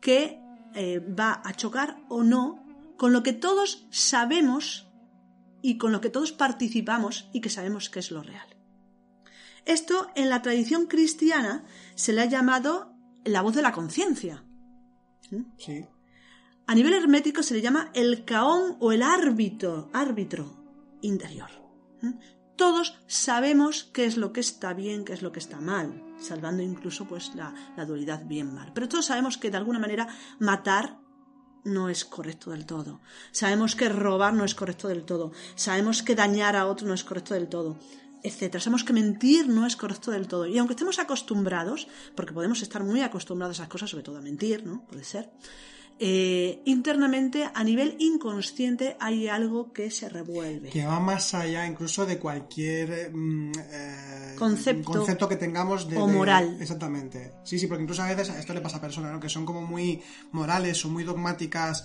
que 0.00 0.40
eh, 0.74 0.98
va 0.98 1.40
a 1.44 1.54
chocar 1.54 2.02
o 2.08 2.22
no 2.22 2.66
con 2.96 3.12
lo 3.12 3.22
que 3.22 3.32
todos 3.32 3.86
sabemos 3.90 4.88
y 5.62 5.78
con 5.78 5.92
lo 5.92 6.00
que 6.00 6.10
todos 6.10 6.32
participamos 6.32 7.28
y 7.32 7.40
que 7.40 7.50
sabemos 7.50 7.88
que 7.88 8.00
es 8.00 8.10
lo 8.10 8.22
real. 8.22 8.46
Esto 9.64 10.08
en 10.16 10.28
la 10.28 10.42
tradición 10.42 10.86
cristiana 10.86 11.64
se 11.94 12.12
le 12.12 12.22
ha 12.22 12.26
llamado 12.26 12.94
la 13.24 13.42
voz 13.42 13.54
de 13.54 13.62
la 13.62 13.72
conciencia. 13.72 14.44
Sí. 15.58 15.86
A 16.66 16.74
nivel 16.74 16.94
hermético 16.94 17.42
se 17.42 17.54
le 17.54 17.60
llama 17.60 17.90
el 17.94 18.24
caón 18.24 18.76
o 18.80 18.92
el 18.92 19.02
árbitro, 19.02 19.90
árbitro 19.92 20.59
interior. 21.02 21.50
Todos 22.56 22.98
sabemos 23.06 23.90
qué 23.92 24.04
es 24.04 24.16
lo 24.16 24.32
que 24.32 24.40
está 24.40 24.74
bien, 24.74 25.04
qué 25.04 25.12
es 25.12 25.22
lo 25.22 25.32
que 25.32 25.38
está 25.38 25.60
mal, 25.60 26.04
salvando 26.18 26.62
incluso 26.62 27.06
pues 27.06 27.34
la, 27.34 27.54
la 27.76 27.86
dualidad 27.86 28.26
bien-mal. 28.26 28.72
Pero 28.74 28.88
todos 28.88 29.06
sabemos 29.06 29.38
que 29.38 29.50
de 29.50 29.56
alguna 29.56 29.78
manera 29.78 30.08
matar 30.38 30.98
no 31.64 31.88
es 31.88 32.04
correcto 32.04 32.50
del 32.50 32.66
todo. 32.66 33.00
Sabemos 33.32 33.76
que 33.76 33.88
robar 33.88 34.34
no 34.34 34.44
es 34.44 34.54
correcto 34.54 34.88
del 34.88 35.04
todo. 35.04 35.32
Sabemos 35.54 36.02
que 36.02 36.14
dañar 36.14 36.56
a 36.56 36.66
otro 36.66 36.86
no 36.86 36.94
es 36.94 37.04
correcto 37.04 37.34
del 37.34 37.48
todo 37.48 37.78
etcétera. 38.22 38.60
Sabemos 38.60 38.84
que 38.84 38.92
mentir 38.92 39.48
no 39.48 39.66
es 39.66 39.76
correcto 39.76 40.10
del 40.10 40.28
todo. 40.28 40.46
Y 40.46 40.58
aunque 40.58 40.74
estemos 40.74 40.98
acostumbrados, 40.98 41.88
porque 42.14 42.32
podemos 42.32 42.62
estar 42.62 42.82
muy 42.84 43.02
acostumbrados 43.02 43.58
a 43.58 43.62
esas 43.62 43.68
cosas, 43.70 43.90
sobre 43.90 44.04
todo 44.04 44.18
a 44.18 44.22
mentir, 44.22 44.66
¿no? 44.66 44.84
Puede 44.86 45.04
ser. 45.04 45.30
Eh, 46.02 46.62
internamente, 46.64 47.50
a 47.52 47.62
nivel 47.62 47.94
inconsciente, 47.98 48.96
hay 49.00 49.28
algo 49.28 49.70
que 49.70 49.90
se 49.90 50.08
revuelve. 50.08 50.70
Que 50.70 50.86
va 50.86 50.98
más 50.98 51.34
allá 51.34 51.66
incluso 51.66 52.06
de 52.06 52.18
cualquier 52.18 53.10
mm, 53.12 53.52
eh, 53.70 54.34
concepto, 54.38 54.92
concepto, 54.92 55.28
que 55.28 55.36
tengamos 55.36 55.86
de, 55.86 55.98
o 55.98 56.08
moral. 56.08 56.56
exactamente. 56.58 57.34
Sí, 57.44 57.58
sí, 57.58 57.66
porque 57.66 57.82
incluso 57.82 58.02
a 58.02 58.08
veces 58.08 58.34
esto 58.34 58.54
le 58.54 58.62
pasa 58.62 58.78
a 58.78 58.80
personas 58.80 59.12
¿no? 59.12 59.20
que 59.20 59.28
son 59.28 59.44
como 59.44 59.60
muy 59.60 60.02
morales 60.32 60.82
o 60.86 60.88
muy 60.88 61.04
dogmáticas 61.04 61.84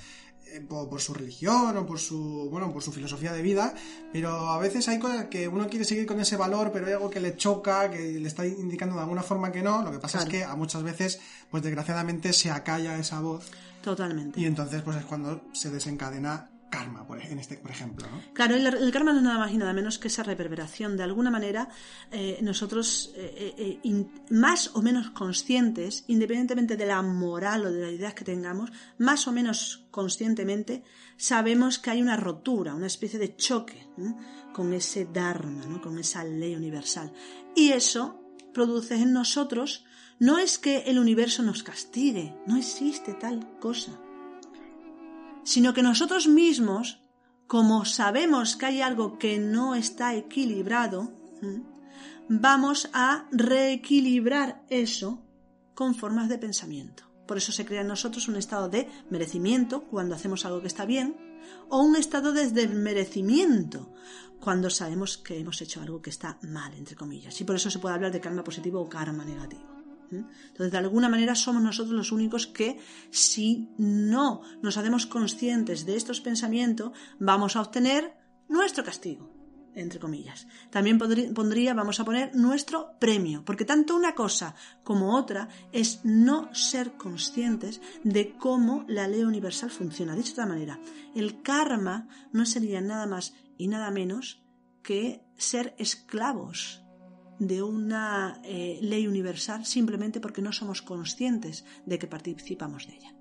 eh, 0.53 0.61
por, 0.61 1.01
su 1.01 1.13
religión 1.13 1.75
o 1.75 1.85
por 1.85 1.99
su 1.99 2.47
bueno 2.49 2.71
por 2.71 2.83
su 2.83 2.91
filosofía 2.91 3.33
de 3.33 3.41
vida 3.41 3.73
pero 4.13 4.51
a 4.51 4.59
veces 4.59 4.87
hay 4.87 4.99
cosas 4.99 5.25
que 5.25 5.47
uno 5.47 5.67
quiere 5.67 5.83
seguir 5.83 6.05
con 6.05 6.19
ese 6.19 6.37
valor 6.37 6.71
pero 6.71 6.85
hay 6.85 6.93
algo 6.93 7.09
que 7.09 7.19
le 7.19 7.35
choca 7.35 7.89
que 7.89 7.97
le 7.97 8.27
está 8.27 8.45
indicando 8.45 8.95
de 8.95 9.01
alguna 9.01 9.23
forma 9.23 9.51
que 9.51 9.63
no 9.63 9.81
lo 9.81 9.91
que 9.91 9.99
pasa 9.99 10.19
es 10.19 10.25
que 10.25 10.43
a 10.43 10.55
muchas 10.55 10.83
veces 10.83 11.19
pues 11.49 11.63
desgraciadamente 11.63 12.31
se 12.31 12.51
acalla 12.51 12.97
esa 12.97 13.19
voz 13.21 13.51
totalmente 13.85 14.41
y 14.41 14.45
entonces 14.45 14.81
pues 14.81 14.97
es 14.97 15.05
cuando 15.05 15.43
se 15.53 15.69
desencadena 15.69 16.49
karma, 16.69 17.07
por, 17.07 17.21
en 17.21 17.39
este, 17.39 17.57
por 17.57 17.71
ejemplo. 17.71 18.05
Claro, 18.33 18.55
el, 18.55 18.91
karma 18.91 19.13
no 19.13 19.19
es 19.19 19.23
nada 19.23 19.39
más 19.39 19.51
y 19.51 19.57
nada 19.57 19.71
menos 19.71 19.97
que 19.97 20.07
esa 20.07 20.23
reverberación. 20.23 20.97
De 20.97 21.03
alguna 21.03 21.31
manera, 21.31 21.69
eh, 22.11 22.39
nosotros, 22.41 23.13
eh, 23.15 23.79
eh, 23.83 24.05
más 24.31 24.71
o 24.73 24.81
menos 24.81 25.11
conscientes, 25.11 26.03
independientemente 26.07 26.75
de 26.75 26.85
la 26.85 27.01
moral 27.01 27.65
o 27.65 27.71
de 27.71 27.81
las 27.81 27.91
ideas 27.93 28.13
que 28.13 28.25
tengamos, 28.25 28.71
más 28.97 29.27
o 29.27 29.31
menos 29.31 29.87
conscientemente, 29.91 30.83
sabemos 31.17 31.79
que 31.79 31.91
hay 31.91 32.01
una 32.01 32.17
rotura, 32.17 32.75
una 32.75 32.87
especie 32.87 33.19
de 33.19 33.35
choque 33.35 33.87
con 34.53 34.73
ese 34.73 35.05
dharma, 35.05 35.65
¿no? 35.65 35.81
con 35.81 35.97
esa 35.97 36.23
ley 36.23 36.55
universal. 36.55 37.13
Y 37.55 37.71
eso 37.71 38.24
produce 38.55 38.95
en 38.95 39.13
nosotros, 39.13 39.85
no 40.17 40.39
es 40.39 40.57
que 40.57 40.77
el 40.87 40.97
universo 40.97 41.43
nos 41.43 41.61
castigue, 41.61 42.33
no 42.47 42.57
existe 42.57 43.13
tal 43.13 43.59
cosa 43.59 43.99
sino 45.45 45.75
que 45.75 45.83
nosotros 45.83 46.27
mismos, 46.27 46.99
como 47.47 47.85
sabemos 47.85 48.57
que 48.57 48.65
hay 48.65 48.81
algo 48.81 49.17
que 49.19 49.37
no 49.37 49.75
está 49.75 50.15
equilibrado, 50.15 51.13
vamos 52.27 52.89
a 52.93 53.27
reequilibrar 53.31 54.65
eso 54.69 55.21
con 55.75 55.93
formas 55.93 56.29
de 56.29 56.39
pensamiento. 56.39 57.03
Por 57.27 57.37
eso 57.37 57.51
se 57.51 57.65
crea 57.65 57.81
en 57.81 57.87
nosotros 57.87 58.27
un 58.27 58.37
estado 58.37 58.69
de 58.69 58.89
merecimiento 59.11 59.83
cuando 59.83 60.15
hacemos 60.15 60.45
algo 60.45 60.61
que 60.61 60.67
está 60.67 60.85
bien, 60.85 61.15
o 61.69 61.79
un 61.79 61.95
estado 61.95 62.33
de 62.33 62.49
desmerecimiento 62.49 63.93
cuando 64.39 64.69
sabemos 64.69 65.17
que 65.17 65.39
hemos 65.39 65.61
hecho 65.61 65.81
algo 65.81 66.01
que 66.01 66.09
está 66.09 66.37
mal, 66.43 66.73
entre 66.73 66.95
comillas. 66.95 67.39
Y 67.41 67.43
por 67.43 67.55
eso 67.55 67.69
se 67.69 67.79
puede 67.79 67.95
hablar 67.95 68.11
de 68.11 68.21
karma 68.21 68.43
positivo 68.43 68.79
o 68.79 68.89
karma 68.89 69.25
negativo. 69.25 69.75
Entonces, 70.11 70.71
de 70.71 70.77
alguna 70.77 71.09
manera 71.09 71.35
somos 71.35 71.61
nosotros 71.61 71.95
los 71.95 72.11
únicos 72.11 72.47
que, 72.47 72.79
si 73.09 73.69
no 73.77 74.41
nos 74.61 74.77
hacemos 74.77 75.05
conscientes 75.05 75.85
de 75.85 75.95
estos 75.95 76.21
pensamientos, 76.21 76.91
vamos 77.19 77.55
a 77.55 77.61
obtener 77.61 78.13
nuestro 78.47 78.83
castigo, 78.83 79.31
entre 79.73 79.99
comillas. 79.99 80.47
También 80.69 80.97
pondría, 80.97 81.73
vamos 81.73 81.99
a 81.99 82.05
poner 82.05 82.35
nuestro 82.35 82.91
premio, 82.99 83.43
porque 83.43 83.65
tanto 83.65 83.95
una 83.95 84.15
cosa 84.15 84.55
como 84.83 85.15
otra 85.15 85.49
es 85.71 86.01
no 86.03 86.53
ser 86.53 86.93
conscientes 86.93 87.81
de 88.03 88.35
cómo 88.37 88.85
la 88.87 89.07
ley 89.07 89.23
universal 89.23 89.71
funciona. 89.71 90.15
Dicho 90.15 90.35
de 90.35 90.41
otra 90.41 90.45
manera, 90.45 90.79
el 91.15 91.41
karma 91.41 92.07
no 92.31 92.45
sería 92.45 92.81
nada 92.81 93.07
más 93.07 93.33
y 93.57 93.67
nada 93.67 93.91
menos 93.91 94.43
que 94.83 95.21
ser 95.37 95.75
esclavos 95.77 96.83
de 97.39 97.61
una 97.61 98.39
eh, 98.43 98.79
ley 98.81 99.07
universal 99.07 99.65
simplemente 99.65 100.19
porque 100.19 100.41
no 100.41 100.51
somos 100.53 100.81
conscientes 100.81 101.65
de 101.85 101.99
que 101.99 102.07
participamos 102.07 102.87
de 102.87 102.95
ella. 102.95 103.15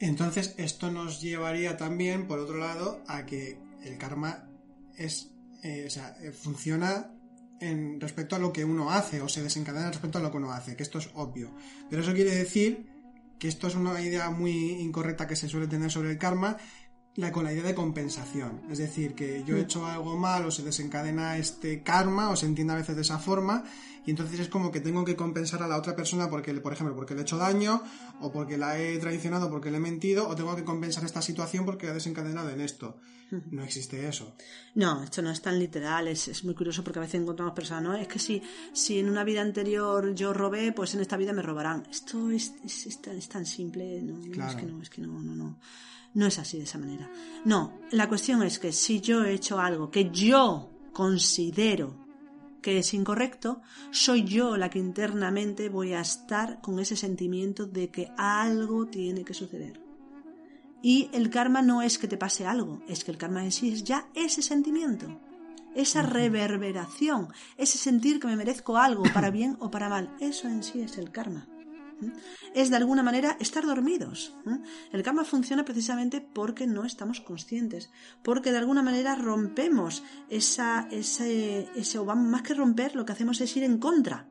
Entonces, 0.00 0.54
esto 0.56 0.90
nos 0.90 1.20
llevaría 1.20 1.76
también, 1.76 2.26
por 2.26 2.40
otro 2.40 2.56
lado, 2.56 3.04
a 3.06 3.24
que 3.24 3.60
el 3.84 3.98
karma 3.98 4.48
es, 4.96 5.30
eh, 5.62 5.86
eh, 5.86 6.32
funciona 6.32 7.12
en 7.60 8.00
respecto 8.00 8.34
a 8.34 8.40
lo 8.40 8.52
que 8.52 8.64
uno 8.64 8.90
hace 8.90 9.20
o 9.20 9.28
se 9.28 9.44
desencadena 9.44 9.92
respecto 9.92 10.18
a 10.18 10.22
lo 10.22 10.32
que 10.32 10.38
uno 10.38 10.50
hace, 10.50 10.74
que 10.74 10.82
esto 10.82 10.98
es 10.98 11.08
obvio. 11.14 11.54
Pero 11.88 12.02
eso 12.02 12.14
quiere 12.14 12.34
decir 12.34 12.90
que 13.38 13.46
esto 13.46 13.68
es 13.68 13.76
una 13.76 14.00
idea 14.00 14.30
muy 14.30 14.72
incorrecta 14.80 15.28
que 15.28 15.36
se 15.36 15.48
suele 15.48 15.68
tener 15.68 15.90
sobre 15.90 16.10
el 16.10 16.18
karma 16.18 16.56
la, 17.16 17.32
con 17.32 17.44
la 17.44 17.52
idea 17.52 17.64
de 17.64 17.74
compensación. 17.74 18.62
Es 18.70 18.78
decir, 18.78 19.14
que 19.14 19.44
yo 19.44 19.56
he 19.56 19.60
mm. 19.60 19.64
hecho 19.64 19.86
algo 19.86 20.16
mal 20.16 20.44
o 20.46 20.50
se 20.50 20.62
desencadena 20.62 21.36
este 21.36 21.82
karma 21.82 22.30
o 22.30 22.36
se 22.36 22.46
entiende 22.46 22.72
a 22.72 22.76
veces 22.76 22.96
de 22.96 23.02
esa 23.02 23.18
forma 23.18 23.64
y 24.04 24.10
entonces 24.10 24.40
es 24.40 24.48
como 24.48 24.72
que 24.72 24.80
tengo 24.80 25.04
que 25.04 25.14
compensar 25.14 25.62
a 25.62 25.68
la 25.68 25.76
otra 25.76 25.94
persona 25.94 26.28
porque, 26.28 26.52
por 26.54 26.72
ejemplo, 26.72 26.96
porque 26.96 27.14
le 27.14 27.20
he 27.20 27.22
hecho 27.22 27.38
daño 27.38 27.82
o 28.20 28.32
porque 28.32 28.58
la 28.58 28.78
he 28.78 28.98
traicionado, 28.98 29.48
porque 29.48 29.70
le 29.70 29.76
he 29.76 29.80
mentido 29.80 30.28
o 30.28 30.34
tengo 30.34 30.56
que 30.56 30.64
compensar 30.64 31.04
esta 31.04 31.22
situación 31.22 31.64
porque 31.64 31.88
ha 31.88 31.94
desencadenado 31.94 32.50
en 32.50 32.60
esto. 32.60 32.98
No 33.50 33.62
existe 33.62 34.06
eso. 34.06 34.34
No, 34.74 35.02
esto 35.02 35.22
no 35.22 35.30
es 35.30 35.40
tan 35.40 35.58
literal, 35.58 36.06
es, 36.06 36.44
muy 36.44 36.54
curioso 36.54 36.84
porque 36.84 36.98
a 36.98 37.02
veces 37.02 37.18
encontramos 37.18 37.54
personas, 37.54 37.82
¿no? 37.82 37.94
Es 37.94 38.06
que 38.06 38.18
si, 38.18 38.42
si 38.74 38.98
en 38.98 39.08
una 39.08 39.24
vida 39.24 39.40
anterior 39.40 40.14
yo 40.14 40.34
robé, 40.34 40.72
pues 40.72 40.94
en 40.94 41.00
esta 41.00 41.16
vida 41.16 41.32
me 41.32 41.40
robarán. 41.40 41.86
Esto 41.90 42.30
es, 42.30 42.52
es, 42.62 43.28
tan, 43.28 43.46
simple, 43.46 44.02
no, 44.02 44.20
es 44.48 44.54
que 44.54 44.66
no, 44.66 44.82
es 44.82 44.90
que 44.90 45.00
no, 45.00 45.22
no, 45.22 45.34
no. 45.34 45.58
No 46.14 46.26
es 46.26 46.38
así 46.38 46.58
de 46.58 46.64
esa 46.64 46.78
manera. 46.78 47.10
No, 47.44 47.78
la 47.90 48.08
cuestión 48.08 48.42
es 48.42 48.58
que 48.58 48.72
si 48.72 49.00
yo 49.00 49.24
he 49.24 49.32
hecho 49.32 49.58
algo 49.58 49.90
que 49.90 50.10
yo 50.10 50.70
considero 50.92 52.02
que 52.60 52.78
es 52.78 52.94
incorrecto, 52.94 53.60
soy 53.90 54.24
yo 54.24 54.56
la 54.56 54.70
que 54.70 54.78
internamente 54.78 55.68
voy 55.68 55.94
a 55.94 56.00
estar 56.00 56.60
con 56.60 56.78
ese 56.78 56.96
sentimiento 56.96 57.66
de 57.66 57.90
que 57.90 58.12
algo 58.16 58.86
tiene 58.86 59.24
que 59.24 59.34
suceder. 59.34 59.80
Y 60.82 61.08
el 61.12 61.30
karma 61.30 61.62
no 61.62 61.82
es 61.82 61.98
que 61.98 62.08
te 62.08 62.16
pase 62.16 62.46
algo, 62.46 62.82
es 62.88 63.04
que 63.04 63.10
el 63.10 63.18
karma 63.18 63.44
en 63.44 63.52
sí 63.52 63.72
es 63.72 63.84
ya 63.84 64.08
ese 64.14 64.42
sentimiento, 64.42 65.20
esa 65.74 66.02
reverberación, 66.02 67.28
ese 67.56 67.78
sentir 67.78 68.20
que 68.20 68.26
me 68.26 68.36
merezco 68.36 68.76
algo 68.76 69.04
para 69.14 69.30
bien 69.30 69.56
o 69.60 69.70
para 69.70 69.88
mal. 69.88 70.14
Eso 70.20 70.48
en 70.48 70.62
sí 70.62 70.80
es 70.80 70.98
el 70.98 71.10
karma 71.10 71.48
es 72.54 72.70
de 72.70 72.76
alguna 72.76 73.02
manera 73.02 73.36
estar 73.40 73.64
dormidos. 73.64 74.34
El 74.92 75.02
karma 75.02 75.24
funciona 75.24 75.64
precisamente 75.64 76.20
porque 76.20 76.66
no 76.66 76.84
estamos 76.84 77.20
conscientes, 77.20 77.90
porque 78.22 78.52
de 78.52 78.58
alguna 78.58 78.82
manera 78.82 79.14
rompemos 79.14 80.02
esa, 80.28 80.88
ese, 80.90 81.68
ese, 81.76 81.98
o 81.98 82.04
más 82.04 82.42
que 82.42 82.54
romper, 82.54 82.94
lo 82.94 83.04
que 83.04 83.12
hacemos 83.12 83.40
es 83.40 83.56
ir 83.56 83.64
en 83.64 83.78
contra 83.78 84.28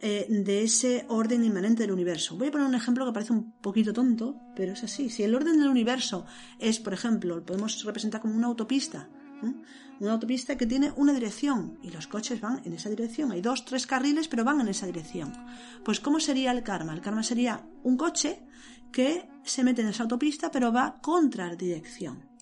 eh, 0.00 0.26
de 0.28 0.62
ese 0.62 1.06
orden 1.08 1.44
inmanente 1.44 1.82
del 1.82 1.92
universo. 1.92 2.36
Voy 2.36 2.48
a 2.48 2.50
poner 2.50 2.66
un 2.66 2.74
ejemplo 2.74 3.06
que 3.06 3.12
parece 3.12 3.32
un 3.32 3.52
poquito 3.52 3.92
tonto, 3.92 4.38
pero 4.54 4.72
es 4.72 4.84
así. 4.84 5.08
Si 5.08 5.22
el 5.22 5.34
orden 5.34 5.58
del 5.58 5.68
universo 5.68 6.26
es, 6.58 6.78
por 6.78 6.92
ejemplo, 6.92 7.36
lo 7.36 7.44
podemos 7.46 7.82
representar 7.84 8.20
como 8.20 8.36
una 8.36 8.48
autopista, 8.48 9.08
una 10.00 10.12
autopista 10.12 10.56
que 10.56 10.66
tiene 10.66 10.92
una 10.96 11.12
dirección 11.12 11.78
y 11.82 11.90
los 11.90 12.06
coches 12.06 12.40
van 12.40 12.62
en 12.64 12.72
esa 12.72 12.90
dirección. 12.90 13.32
Hay 13.32 13.40
dos, 13.40 13.64
tres 13.64 13.86
carriles, 13.86 14.28
pero 14.28 14.44
van 14.44 14.60
en 14.60 14.68
esa 14.68 14.86
dirección. 14.86 15.32
Pues 15.84 16.00
¿cómo 16.00 16.20
sería 16.20 16.52
el 16.52 16.62
karma? 16.62 16.94
El 16.94 17.00
karma 17.00 17.22
sería 17.22 17.66
un 17.82 17.96
coche 17.96 18.42
que 18.92 19.28
se 19.42 19.64
mete 19.64 19.82
en 19.82 19.88
esa 19.88 20.04
autopista, 20.04 20.50
pero 20.50 20.72
va 20.72 21.00
contra 21.00 21.54
dirección. 21.54 22.34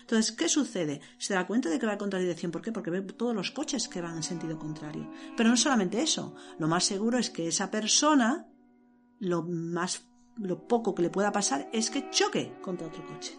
Entonces, 0.00 0.32
¿qué 0.32 0.48
sucede? 0.48 1.00
Se 1.18 1.34
da 1.34 1.46
cuenta 1.46 1.68
de 1.68 1.78
que 1.78 1.86
va 1.86 1.92
en 1.92 1.98
contradirección. 1.98 2.50
¿Por 2.50 2.62
qué? 2.62 2.72
Porque 2.72 2.90
ve 2.90 3.02
todos 3.02 3.34
los 3.34 3.50
coches 3.50 3.88
que 3.88 4.00
van 4.00 4.16
en 4.16 4.22
sentido 4.22 4.58
contrario. 4.58 5.10
Pero 5.36 5.48
no 5.48 5.56
solamente 5.56 6.02
eso. 6.02 6.34
Lo 6.58 6.68
más 6.68 6.84
seguro 6.84 7.18
es 7.18 7.30
que 7.30 7.48
esa 7.48 7.70
persona, 7.70 8.46
lo 9.20 9.42
más, 9.42 10.04
lo 10.36 10.66
poco 10.66 10.94
que 10.94 11.02
le 11.02 11.10
pueda 11.10 11.32
pasar 11.32 11.68
es 11.72 11.90
que 11.90 12.10
choque 12.10 12.58
contra 12.60 12.88
otro 12.88 13.06
coche. 13.06 13.38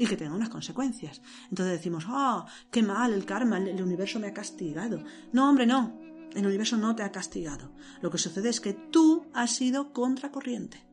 Y 0.00 0.06
que 0.06 0.16
tenga 0.16 0.34
unas 0.34 0.48
consecuencias. 0.48 1.20
Entonces 1.50 1.76
decimos, 1.76 2.04
ah, 2.08 2.46
qué 2.70 2.82
mal 2.82 3.12
el 3.12 3.26
karma, 3.26 3.58
el 3.58 3.82
universo 3.82 4.18
me 4.18 4.28
ha 4.28 4.32
castigado. 4.32 5.04
No, 5.34 5.50
hombre, 5.50 5.66
no. 5.66 5.94
El 6.34 6.46
universo 6.46 6.78
no 6.78 6.96
te 6.96 7.02
ha 7.02 7.12
castigado. 7.12 7.70
Lo 8.00 8.10
que 8.10 8.16
sucede 8.16 8.48
es 8.48 8.62
que 8.62 8.72
tú 8.72 9.26
has 9.34 9.54
sido 9.54 9.92
contracorriente. 9.92 10.86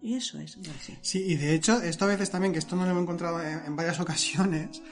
Y 0.00 0.14
eso 0.14 0.40
es. 0.40 0.58
Sí, 1.02 1.22
y 1.24 1.36
de 1.36 1.54
hecho, 1.54 1.80
esto 1.80 2.04
a 2.04 2.08
veces 2.08 2.32
también, 2.32 2.52
que 2.52 2.58
esto 2.58 2.74
no 2.74 2.84
lo 2.84 2.90
hemos 2.90 3.04
encontrado 3.04 3.40
en, 3.40 3.76
varias 3.76 4.00
ocasiones, 4.06 4.82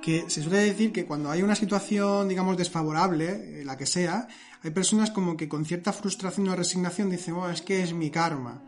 que 0.00 0.30
se 0.30 0.42
suele 0.42 0.60
decir 0.60 0.90
que 0.90 1.04
cuando 1.04 1.30
hay 1.30 1.42
una 1.42 1.56
situación, 1.56 2.26
digamos, 2.26 2.56
desfavorable, 2.56 3.60
eh, 3.60 3.64
la 3.66 3.76
que 3.76 3.84
sea, 3.84 4.28
hay 4.62 4.70
personas 4.70 5.10
como 5.10 5.36
que 5.36 5.46
con 5.46 5.66
cierta 5.66 5.92
frustración 5.92 6.48
o 6.48 6.56
resignación 6.56 7.10
dicen, 7.10 7.34
oh, 7.34 7.50
es 7.50 7.60
que 7.60 7.82
es 7.82 7.92
mi 7.92 8.10
karma. 8.10 8.62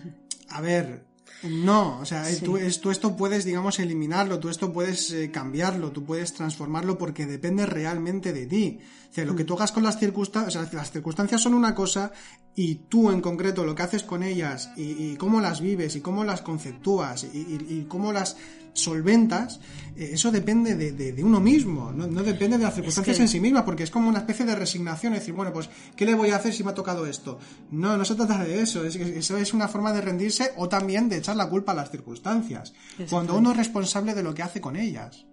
A 0.48 0.62
ver, 0.62 1.11
no, 1.44 1.98
o 1.98 2.04
sea, 2.04 2.24
tú, 2.40 2.56
esto 2.56 3.16
puedes, 3.16 3.44
digamos, 3.44 3.78
eliminarlo, 3.78 4.38
tú 4.38 4.48
esto 4.48 4.72
puedes 4.72 5.10
eh, 5.10 5.30
cambiarlo, 5.30 5.90
tú 5.90 6.04
puedes 6.04 6.32
transformarlo 6.32 6.98
porque 6.98 7.26
depende 7.26 7.66
realmente 7.66 8.32
de 8.32 8.46
ti. 8.46 8.80
O 9.12 9.14
sea, 9.14 9.26
lo 9.26 9.36
que 9.36 9.44
mm. 9.44 9.46
tú 9.46 9.54
hagas 9.54 9.72
con 9.72 9.82
las 9.82 9.98
circunstancias, 9.98 10.56
o 10.56 10.64
sea, 10.64 10.72
las 10.72 10.90
circunstancias 10.90 11.38
son 11.38 11.52
una 11.52 11.74
cosa 11.74 12.12
y 12.56 12.76
tú 12.88 13.10
en 13.10 13.20
concreto 13.20 13.62
lo 13.62 13.74
que 13.74 13.82
haces 13.82 14.04
con 14.04 14.22
ellas 14.22 14.70
y, 14.74 15.16
cómo 15.16 15.42
las 15.42 15.60
vives 15.60 15.96
y 15.96 16.00
cómo 16.00 16.24
las 16.24 16.40
conceptúas 16.40 17.24
y, 17.24 17.84
cómo 17.90 18.10
las 18.10 18.38
solventas, 18.72 19.60
eh, 19.96 20.12
eso 20.14 20.30
depende 20.30 20.76
de, 20.76 21.22
uno 21.22 21.40
mismo, 21.40 21.92
no, 21.92 22.06
depende 22.22 22.56
de 22.56 22.64
las 22.64 22.74
circunstancias 22.74 23.20
en 23.20 23.28
sí 23.28 23.38
mismas, 23.38 23.64
porque 23.64 23.82
es 23.82 23.90
como 23.90 24.08
una 24.08 24.20
especie 24.20 24.46
de 24.46 24.54
resignación, 24.54 25.12
es 25.12 25.20
decir, 25.20 25.34
bueno, 25.34 25.52
pues, 25.52 25.68
¿qué 25.94 26.06
le 26.06 26.14
voy 26.14 26.30
a 26.30 26.36
hacer 26.36 26.54
si 26.54 26.64
me 26.64 26.70
ha 26.70 26.74
tocado 26.74 27.04
esto? 27.04 27.38
No, 27.70 27.98
no 27.98 28.06
se 28.06 28.14
trata 28.14 28.42
de 28.42 28.62
eso, 28.62 28.82
es, 28.82 28.96
eso 28.96 29.36
es 29.36 29.52
una 29.52 29.68
forma 29.68 29.92
de 29.92 30.00
rendirse 30.00 30.52
o 30.56 30.70
también 30.70 31.10
de 31.10 31.18
echar 31.18 31.36
la 31.36 31.50
culpa 31.50 31.72
a 31.72 31.74
las 31.74 31.90
circunstancias, 31.90 32.72
cuando 33.10 33.36
uno 33.36 33.50
es 33.50 33.58
responsable 33.58 34.14
de 34.14 34.22
lo 34.22 34.32
que 34.32 34.42
hace 34.42 34.62
con 34.62 34.76
ellas. 34.76 35.26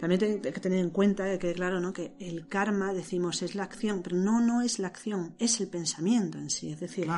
También 0.00 0.22
hay 0.22 0.52
que 0.52 0.60
tener 0.60 0.78
en 0.78 0.90
cuenta 0.90 1.38
que, 1.38 1.52
claro, 1.52 1.80
¿no? 1.80 1.92
que 1.92 2.14
el 2.18 2.48
karma, 2.48 2.92
decimos, 2.92 3.42
es 3.42 3.54
la 3.54 3.64
acción, 3.64 4.02
pero 4.02 4.16
no, 4.16 4.40
no 4.40 4.62
es 4.62 4.78
la 4.78 4.88
acción, 4.88 5.34
es 5.38 5.60
el 5.60 5.68
pensamiento 5.68 6.38
en 6.38 6.50
sí. 6.50 6.70
Es 6.70 6.80
decir, 6.80 7.08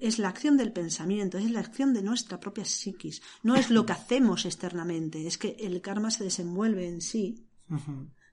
es 0.00 0.18
la 0.18 0.28
acción 0.28 0.56
del 0.56 0.72
pensamiento, 0.72 1.38
es 1.38 1.50
la 1.50 1.60
acción 1.60 1.92
de 1.92 2.02
nuestra 2.02 2.40
propia 2.40 2.64
psiquis. 2.64 3.22
No 3.42 3.56
es 3.56 3.70
lo 3.70 3.86
que 3.86 3.92
hacemos 3.92 4.44
externamente, 4.44 5.26
es 5.26 5.38
que 5.38 5.56
el 5.60 5.80
karma 5.80 6.10
se 6.10 6.24
desenvuelve 6.24 6.88
en 6.88 7.00
sí 7.00 7.46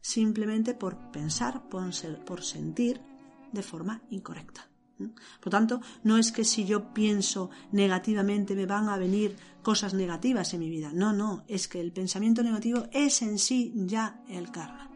simplemente 0.01 0.73
por 0.73 1.11
pensar, 1.11 1.67
por 1.69 2.43
sentir 2.43 3.01
de 3.51 3.61
forma 3.61 4.01
incorrecta. 4.09 4.69
Por 5.39 5.51
tanto, 5.51 5.81
no 6.03 6.17
es 6.17 6.31
que 6.31 6.43
si 6.43 6.65
yo 6.65 6.93
pienso 6.93 7.49
negativamente 7.71 8.55
me 8.55 8.65
van 8.65 8.89
a 8.89 8.97
venir 8.97 9.35
cosas 9.61 9.93
negativas 9.93 10.53
en 10.53 10.59
mi 10.61 10.69
vida. 10.69 10.91
No, 10.93 11.13
no, 11.13 11.43
es 11.47 11.67
que 11.67 11.79
el 11.79 11.91
pensamiento 11.91 12.43
negativo 12.43 12.87
es 12.91 13.21
en 13.21 13.37
sí 13.37 13.73
ya 13.75 14.23
el 14.29 14.51
karma. 14.51 14.87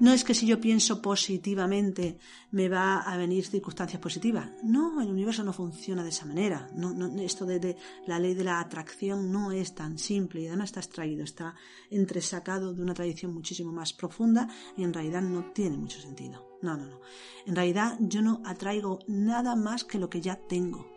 No 0.00 0.12
es 0.12 0.22
que 0.22 0.34
si 0.34 0.46
yo 0.46 0.60
pienso 0.60 1.02
positivamente 1.02 2.18
me 2.52 2.68
va 2.68 3.00
a 3.00 3.16
venir 3.16 3.44
circunstancias 3.44 4.00
positivas. 4.00 4.48
No, 4.62 5.00
el 5.00 5.08
universo 5.08 5.42
no 5.42 5.52
funciona 5.52 6.04
de 6.04 6.10
esa 6.10 6.24
manera. 6.24 6.70
No, 6.76 6.92
esto 7.20 7.44
de, 7.44 7.76
la 8.06 8.20
ley 8.20 8.34
de 8.34 8.44
la 8.44 8.60
atracción 8.60 9.32
no 9.32 9.50
es 9.50 9.74
tan 9.74 9.98
simple 9.98 10.42
y 10.42 10.46
además 10.46 10.70
está 10.70 10.80
extraído, 10.80 11.24
está 11.24 11.56
entresacado 11.90 12.72
de 12.72 12.82
una 12.82 12.94
tradición 12.94 13.34
muchísimo 13.34 13.72
más 13.72 13.92
profunda 13.92 14.48
y 14.76 14.84
en 14.84 14.94
realidad 14.94 15.22
no 15.22 15.50
tiene 15.52 15.76
mucho 15.76 16.00
sentido. 16.00 16.47
No, 16.62 16.76
no, 16.76 16.86
no. 16.86 17.00
En 17.46 17.54
realidad 17.54 17.96
yo 18.00 18.22
no 18.22 18.42
atraigo 18.44 18.98
nada 19.06 19.56
más 19.56 19.84
que 19.84 19.98
lo 19.98 20.10
que 20.10 20.20
ya 20.20 20.36
tengo. 20.36 20.88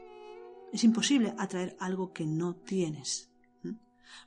Es 0.74 0.84
imposible 0.84 1.34
atraer 1.38 1.76
algo 1.80 2.14
que 2.14 2.26
no 2.26 2.55
tienes. 2.55 3.32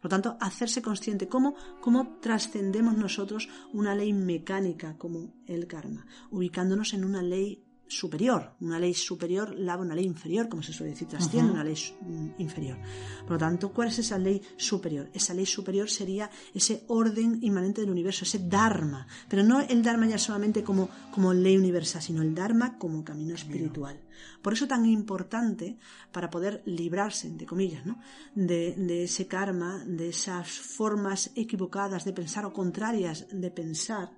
Por 0.00 0.04
lo 0.04 0.08
tanto, 0.10 0.36
hacerse 0.40 0.82
consciente 0.82 1.28
cómo, 1.28 1.54
cómo 1.80 2.18
trascendemos 2.20 2.96
nosotros 2.96 3.48
una 3.72 3.94
ley 3.94 4.12
mecánica 4.12 4.96
como 4.96 5.34
el 5.46 5.66
karma, 5.66 6.06
ubicándonos 6.30 6.94
en 6.94 7.04
una 7.04 7.22
ley 7.22 7.63
superior. 7.86 8.54
Una 8.60 8.78
ley 8.78 8.94
superior 8.94 9.54
lava 9.54 9.82
una 9.82 9.94
ley 9.94 10.04
inferior, 10.04 10.48
como 10.48 10.62
se 10.62 10.72
suele 10.72 10.92
decir, 10.92 11.08
trasciende 11.08 11.52
una 11.52 11.64
ley 11.64 11.76
mm, 12.00 12.28
inferior. 12.38 12.78
Por 13.22 13.32
lo 13.32 13.38
tanto, 13.38 13.72
¿cuál 13.72 13.88
es 13.88 13.98
esa 13.98 14.18
ley 14.18 14.40
superior? 14.56 15.10
Esa 15.12 15.34
ley 15.34 15.46
superior 15.46 15.88
sería 15.88 16.30
ese 16.52 16.84
orden 16.88 17.38
inmanente 17.42 17.80
del 17.80 17.90
universo, 17.90 18.24
ese 18.24 18.38
Dharma. 18.38 19.06
Pero 19.28 19.42
no 19.42 19.60
el 19.60 19.82
Dharma 19.82 20.06
ya 20.06 20.18
solamente 20.18 20.62
como, 20.62 20.88
como 21.12 21.32
ley 21.32 21.56
universal, 21.56 22.02
sino 22.02 22.22
el 22.22 22.34
Dharma 22.34 22.78
como 22.78 23.04
camino 23.04 23.34
espiritual. 23.34 24.00
Por 24.42 24.52
eso 24.52 24.66
tan 24.66 24.86
importante 24.86 25.78
para 26.12 26.30
poder 26.30 26.62
librarse, 26.66 27.26
entre 27.28 27.46
comillas, 27.46 27.84
¿no? 27.84 27.98
de, 28.34 28.74
de 28.76 29.04
ese 29.04 29.26
karma, 29.26 29.84
de 29.86 30.08
esas 30.08 30.48
formas 30.50 31.30
equivocadas 31.34 32.04
de 32.04 32.12
pensar 32.12 32.44
o 32.44 32.52
contrarias 32.52 33.26
de 33.30 33.50
pensar, 33.50 34.12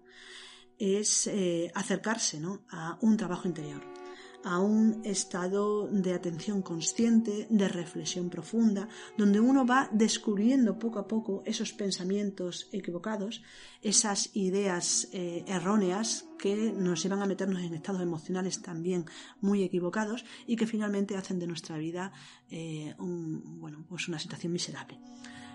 es 0.79 1.27
eh, 1.27 1.71
acercarse 1.75 2.41
a 2.71 2.99
un 3.01 3.17
trabajo 3.17 3.49
interior, 3.49 3.83
a 4.45 4.61
un 4.61 5.01
estado 5.05 5.89
de 5.89 6.15
atención 6.15 6.63
consciente, 6.63 7.49
de 7.51 7.69
reflexión 7.69 8.31
profunda, 8.31 8.89
donde 9.19 9.41
uno 9.41 9.67
va 9.67 9.89
descubriendo 9.93 10.79
poco 10.79 11.01
a 11.01 11.09
poco 11.09 11.43
esos 11.45 11.73
pensamientos 11.73 12.69
equivocados, 12.71 13.43
esas 13.83 14.31
ideas 14.37 15.09
eh, 15.13 15.45
erróneas 15.49 16.29
que 16.39 16.73
nos 16.73 17.03
llevan 17.03 17.23
a 17.23 17.27
meternos 17.27 17.61
en 17.63 17.75
estados 17.75 18.03
emocionales 18.03 18.63
también 18.63 19.07
muy 19.41 19.65
equivocados 19.65 20.25
y 20.47 20.55
que 20.55 20.67
finalmente 20.67 21.17
hacen 21.17 21.41
de 21.41 21.49
nuestra 21.49 21.77
vida 21.77 22.13
eh, 22.49 22.95
bueno, 22.99 23.85
pues 23.89 24.07
una 24.07 24.19
situación 24.19 24.53
miserable. 24.53 25.01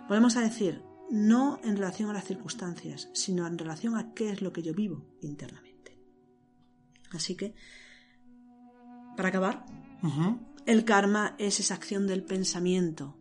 Podemos 0.08 0.34
decir, 0.36 0.82
no 1.12 1.60
en 1.64 1.76
relación 1.76 2.10
a 2.10 2.14
las 2.14 2.26
circunstancias, 2.26 3.10
sino 3.14 3.46
en 3.46 3.58
relación 3.58 3.98
a 3.98 4.14
qué 4.14 4.30
es 4.32 4.42
lo 4.42 4.54
que 4.54 4.64
yo 4.64 4.74
vivo 4.74 5.06
internamente. 5.22 6.00
Así 7.12 7.36
que, 7.36 7.54
para 9.18 9.30
acabar, 9.30 9.66
el 10.66 10.86
karma 10.86 11.36
es 11.38 11.60
esa 11.60 11.76
acción 11.76 12.08
del 12.08 12.24
pensamiento. 12.24 13.18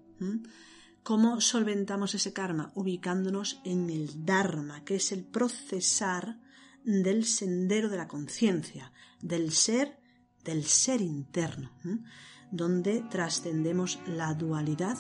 ¿Cómo 1.03 1.41
solventamos 1.41 2.15
ese 2.15 2.33
karma? 2.33 2.71
Ubicándonos 2.77 3.61
en 3.65 3.91
el 3.91 4.25
Dharma, 4.25 4.85
que 4.85 4.97
es 4.97 5.11
el 5.11 5.25
procesar 5.25 6.39
del 6.85 7.25
sendero 7.25 7.89
de 7.89 7.97
la 7.97 8.07
conciencia, 8.07 8.93
del 9.21 9.51
ser, 9.51 9.99
del 10.45 10.65
ser 10.65 11.01
interno, 11.01 11.73
donde 12.53 13.03
trascendemos 13.11 13.99
la 14.07 14.33
dualidad 14.35 14.97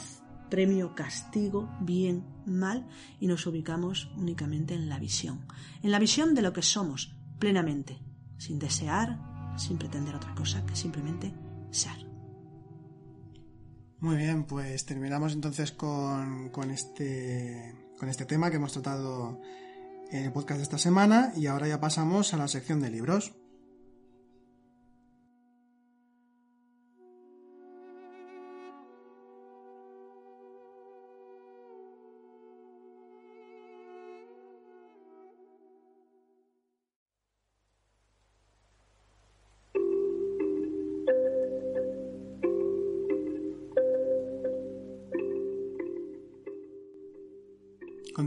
premio, 0.51 0.94
castigo, 0.94 1.70
bien, 1.80 2.24
mal, 2.44 2.88
y 3.18 3.26
nos 3.26 3.46
ubicamos 3.46 4.11
únicamente 4.16 4.74
en 4.74 4.88
la 4.88 4.98
visión, 4.98 5.46
en 5.82 5.90
la 5.90 5.98
visión 5.98 6.34
de 6.34 6.42
lo 6.42 6.53
que 6.53 6.62
somos 6.62 7.16
plenamente, 7.38 7.98
sin 8.36 8.59
desear, 8.59 9.18
sin 9.57 9.78
pretender 9.78 10.14
otra 10.14 10.34
cosa 10.34 10.66
que 10.66 10.76
simplemente 10.76 11.32
ser. 11.70 12.11
Muy 14.01 14.16
bien, 14.16 14.44
pues 14.44 14.84
terminamos 14.86 15.34
entonces 15.34 15.72
con, 15.72 16.48
con, 16.51 16.70
este, 16.70 17.74
con 17.98 18.09
este 18.09 18.24
tema 18.24 18.51
que 18.51 18.57
hemos 18.57 18.72
tratado 18.72 19.40
en 20.11 20.24
el 20.24 20.32
podcast 20.32 20.59
de 20.59 20.62
esta 20.64 20.78
semana 20.78 21.32
y 21.36 21.46
ahora 21.46 21.68
ya 21.68 21.80
pasamos 21.80 22.34
a 22.34 22.36
la 22.36 22.48
sección 22.48 22.80
de 22.80 22.90
libros. 22.90 23.39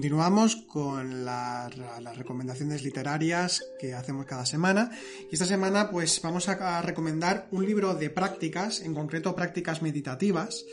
Continuamos 0.04 0.58
con 0.58 1.24
las 1.24 2.18
recomendaciones 2.18 2.84
literarias 2.84 3.64
que 3.80 3.93
hacemos 3.93 4.26
cada 4.26 4.45
semana. 4.45 4.91
Y 5.32 5.36
esta 5.36 5.45
semana, 5.45 5.89
pues 5.89 6.22
vamos 6.22 6.49
a, 6.49 6.82
recomendar 6.82 7.47
un 7.51 7.66
libro 7.66 7.95
de 7.95 8.10
prácticas, 8.10 8.82
en 8.82 8.93
concreto 8.93 9.34
prácticas 9.34 9.82
meditativas. 9.82 10.66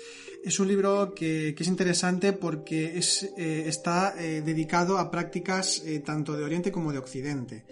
Es 0.43 0.59
un 0.59 0.67
libro 0.67 1.15
que, 1.15 1.55
es 1.57 1.69
interesante 1.69 2.33
porque 2.33 2.99
eh, 2.99 3.65
está 3.69 4.17
eh, 4.19 4.43
dedicado 4.45 4.99
a 4.99 5.13
prácticas 5.13 5.81
eh, 5.87 6.01
tanto 6.01 6.37
de 6.37 6.43
Oriente 6.43 6.73
como 6.73 6.91
de 6.91 6.99
Occidente. 6.99 7.65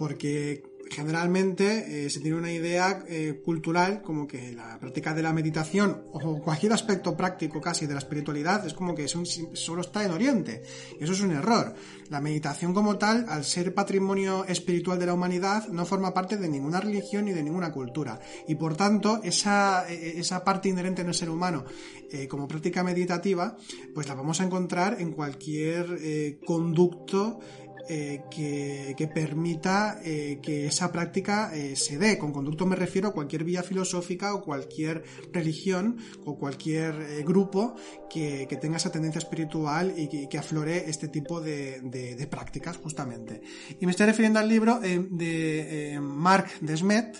Porque 0.00 0.64
generalmente 0.90 2.06
eh, 2.06 2.10
se 2.10 2.20
tiene 2.20 2.36
una 2.36 2.52
idea 2.52 3.04
eh, 3.08 3.40
cultural 3.44 4.02
como 4.02 4.26
que 4.26 4.52
la 4.52 4.78
práctica 4.78 5.14
de 5.14 5.22
la 5.22 5.32
meditación 5.32 6.04
o 6.12 6.40
cualquier 6.40 6.72
aspecto 6.72 7.16
práctico 7.16 7.60
casi 7.60 7.86
de 7.86 7.94
la 7.94 7.98
espiritualidad 7.98 8.66
es 8.66 8.74
como 8.74 8.94
que 8.94 9.08
solo 9.08 9.80
está 9.80 10.04
en 10.04 10.12
Oriente. 10.12 10.62
Eso 11.00 11.12
es 11.12 11.20
un 11.20 11.32
error. 11.32 11.74
La 12.08 12.20
meditación 12.20 12.72
como 12.72 12.96
tal, 12.98 13.26
al 13.28 13.44
ser 13.44 13.74
patrimonio 13.74 14.44
espiritual 14.44 14.98
de 14.98 15.06
la 15.06 15.14
humanidad, 15.14 15.66
no 15.68 15.84
forma 15.86 16.14
parte 16.14 16.36
de 16.36 16.48
ninguna 16.48 16.80
religión 16.80 17.24
ni 17.24 17.32
de 17.32 17.42
ninguna 17.42 17.72
cultura. 17.72 18.20
Y 18.46 18.54
por 18.54 18.76
tanto, 18.76 19.20
esa, 19.22 19.90
e, 19.90 20.20
esa 20.20 20.44
parte 20.44 20.68
inherente 20.68 21.02
en 21.02 21.08
el 21.08 21.14
ser 21.14 21.30
humano 21.30 21.64
eh, 22.10 22.28
como 22.28 22.46
práctica 22.46 22.84
meditativa, 22.84 23.56
pues 23.94 24.08
la 24.08 24.14
vamos 24.14 24.40
a 24.40 24.44
encontrar 24.44 25.00
en 25.00 25.12
cualquier 25.12 26.38
conducto 26.44 27.40
eh, 27.88 28.22
que, 28.30 29.10
permita 29.14 30.00
eh, 30.04 30.40
que 30.42 30.66
esa 30.66 30.90
práctica 30.90 31.54
eh, 31.54 31.76
se 31.76 31.98
dé. 31.98 32.18
Con 32.18 32.32
conducto 32.32 32.66
me 32.66 32.74
refiero 32.76 33.08
a 33.08 33.12
cualquier 33.12 33.44
vía 33.44 33.62
filosófica 33.62 34.34
o 34.34 34.42
cualquier 34.42 35.04
religión 35.32 35.98
o 36.24 36.36
cualquier 36.36 37.24
grupo 37.24 37.76
que, 38.10 38.46
tenga 38.60 38.78
esa 38.78 38.90
tendencia 38.90 39.18
espiritual 39.18 39.94
y 39.96 40.26
que, 40.26 40.38
aflore 40.38 40.90
este 40.90 41.08
tipo 41.08 41.40
de, 41.40 42.26
prácticas 42.30 42.76
justamente. 42.76 43.40
Y 43.80 43.86
me 43.86 43.92
estoy 43.92 44.06
refiriendo 44.06 44.40
al 44.40 44.48
libro 44.48 44.80
de 44.80 45.98
Marc 46.00 46.58
Desmet, 46.60 47.16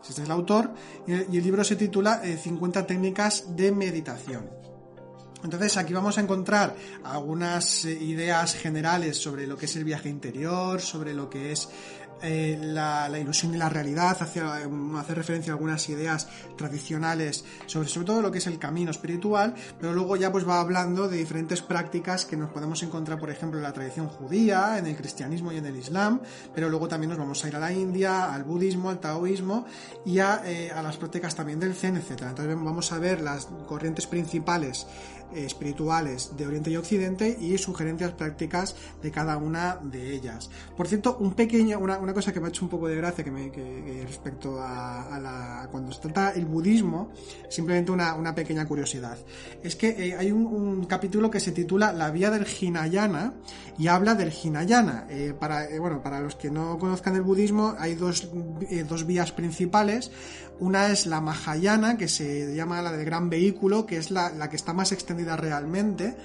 este 0.00 0.12
es 0.12 0.18
el 0.18 0.30
autor, 0.30 0.74
y 1.06 1.36
el 1.36 1.42
libro 1.42 1.64
se 1.64 1.76
titula 1.76 2.20
50 2.22 2.86
técnicas 2.86 3.56
de 3.56 3.72
meditación. 3.72 4.61
Entonces 5.44 5.76
aquí 5.76 5.92
vamos 5.92 6.18
a 6.18 6.20
encontrar 6.20 6.76
algunas 7.04 7.84
eh, 7.84 7.92
ideas 7.92 8.54
generales 8.54 9.16
sobre 9.16 9.46
lo 9.46 9.56
que 9.56 9.66
es 9.66 9.76
el 9.76 9.84
viaje 9.84 10.08
interior, 10.08 10.80
sobre 10.80 11.14
lo 11.14 11.28
que 11.28 11.52
es 11.52 11.68
eh, 12.24 12.56
la, 12.60 13.10
ilusión 13.18 13.52
y 13.52 13.58
la 13.58 13.68
realidad, 13.68 14.16
hace, 14.20 14.40
hace, 14.40 15.14
referencia 15.14 15.52
a 15.52 15.56
algunas 15.56 15.88
ideas 15.88 16.28
tradicionales 16.56 17.44
sobre, 17.66 17.88
sobre 17.88 18.06
todo 18.06 18.22
lo 18.22 18.30
que 18.30 18.38
es 18.38 18.46
el 18.46 18.60
camino 18.60 18.92
espiritual, 18.92 19.54
pero 19.80 19.92
luego 19.92 20.14
ya 20.14 20.30
pues 20.30 20.48
va 20.48 20.60
hablando 20.60 21.08
de 21.08 21.16
diferentes 21.16 21.62
prácticas 21.62 22.24
que 22.24 22.36
nos 22.36 22.50
podemos 22.50 22.80
encontrar, 22.84 23.18
por 23.18 23.30
ejemplo, 23.30 23.58
en 23.58 23.64
la 23.64 23.72
tradición 23.72 24.06
judía, 24.06 24.78
en 24.78 24.86
el 24.86 24.96
cristianismo 24.96 25.50
y 25.50 25.56
en 25.56 25.66
el 25.66 25.74
islam, 25.74 26.20
pero 26.54 26.68
luego 26.68 26.86
también 26.86 27.10
nos 27.10 27.18
vamos 27.18 27.44
a 27.44 27.48
ir 27.48 27.56
a 27.56 27.58
la 27.58 27.72
India, 27.72 28.32
al 28.32 28.44
budismo, 28.44 28.90
al 28.90 29.00
taoísmo 29.00 29.66
y 30.06 30.20
a, 30.20 30.42
eh, 30.44 30.70
a 30.70 30.80
las 30.80 30.98
prácticas 30.98 31.34
también 31.34 31.58
del 31.58 31.74
zen, 31.74 31.96
etc. 31.96 32.22
Entonces 32.28 32.54
vamos 32.54 32.92
a 32.92 32.98
ver 32.98 33.20
las 33.20 33.48
corrientes 33.66 34.06
principales 34.06 34.86
espirituales 35.34 36.36
de 36.36 36.46
Oriente 36.46 36.70
y 36.70 36.76
Occidente 36.76 37.36
y 37.40 37.56
sugerencias 37.58 38.12
prácticas 38.12 38.76
de 39.02 39.10
cada 39.10 39.36
una 39.36 39.78
de 39.82 40.14
ellas. 40.14 40.50
Por 40.76 40.88
cierto, 40.88 41.16
un 41.20 41.34
pequeño, 41.34 41.78
una, 41.78 42.14
cosa 42.14 42.32
que 42.32 42.40
me 42.40 42.46
ha 42.46 42.48
hecho 42.48 42.64
un 42.64 42.70
poco 42.70 42.88
de 42.88 42.96
gracia 42.96 43.24
que, 43.24 43.30
me, 43.30 43.50
respecto 44.04 44.58
a, 44.60 45.68
cuando 45.70 45.92
se 45.92 46.00
trata 46.00 46.30
el 46.30 46.46
budismo, 46.46 47.10
simplemente 47.48 47.92
una, 47.92 48.14
una 48.14 48.34
pequeña 48.34 48.66
curiosidad. 48.66 49.18
Es 49.62 49.76
que 49.76 49.88
eh, 49.88 50.16
hay 50.16 50.32
un, 50.32 50.84
capítulo 50.86 51.30
que 51.30 51.40
se 51.40 51.52
titula 51.52 51.92
La 51.92 52.10
vía 52.10 52.30
del 52.30 52.46
Hinayana 52.46 53.34
y 53.78 53.86
habla 53.88 54.14
del 54.14 54.32
Hinayana. 54.32 55.06
Eh, 55.08 55.34
para, 55.38 55.68
eh, 55.68 55.78
bueno, 55.78 56.02
para 56.02 56.20
los 56.20 56.36
que 56.36 56.50
no 56.50 56.78
conozcan 56.78 57.14
el 57.16 57.22
budismo, 57.22 57.74
hay 57.78 57.94
dos, 57.94 58.28
dos 58.88 59.06
vías 59.06 59.32
principales. 59.32 60.10
Una 60.60 60.90
es 60.90 61.06
la 61.06 61.20
Mahayana, 61.20 61.96
que 61.96 62.08
se 62.08 62.54
llama 62.54 62.82
la 62.82 62.92
del 62.92 63.04
gran 63.04 63.28
vehículo, 63.28 63.86
que 63.86 63.96
es 63.96 64.10
la, 64.10 64.30
la 64.30 64.48
que 64.48 64.56
está 64.56 64.72
más 64.72 64.92
extendida 64.92 65.36
realmente. 65.36 66.16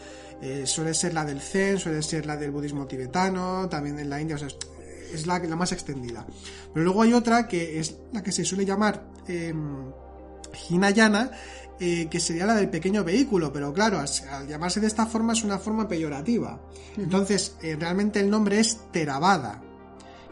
Eh, 0.42 0.64
suele 0.66 0.94
ser 0.94 1.14
la 1.14 1.26
del 1.26 1.42
Zen, 1.42 1.80
suele 1.80 2.04
ser 2.04 2.26
la 2.26 2.38
del 2.38 2.52
budismo 2.52 2.86
tibetano, 2.86 3.68
también 3.70 3.98
en 3.98 4.10
la 4.10 4.22
India, 4.22 4.38
es 5.12 5.26
la, 5.26 5.40
la 5.40 5.56
más 5.56 5.72
extendida. 5.72 6.26
Pero 6.74 6.84
luego 6.84 7.02
hay 7.02 7.14
otra 7.14 7.48
que 7.48 7.80
es 7.80 7.98
la 8.12 8.22
que 8.22 8.32
se 8.32 8.46
suele 8.46 8.66
llamar 8.66 9.04
eh, 9.28 9.54
Hinayana, 10.70 11.32
eh, 11.80 12.08
que 12.10 12.20
sería 12.20 12.46
la 12.46 12.56
del 12.56 12.70
pequeño 12.70 13.04
vehículo, 13.04 13.52
pero 13.54 13.74
claro, 13.74 14.00
al, 14.00 14.48
llamarse 14.48 14.80
de 14.80 14.88
esta 14.88 15.06
forma 15.06 15.34
es 15.34 15.44
una 15.44 15.60
forma 15.60 15.88
peyorativa. 15.88 16.60
Entonces, 16.98 17.56
eh, 17.62 17.76
realmente 17.80 18.20
el 18.20 18.30
nombre 18.30 18.60
es 18.60 18.80
Theravada 18.92 19.62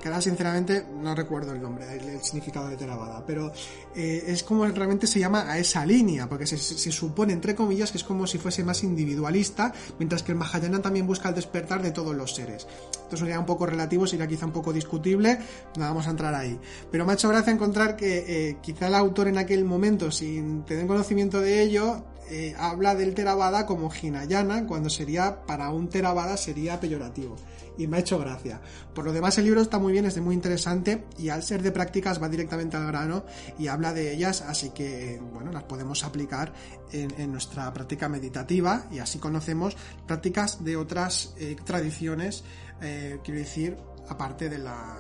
que 0.06 0.10
ahora 0.10 0.22
sinceramente 0.22 0.86
no 1.02 1.16
recuerdo 1.16 1.52
el 1.52 1.60
nombre, 1.60 1.92
el, 1.98 2.22
significado 2.22 2.68
de 2.68 2.78
Theravada, 2.78 3.26
pero 3.26 3.52
eh, 3.96 4.26
es 4.28 4.44
como 4.44 4.64
realmente 4.68 5.08
se 5.08 5.20
llama 5.20 5.50
a 5.52 5.58
esa 5.58 5.84
línea, 5.84 6.30
porque 6.30 6.46
se, 6.46 6.58
supone, 6.92 7.34
entre 7.34 7.56
comillas, 7.56 7.90
que 7.90 7.98
es 7.98 8.04
como 8.04 8.28
si 8.28 8.38
fuese 8.38 8.64
más 8.64 8.84
individualista, 8.84 9.74
mientras 9.98 10.22
que 10.22 10.32
el 10.34 10.38
Mahayana 10.38 10.80
también 10.80 11.08
busca 11.08 11.30
el 11.30 11.34
despertar 11.34 11.82
de 11.82 11.90
todos 11.90 12.16
los 12.16 12.36
seres. 12.36 12.68
Esto 12.92 13.18
sería 13.18 13.40
un 13.40 13.48
poco 13.48 13.66
relativo, 13.66 14.06
sería 14.06 14.28
quizá 14.28 14.46
un 14.46 14.52
poco 14.52 14.72
discutible, 14.72 15.40
no 15.76 15.86
vamos 15.86 16.06
a 16.06 16.12
entrar 16.12 16.36
ahí. 16.36 16.60
Pero 16.92 17.04
me 17.04 17.14
ha 17.14 17.16
hecho 17.16 17.30
gracia 17.30 17.52
encontrar 17.52 17.96
que 17.96 18.50
eh, 18.50 18.58
quizá 18.62 18.90
el 18.90 18.94
autor 18.94 19.30
en 19.30 19.40
aquel 19.40 19.66
momento, 19.66 20.12
sin 20.12 20.66
tener 20.66 20.86
conocimiento 20.86 21.42
de 21.42 21.64
ello, 21.64 22.04
eh, 22.30 22.54
habla 22.60 22.94
del 22.94 23.16
Theravada 23.16 23.66
como 23.66 23.92
Hinayana, 23.92 24.68
cuando 24.68 24.92
sería, 24.92 25.48
para 25.48 25.72
un 25.72 25.90
Theravada 25.90 26.38
sería 26.38 26.80
peyorativo 26.80 27.38
y 27.78 27.88
me 27.88 27.98
ha 27.98 28.00
hecho 28.00 28.20
gracia. 28.20 28.62
Por 28.94 29.06
lo 29.06 29.14
demás, 29.14 29.38
el 29.38 29.46
libro 29.46 29.62
está 29.62 29.80
muy 29.80 29.94
bien, 29.94 30.06
es 30.06 30.18
muy 30.20 30.36
interesante 30.36 31.06
y 31.18 31.30
al 31.30 31.44
ser 31.44 31.62
de 31.62 31.72
prácticas 31.72 32.22
va 32.22 32.30
directamente 32.30 32.78
al 32.78 32.88
grano 32.88 33.26
y 33.58 33.68
habla 33.68 33.94
de 33.94 34.14
ellas, 34.14 34.42
así 34.42 34.72
que, 34.72 35.22
bueno, 35.34 35.52
las 35.52 35.64
podemos 35.64 36.04
aplicar 36.04 36.54
en, 36.92 37.32
nuestra 37.32 37.72
práctica 37.74 38.08
meditativa 38.08 38.86
y 38.92 39.00
así 39.00 39.20
conocemos 39.20 39.76
prácticas 40.08 40.64
de 40.64 40.78
otras 40.78 41.34
eh, 41.38 41.56
tradiciones, 41.64 42.44
eh, 42.82 43.20
quiero 43.24 43.40
decir, 43.40 43.78
aparte 44.08 44.50
de 44.50 44.60
la 44.60 44.98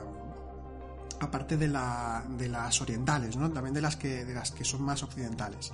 aparte 1.19 1.57
de, 1.57 1.67
la, 1.67 2.23
de 2.28 2.49
las 2.49 2.82
orientales, 2.82 3.38
¿no? 3.38 3.51
también 3.51 3.73
de 3.73 3.82
las 3.82 3.95
que, 3.95 4.26
de 4.26 4.34
las 4.34 4.51
que 4.51 4.63
son 4.63 4.84
más 4.84 5.01
occidentales. 5.03 5.71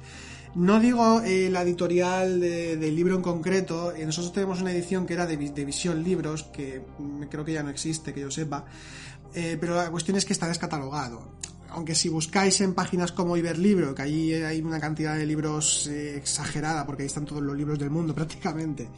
No 0.54 0.82
digo 0.82 1.22
eh, 1.22 1.49
la 1.49 1.62
editorial 1.62 2.41
del 2.41 2.95
libro 2.95 3.16
en 3.16 3.22
concreto, 3.22 3.95
eh, 3.95 4.06
nosotros 4.06 4.34
tenemos 4.34 4.60
una 4.62 4.74
edición 4.74 5.06
que 5.06 5.14
era 5.14 5.26
de, 5.26 5.38
Visión 5.38 6.04
Libros, 6.04 6.43
que 6.43 6.82
creo 7.30 7.45
que 7.45 7.54
ya 7.54 7.64
no 7.64 7.70
existe, 7.70 8.14
que 8.14 8.20
yo 8.20 8.30
sepa, 8.30 8.66
eh, 9.34 9.58
pero 9.60 9.76
la 9.76 9.89
cuestión 9.89 10.18
es 10.18 10.26
que 10.26 10.34
está 10.34 10.49
descatalogado. 10.49 11.26
Aunque 11.70 11.95
si 11.95 12.10
buscáis 12.10 12.60
en 12.60 12.74
páginas 12.74 13.14
como 13.14 13.38
Iberlibro, 13.38 13.95
que 13.95 14.02
ahí 14.02 14.34
hay 14.34 14.62
una 14.62 14.82
cantidad 14.82 15.16
de 15.16 15.26
libros 15.26 15.88
exagerada, 15.88 16.86
porque 16.86 17.04
ahí 17.04 17.08
están 17.08 17.24
todos 17.24 17.41
los 17.41 17.56
libros 17.56 17.80
del 17.80 17.89
mundo 17.89 18.14
prácticamente, 18.16 18.89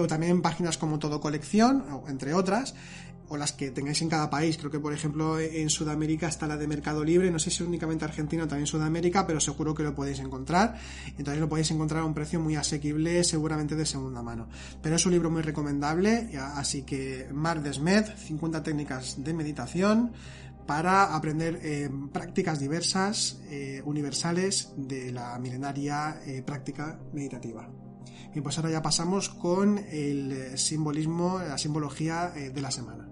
o 0.00 0.06
también 0.06 0.30
en 0.30 0.42
páginas 0.42 0.78
como 0.78 1.00
Todo 1.00 1.20
Colección, 1.20 1.84
entre 2.06 2.32
otras, 2.32 2.76
o 3.28 3.36
las 3.36 3.52
que 3.52 3.70
tengáis 3.70 4.02
en 4.02 4.08
cada 4.08 4.30
país. 4.30 4.56
Creo 4.56 4.70
que, 4.70 4.80
por 4.80 4.92
ejemplo, 4.92 5.38
en 5.38 5.68
Sudamérica 5.70 6.28
está 6.28 6.46
la 6.46 6.56
de 6.56 6.66
Mercado 6.66 7.04
Libre, 7.04 7.30
no 7.30 7.38
sé 7.38 7.50
si 7.50 7.62
únicamente 7.62 8.04
Argentina 8.04 8.44
o 8.44 8.48
también 8.48 8.66
Sudamérica, 8.66 9.26
pero 9.26 9.40
seguro 9.40 9.74
que 9.74 9.82
lo 9.82 9.94
podéis 9.94 10.20
encontrar. 10.20 10.78
Entonces 11.18 11.40
lo 11.40 11.48
podéis 11.48 11.70
encontrar 11.70 12.02
a 12.02 12.04
un 12.04 12.14
precio 12.14 12.40
muy 12.40 12.56
asequible, 12.56 13.24
seguramente 13.24 13.76
de 13.76 13.86
segunda 13.86 14.22
mano. 14.22 14.48
Pero 14.82 14.96
es 14.96 15.06
un 15.06 15.12
libro 15.12 15.30
muy 15.30 15.42
recomendable, 15.42 16.30
así 16.54 16.82
que 16.82 17.28
Mar 17.32 17.62
Desmet, 17.62 18.16
50 18.16 18.62
técnicas 18.62 19.22
de 19.22 19.34
meditación 19.34 20.12
para 20.66 21.14
aprender 21.14 21.60
eh, 21.62 21.88
prácticas 22.12 22.58
diversas, 22.58 23.40
eh, 23.48 23.80
universales 23.84 24.72
de 24.76 25.12
la 25.12 25.38
milenaria 25.38 26.20
eh, 26.26 26.42
práctica 26.42 26.98
meditativa. 27.12 27.68
Y 28.34 28.40
pues 28.40 28.58
ahora 28.58 28.70
ya 28.70 28.82
pasamos 28.82 29.30
con 29.30 29.78
el 29.78 30.58
simbolismo, 30.58 31.38
la 31.38 31.56
simbología 31.56 32.28
de 32.28 32.60
la 32.60 32.70
semana. 32.70 33.05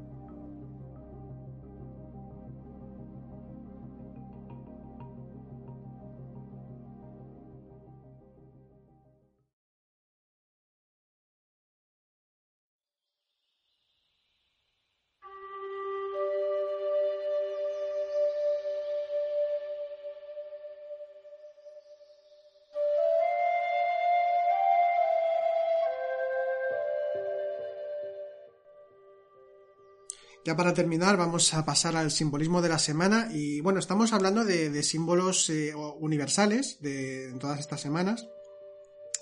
Ya 30.44 30.56
para 30.56 30.74
terminar, 30.74 31.16
vamos 31.16 31.54
a 31.54 31.64
pasar 31.64 31.96
al 31.96 32.10
simbolismo 32.10 32.60
de 32.60 32.68
la 32.68 32.78
semana. 32.78 33.28
Y 33.32 33.60
bueno, 33.60 33.78
estamos 33.78 34.12
hablando 34.12 34.44
de, 34.44 34.82
símbolos 34.82 35.48
eh, 35.48 35.74
universales 35.74 36.80
de 36.80 37.34
todas 37.40 37.60
estas 37.60 37.80
semanas. 37.80 38.28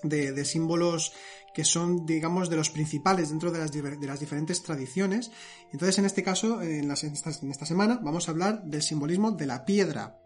De, 0.03 0.45
símbolos 0.45 1.13
que 1.55 1.65
son, 1.65 2.07
digamos, 2.07 2.51
de 2.51 2.57
los 2.57 2.71
principales 2.71 3.29
dentro 3.29 3.53
de 3.53 3.61
las, 3.61 4.21
diferentes 4.21 4.65
tradiciones. 4.65 5.31
Entonces, 5.73 5.97
en 5.99 6.07
este 6.07 6.25
caso, 6.25 6.61
en, 6.61 6.91
en 6.91 7.51
esta 7.51 7.67
semana, 7.67 8.01
vamos 8.03 8.27
a 8.27 8.33
hablar 8.33 8.65
del 8.65 8.83
simbolismo 8.83 9.31
de 9.31 9.47
la 9.47 9.65
piedra. 9.65 10.22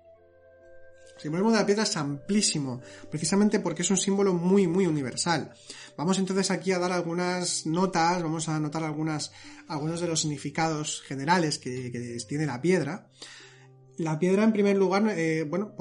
Simbolismo 1.17 1.51
de 1.51 1.59
la 1.59 1.67
piedra 1.67 1.85
es 1.85 1.97
amplísimo, 1.97 2.81
precisamente 3.11 3.61
porque 3.61 3.83
es 3.83 3.91
un 3.91 3.97
símbolo 3.97 4.35
muy, 4.35 4.67
muy 4.67 4.87
universal. 4.87 5.53
Vamos 5.97 6.19
entonces 6.19 6.51
aquí 6.51 6.73
a 6.73 6.79
dar 6.79 6.93
algunas 6.93 7.65
notas, 7.65 8.23
vamos 8.23 8.49
a 8.49 8.57
anotar 8.57 8.85
algunas, 8.85 9.33
algunos 9.67 10.01
de 10.01 10.09
los 10.09 10.21
significados 10.21 11.03
generales 11.03 11.59
que, 11.59 12.19
tiene 12.29 12.45
la 12.45 12.61
piedra. 12.61 13.09
La 13.97 14.19
piedra, 14.19 14.45
en 14.45 14.53
primer 14.53 14.77
lugar, 14.77 15.09
eh, 15.17 15.47
bueno, 15.49 15.75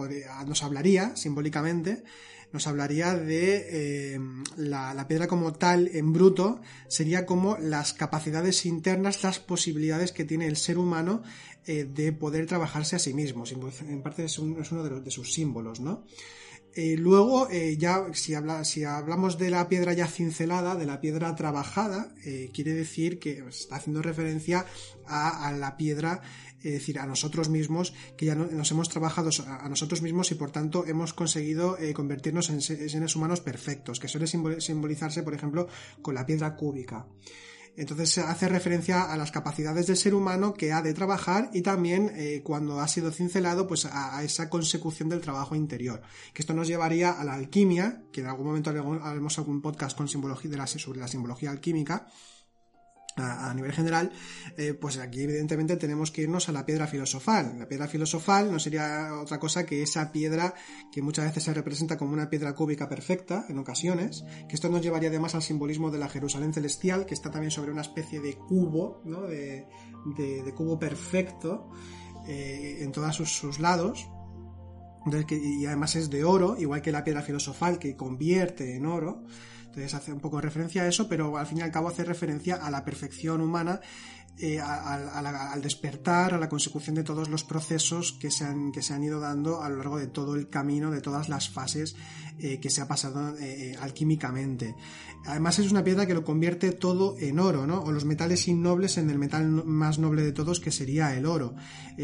nos 0.47 0.63
hablaría 0.63 1.17
simbólicamente, 1.17 2.03
nos 2.55 2.67
hablaría 2.67 3.15
de 3.15 4.13
eh, 4.15 4.19
la, 4.55 5.05
piedra 5.09 5.27
como 5.27 5.51
tal 5.51 5.89
en 5.93 6.13
bruto, 6.13 6.61
sería 6.87 7.25
como 7.25 7.57
las 7.57 7.93
capacidades 7.93 8.65
internas, 8.65 9.23
las 9.23 9.39
posibilidades 9.39 10.13
que 10.13 10.23
tiene 10.23 10.47
el 10.47 10.55
ser 10.55 10.77
humano 10.77 11.21
eh, 11.65 11.83
de 11.83 12.13
poder 12.13 12.45
trabajarse 12.45 12.95
a 12.95 12.99
sí 12.99 13.13
mismo. 13.13 13.43
En 13.89 14.01
parte 14.01 14.23
es, 14.23 14.39
uno 14.39 14.63
de, 14.63 15.11
sus 15.11 15.33
símbolos, 15.33 15.81
¿no? 15.81 16.05
Eh, 16.73 16.95
luego, 16.97 17.49
ya 17.77 18.05
si, 18.13 18.33
hablamos 18.85 19.37
de 19.37 19.49
la 19.49 19.67
piedra 19.67 19.91
ya 19.91 20.07
cincelada, 20.07 20.75
de 20.75 20.85
la 20.85 21.01
piedra 21.01 21.35
trabajada, 21.35 22.13
quiere 22.53 22.73
decir 22.73 23.19
que 23.19 23.43
está 23.49 23.75
haciendo 23.75 24.01
referencia 24.01 24.65
a, 25.05 25.51
la 25.51 25.75
piedra, 25.75 26.21
es 26.65 26.73
decir, 26.73 26.99
a 26.99 27.05
nosotros 27.05 27.49
mismos, 27.49 27.93
que 28.17 28.25
ya 28.25 28.35
nos 28.35 28.71
hemos 28.71 28.89
trabajado 28.89 29.29
a, 29.47 29.69
nosotros 29.69 30.01
mismos 30.01 30.31
y 30.31 30.35
por 30.35 30.51
tanto 30.51 30.85
hemos 30.85 31.13
conseguido 31.13 31.77
convertirnos 31.93 32.49
en 32.49 32.61
seres 32.61 33.15
humanos 33.15 33.41
perfectos, 33.41 33.99
que 33.99 34.07
suele 34.07 34.27
simbolizarse, 34.27 35.23
por 35.23 35.33
ejemplo, 35.33 35.67
con 36.01 36.15
la 36.15 36.25
piedra 36.25 36.55
cúbica. 36.55 37.07
Entonces 37.77 38.17
hace 38.19 38.47
referencia 38.47 39.03
a 39.03 39.17
las 39.17 39.31
capacidades 39.31 39.87
del 39.87 39.97
ser 39.97 40.15
humano 40.15 40.53
que 40.53 40.71
ha 40.71 40.81
de 40.81 40.93
trabajar 40.93 41.49
y 41.53 41.61
también 41.61 42.11
eh, 42.15 42.41
cuando 42.43 42.79
ha 42.79 42.87
sido 42.87 43.11
cincelado 43.11 43.67
pues 43.67 43.85
a, 43.85 44.23
esa 44.23 44.49
consecución 44.49 45.09
del 45.09 45.21
trabajo 45.21 45.55
interior. 45.55 46.01
Que 46.33 46.41
esto 46.41 46.53
nos 46.53 46.67
llevaría 46.67 47.11
a 47.11 47.23
la 47.25 47.33
alquimia, 47.33 48.03
que 48.11 48.21
en 48.21 48.27
algún 48.27 48.47
momento 48.47 48.69
haremos 48.69 49.37
algún 49.37 49.61
podcast 49.61 49.97
con 49.97 50.07
simbología 50.07 50.65
sobre 50.67 50.99
la 50.99 51.07
simbología 51.07 51.51
alquímica 51.51 52.07
a, 53.17 53.53
nivel 53.53 53.71
general, 53.71 54.11
eh, 54.57 54.73
pues 54.73 54.97
aquí 54.97 55.21
evidentemente 55.21 55.77
tenemos 55.77 56.11
que 56.11 56.23
irnos 56.23 56.49
a 56.49 56.51
la 56.51 56.65
piedra 56.65 56.85
filosofal. 56.85 57.57
La 57.57 57.67
piedra 57.67 57.87
filosofal 57.87 58.51
no 58.51 58.59
sería 58.59 59.11
otra 59.21 59.39
cosa 59.39 59.65
que 59.65 59.81
esa 59.81 60.11
piedra 60.11 60.53
que 60.91 61.01
muchas 61.01 61.25
veces 61.25 61.43
se 61.43 61.53
representa 61.53 61.97
como 61.97 62.13
una 62.13 62.29
piedra 62.29 62.53
cúbica 62.53 62.89
perfecta 62.89 63.45
en 63.47 63.57
ocasiones, 63.57 64.25
que 64.49 64.55
esto 64.55 64.69
nos 64.69 64.81
llevaría 64.81 65.09
además 65.09 65.33
al 65.35 65.41
simbolismo 65.41 65.91
de 65.91 65.99
la 65.99 66.09
Jerusalén 66.09 66.53
celestial, 66.53 67.05
que 67.05 67.13
está 67.13 67.31
también 67.31 67.51
sobre 67.51 67.71
una 67.71 67.81
especie 67.81 68.19
de 68.19 68.35
cubo, 68.35 69.01
¿no? 69.05 69.21
de, 69.21 69.65
de, 70.17 70.53
cubo 70.53 70.77
perfecto 70.77 71.69
eh, 72.27 72.79
en 72.81 72.91
todos 72.91 73.15
sus, 73.15 73.59
lados. 73.59 74.09
y 75.29 75.65
además 75.65 75.95
es 75.95 76.09
de 76.09 76.25
oro, 76.25 76.57
igual 76.59 76.81
que 76.81 76.91
la 76.91 77.03
piedra 77.03 77.21
filosofal 77.21 77.79
que 77.79 77.95
convierte 77.95 78.75
en 78.75 78.85
oro. 78.85 79.23
Entonces 79.75 79.93
hace 79.93 80.13
un 80.13 80.21
poco 80.21 80.39
referencia 80.39 80.83
a 80.83 80.87
eso, 80.87 81.09
pero 81.09 81.37
al 81.37 81.47
fin 81.47 81.57
y 81.57 81.61
al 81.61 81.71
cabo 81.71 81.89
hace 81.89 82.05
referencia 82.05 82.55
a 82.55 82.71
la 82.71 82.85
perfección 82.85 83.41
humana, 83.41 83.81
eh, 84.37 84.59
al 84.59 85.61
despertar, 85.61 86.33
a 86.33 86.37
la 86.37 86.49
consecución 86.49 86.95
de 86.95 87.03
todos 87.03 87.29
los 87.29 87.45
procesos 87.45 88.11
que 88.11 88.29
se, 88.29 88.43
han, 88.43 88.73
que 88.73 88.81
se 88.81 88.93
han 88.93 89.01
ido 89.01 89.21
dando 89.21 89.61
a 89.61 89.69
lo 89.69 89.77
largo 89.77 89.97
de 89.97 90.07
todo 90.07 90.35
el 90.35 90.49
camino, 90.49 90.91
de 90.91 90.99
todas 90.99 91.29
las 91.29 91.49
fases 91.49 91.95
eh, 92.39 92.59
que 92.59 92.69
se 92.69 92.81
ha 92.81 92.87
pasado 92.87 93.37
eh, 93.37 93.77
alquímicamente. 93.79 94.75
Además 95.25 95.59
es 95.59 95.71
una 95.71 95.85
piedra 95.85 96.05
que 96.05 96.13
lo 96.13 96.25
convierte 96.25 96.73
todo 96.73 97.15
en 97.17 97.39
oro, 97.39 97.65
¿no? 97.65 97.79
O 97.79 97.93
los 97.93 98.03
metales 98.03 98.47
innobles 98.49 98.97
en 98.97 99.09
el 99.09 99.17
metal 99.17 99.47
más 99.47 99.99
noble 99.99 100.21
de 100.21 100.33
todos, 100.33 100.59
que 100.59 100.71
sería 100.71 101.15
el 101.15 101.25
oro. 101.25 101.55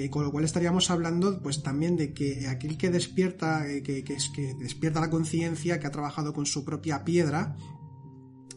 con 0.10 0.24
lo 0.24 0.32
cual 0.32 0.46
estaríamos 0.46 0.90
hablando, 0.90 1.42
pues 1.42 1.62
también 1.62 1.98
de 1.98 2.14
que 2.14 2.48
aquel 2.48 2.78
que 2.78 2.90
despierta, 2.90 3.66
que, 3.84 4.06
que 4.06 4.54
despierta 4.58 5.02
la 5.02 5.10
conciencia, 5.10 5.80
que 5.82 5.88
ha 5.88 5.92
trabajado 5.92 6.34
con 6.34 6.46
su 6.46 6.64
propia 6.64 7.04
piedra, 7.04 7.58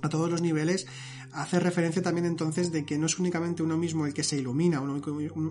a 0.05 0.09
todos 0.09 0.31
los 0.31 0.43
niveles, 0.43 0.87
hace 1.35 1.59
referencia 1.59 2.01
también 2.01 2.27
entonces 2.27 2.71
de 2.71 2.85
que 2.85 2.97
no 2.97 3.07
es 3.07 3.19
únicamente 3.19 3.63
uno 3.63 3.77
mismo 3.77 4.07
el 4.07 4.15
que 4.15 4.23
se 4.23 4.37
ilumina, 4.37 4.81
uno, 4.81 5.01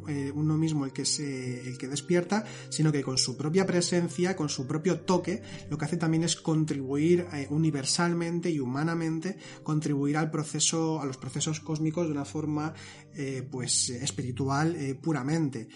eh, 0.08 0.32
mismo 0.34 0.86
el 0.86 0.94
que, 0.94 1.06
se, 1.06 1.68
el 1.68 1.78
que 1.78 1.88
despierta, 1.88 2.46
sino 2.70 2.92
que 2.92 3.04
con 3.04 3.18
su 3.18 3.36
propia 3.36 3.66
presencia, 3.66 4.36
con 4.36 4.50
su 4.50 4.66
propio 4.66 5.02
toque, 5.02 5.44
lo 5.70 5.78
que 5.78 5.86
hace 5.86 5.98
también 5.98 6.24
es 6.24 6.38
contribuir 6.38 7.28
eh, 7.34 7.48
universalmente 7.50 8.50
y 8.50 8.60
humanamente, 8.60 9.38
contribuir 9.62 10.18
al 10.18 10.32
proceso, 10.32 11.02
a 11.02 11.06
los 11.06 11.18
procesos 11.18 11.60
cósmicos 11.60 12.08
de 12.08 12.14
una 12.14 12.26
forma 12.26 12.74
eh, 13.14 13.48
pues 13.50 13.90
espiritual 13.90 14.78
puramente. 15.02 15.68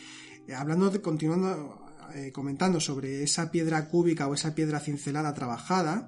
hablando 0.56 0.90
de, 0.90 1.02
continuando 1.02 1.84
comentando 2.32 2.80
sobre 2.80 3.22
esa 3.24 3.52
piedra 3.52 3.90
cúbica 3.90 4.28
o 4.28 4.34
esa 4.34 4.56
piedra 4.56 4.80
cincelada 4.80 5.34
trabajada, 5.34 6.08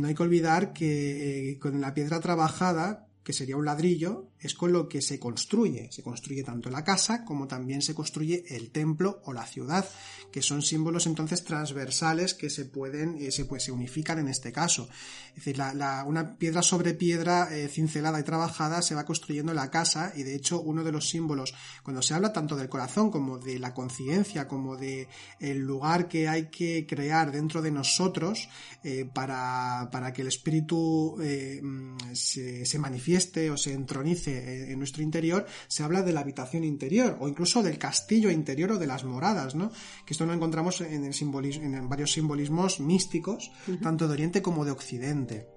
no 0.00 0.08
hay 0.08 0.14
que 0.14 0.22
olvidar 0.22 0.72
que 0.72 1.58
con 1.60 1.80
la 1.80 1.94
piedra 1.94 2.18
trabajada, 2.20 3.06
que 3.24 3.32
sería 3.32 3.56
un 3.56 3.64
ladrillo, 3.64 4.31
es 4.42 4.54
con 4.54 4.72
lo 4.72 4.88
que 4.88 5.00
se 5.00 5.18
construye. 5.18 5.88
Se 5.92 6.02
construye 6.02 6.42
tanto 6.42 6.68
la 6.68 6.84
casa 6.84 7.24
como 7.24 7.46
también 7.46 7.80
se 7.80 7.94
construye 7.94 8.44
el 8.48 8.70
templo 8.70 9.22
o 9.24 9.32
la 9.32 9.46
ciudad, 9.46 9.88
que 10.32 10.42
son 10.42 10.62
símbolos 10.62 11.06
entonces 11.06 11.44
transversales 11.44 12.34
que 12.34 12.50
se 12.50 12.64
pueden, 12.64 13.16
eh, 13.18 13.30
se, 13.30 13.44
pues, 13.44 13.64
se 13.64 13.72
unifican 13.72 14.18
en 14.18 14.28
este 14.28 14.50
caso. 14.50 14.88
Es 15.28 15.44
decir, 15.44 15.62
una 16.06 16.36
piedra 16.36 16.62
sobre 16.62 16.94
piedra 16.94 17.54
eh, 17.54 17.68
cincelada 17.68 18.18
y 18.18 18.24
trabajada 18.24 18.82
se 18.82 18.94
va 18.94 19.04
construyendo 19.04 19.54
la 19.54 19.70
casa 19.70 20.12
y 20.16 20.24
de 20.24 20.34
hecho 20.34 20.60
uno 20.60 20.82
de 20.82 20.92
los 20.92 21.08
símbolos, 21.08 21.54
cuando 21.82 22.02
se 22.02 22.14
habla 22.14 22.32
tanto 22.32 22.56
del 22.56 22.68
corazón 22.68 23.10
como 23.10 23.38
de 23.38 23.58
la 23.58 23.72
conciencia, 23.72 24.48
como 24.48 24.76
de 24.76 25.08
el 25.38 25.58
lugar 25.60 26.08
que 26.08 26.28
hay 26.28 26.50
que 26.50 26.86
crear 26.86 27.30
dentro 27.30 27.62
de 27.62 27.70
nosotros 27.70 28.48
eh, 28.82 29.08
para, 29.12 29.88
para, 29.92 30.12
que 30.12 30.22
el 30.22 30.28
espíritu 30.28 31.16
mm, 31.16 32.14
se 32.14 32.78
manifieste 32.78 33.50
o 33.50 33.56
se 33.56 33.72
entronice 33.72 34.31
en 34.38 34.78
nuestro 34.78 35.02
interior, 35.02 35.46
se 35.68 35.82
habla 35.82 36.02
de 36.02 36.12
la 36.12 36.20
habitación 36.20 36.64
interior 36.64 37.16
o 37.20 37.28
incluso 37.28 37.62
del 37.62 37.78
castillo 37.78 38.30
interior 38.30 38.72
o 38.72 38.78
de 38.78 38.86
las 38.86 39.04
moradas, 39.04 39.54
¿no? 39.54 39.70
Que 40.06 40.14
esto 40.14 40.26
lo 40.26 40.32
encontramos 40.32 40.80
en, 40.80 41.04
el 41.04 41.14
simbolismo, 41.14 41.64
en 41.64 41.88
varios 41.88 42.12
simbolismos 42.12 42.80
místicos, 42.80 43.50
tanto 43.82 44.06
de 44.06 44.14
Oriente 44.14 44.42
como 44.42 44.64
de 44.64 44.70
Occidente. 44.70 45.51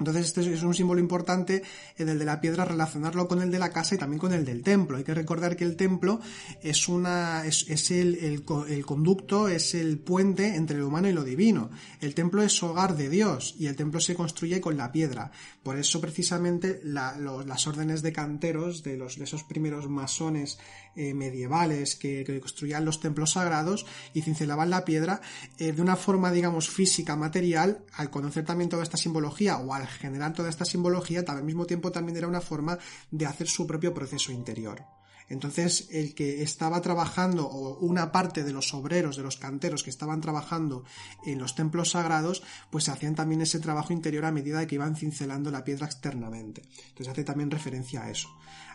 Entonces 0.00 0.26
este 0.26 0.40
es 0.40 0.62
un 0.62 0.74
símbolo 0.74 0.98
importante, 0.98 1.62
el 1.96 2.18
de 2.18 2.24
la 2.24 2.40
piedra, 2.40 2.64
relacionarlo 2.64 3.28
con 3.28 3.42
el 3.42 3.50
de 3.50 3.58
la 3.58 3.70
casa 3.70 3.94
y 3.94 3.98
también 3.98 4.18
con 4.18 4.32
el 4.32 4.46
del 4.46 4.62
templo. 4.62 4.96
Hay 4.96 5.04
que 5.04 5.14
recordar 5.14 5.56
que 5.56 5.64
el 5.64 5.76
templo 5.76 6.20
es 6.62 6.88
una 6.88 7.44
es, 7.44 7.90
el, 7.90 8.16
el, 8.16 8.84
conducto, 8.86 9.48
es 9.48 9.74
el 9.74 9.98
puente 9.98 10.56
entre 10.56 10.78
lo 10.78 10.88
humano 10.88 11.08
y 11.08 11.12
lo 11.12 11.22
divino. 11.22 11.70
El 12.00 12.14
templo 12.14 12.42
es 12.42 12.62
hogar 12.62 12.96
de 12.96 13.10
Dios 13.10 13.54
y 13.58 13.66
el 13.66 13.76
templo 13.76 14.00
se 14.00 14.14
construye 14.14 14.60
con 14.60 14.78
la 14.78 14.90
piedra. 14.90 15.32
Por 15.62 15.76
eso 15.76 16.00
precisamente 16.00 16.80
las 16.82 17.66
órdenes 17.66 18.00
de 18.00 18.12
canteros 18.12 18.82
de, 18.82 18.96
los, 18.96 19.18
de 19.18 19.24
esos 19.24 19.44
primeros 19.44 19.88
masones 19.88 20.58
eh, 20.96 21.14
medievales 21.14 21.96
que, 21.96 22.40
construían 22.40 22.84
los 22.84 23.00
templos 23.00 23.32
sagrados 23.32 23.86
y 24.12 24.22
cincelaban 24.22 24.70
la 24.70 24.84
piedra 24.84 25.20
eh, 25.58 25.72
de 25.72 25.82
una 25.82 25.96
forma, 25.96 26.32
digamos, 26.32 26.68
física, 26.68 27.16
material, 27.16 27.84
al 27.94 28.10
conocer 28.10 28.44
también 28.44 28.70
toda 28.70 28.82
esta 28.82 28.96
simbología 28.96 29.58
o 29.58 29.72
al 29.74 29.86
generar 29.86 30.32
toda 30.32 30.48
esta 30.48 30.64
simbología, 30.64 31.24
al 31.26 31.44
mismo 31.44 31.66
tiempo 31.66 31.92
también 31.92 32.16
era 32.16 32.28
una 32.28 32.40
forma 32.40 32.78
de 33.10 33.26
hacer 33.26 33.48
su 33.48 33.66
propio 33.66 33.94
proceso 33.94 34.32
interior. 34.32 34.84
Entonces, 35.30 35.88
el 35.92 36.14
que 36.14 36.42
estaba 36.42 36.82
trabajando, 36.82 37.46
o 37.46 37.78
una 37.78 38.10
parte 38.10 38.42
de 38.42 38.52
los 38.52 38.74
obreros, 38.74 39.16
de 39.16 39.22
los 39.22 39.36
canteros 39.36 39.84
que 39.84 39.90
estaban 39.90 40.20
trabajando 40.20 40.84
en 41.24 41.38
los 41.38 41.54
templos 41.54 41.92
sagrados, 41.92 42.42
pues 42.68 42.88
hacían 42.88 43.14
también 43.14 43.40
ese 43.40 43.60
trabajo 43.60 43.92
interior 43.92 44.24
a 44.24 44.32
medida 44.32 44.66
que 44.66 44.74
iban 44.74 44.96
cincelando 44.96 45.52
la 45.52 45.64
piedra 45.64 45.86
externamente. 45.86 46.62
Entonces 46.88 47.08
hace 47.08 47.24
también 47.24 47.50
referencia 47.50 48.02
a 48.02 48.10
eso. 48.10 48.28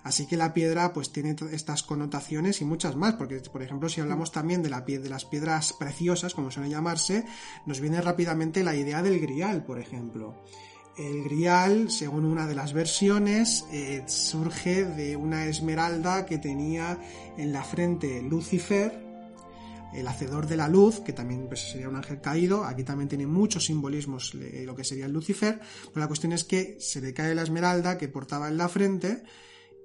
Así 0.04 0.28
que 0.28 0.38
la 0.38 0.54
piedra 0.54 0.94
pues 0.94 1.12
tiene 1.12 1.36
estas 1.52 1.84
connotaciones 1.84 2.62
y 2.62 2.66
muchas 2.66 2.96
más, 2.96 3.16
porque 3.16 3.40
por 3.52 3.62
ejemplo 3.62 3.90
si 3.90 4.00
hablamos 4.00 4.32
también 4.32 4.64
de, 4.64 4.70
la 4.70 4.82
de 4.82 5.10
las 5.10 5.26
piedras 5.26 5.74
preciosas, 5.74 6.34
como 6.34 6.52
suelen 6.52 6.72
llamarse, 6.72 7.26
nos 7.66 7.82
viene 7.82 8.00
rápidamente 8.00 8.64
la 8.64 8.76
idea 8.76 9.02
del 9.02 9.20
grial, 9.20 9.66
por 9.66 9.80
ejemplo. 9.80 10.36
El 10.98 11.24
grial, 11.24 11.92
según 11.92 12.24
una 12.24 12.48
de 12.48 12.56
las 12.56 12.72
versiones, 12.72 13.66
eh, 13.72 14.04
surge 14.08 14.86
de 14.86 15.18
una 15.18 15.46
esmeralda 15.48 16.26
que 16.26 16.38
tenía 16.38 16.98
en 17.38 17.52
la 17.52 17.64
frente 17.64 18.22
Lucifer, 18.22 19.04
el 19.94 20.08
hacedor 20.08 20.48
de 20.48 20.58
la 20.58 20.68
luz, 20.68 21.02
que 21.02 21.14
también 21.14 21.48
pues, 21.48 21.72
sería 21.72 21.90
un 21.90 21.96
ángel 21.96 22.22
caído, 22.22 22.64
aquí 22.64 22.84
también 22.84 23.10
tiene 23.10 23.28
muchos 23.28 23.66
simbolismos 23.66 24.34
lo 24.34 24.76
que 24.76 24.84
sería 24.84 25.06
el 25.06 25.14
Lucifer, 25.14 25.60
pero 25.88 26.00
la 26.02 26.08
cuestión 26.08 26.34
es 26.34 26.44
que 26.44 26.78
se 26.80 27.02
le 27.02 27.14
cae 27.14 27.36
la 27.36 27.44
esmeralda 27.44 27.98
que 27.98 28.08
portaba 28.08 28.48
en 28.48 28.58
la 28.58 28.70
frente 28.70 29.24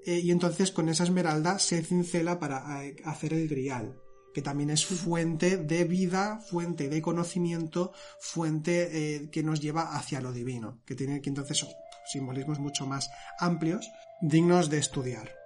eh, 0.04 0.18
y 0.18 0.30
entonces 0.30 0.72
con 0.72 0.88
esa 0.88 1.04
esmeralda 1.04 1.58
se 1.58 1.82
cincela 1.82 2.38
para 2.38 2.84
eh, 2.84 2.96
hacer 3.04 3.34
el 3.34 3.48
grial, 3.48 4.00
que 4.34 4.42
también 4.42 4.70
es 4.70 4.86
fuente 4.86 5.56
de 5.56 5.84
vida, 5.84 6.40
fuente 6.40 6.88
de 6.88 7.02
conocimiento, 7.02 7.92
fuente 8.18 8.88
eh, 8.92 9.30
que 9.30 9.42
nos 9.42 9.60
lleva 9.60 9.96
hacia 9.96 10.20
lo 10.20 10.32
divino, 10.32 10.80
que 10.84 10.94
tiene 10.94 11.20
que 11.20 11.30
entonces 11.30 11.66
simbolismos 12.06 12.58
mucho 12.58 12.86
más 12.86 13.10
amplios, 13.38 13.90
dignos 14.20 14.70
de 14.70 14.78
estudiar. 14.78 15.40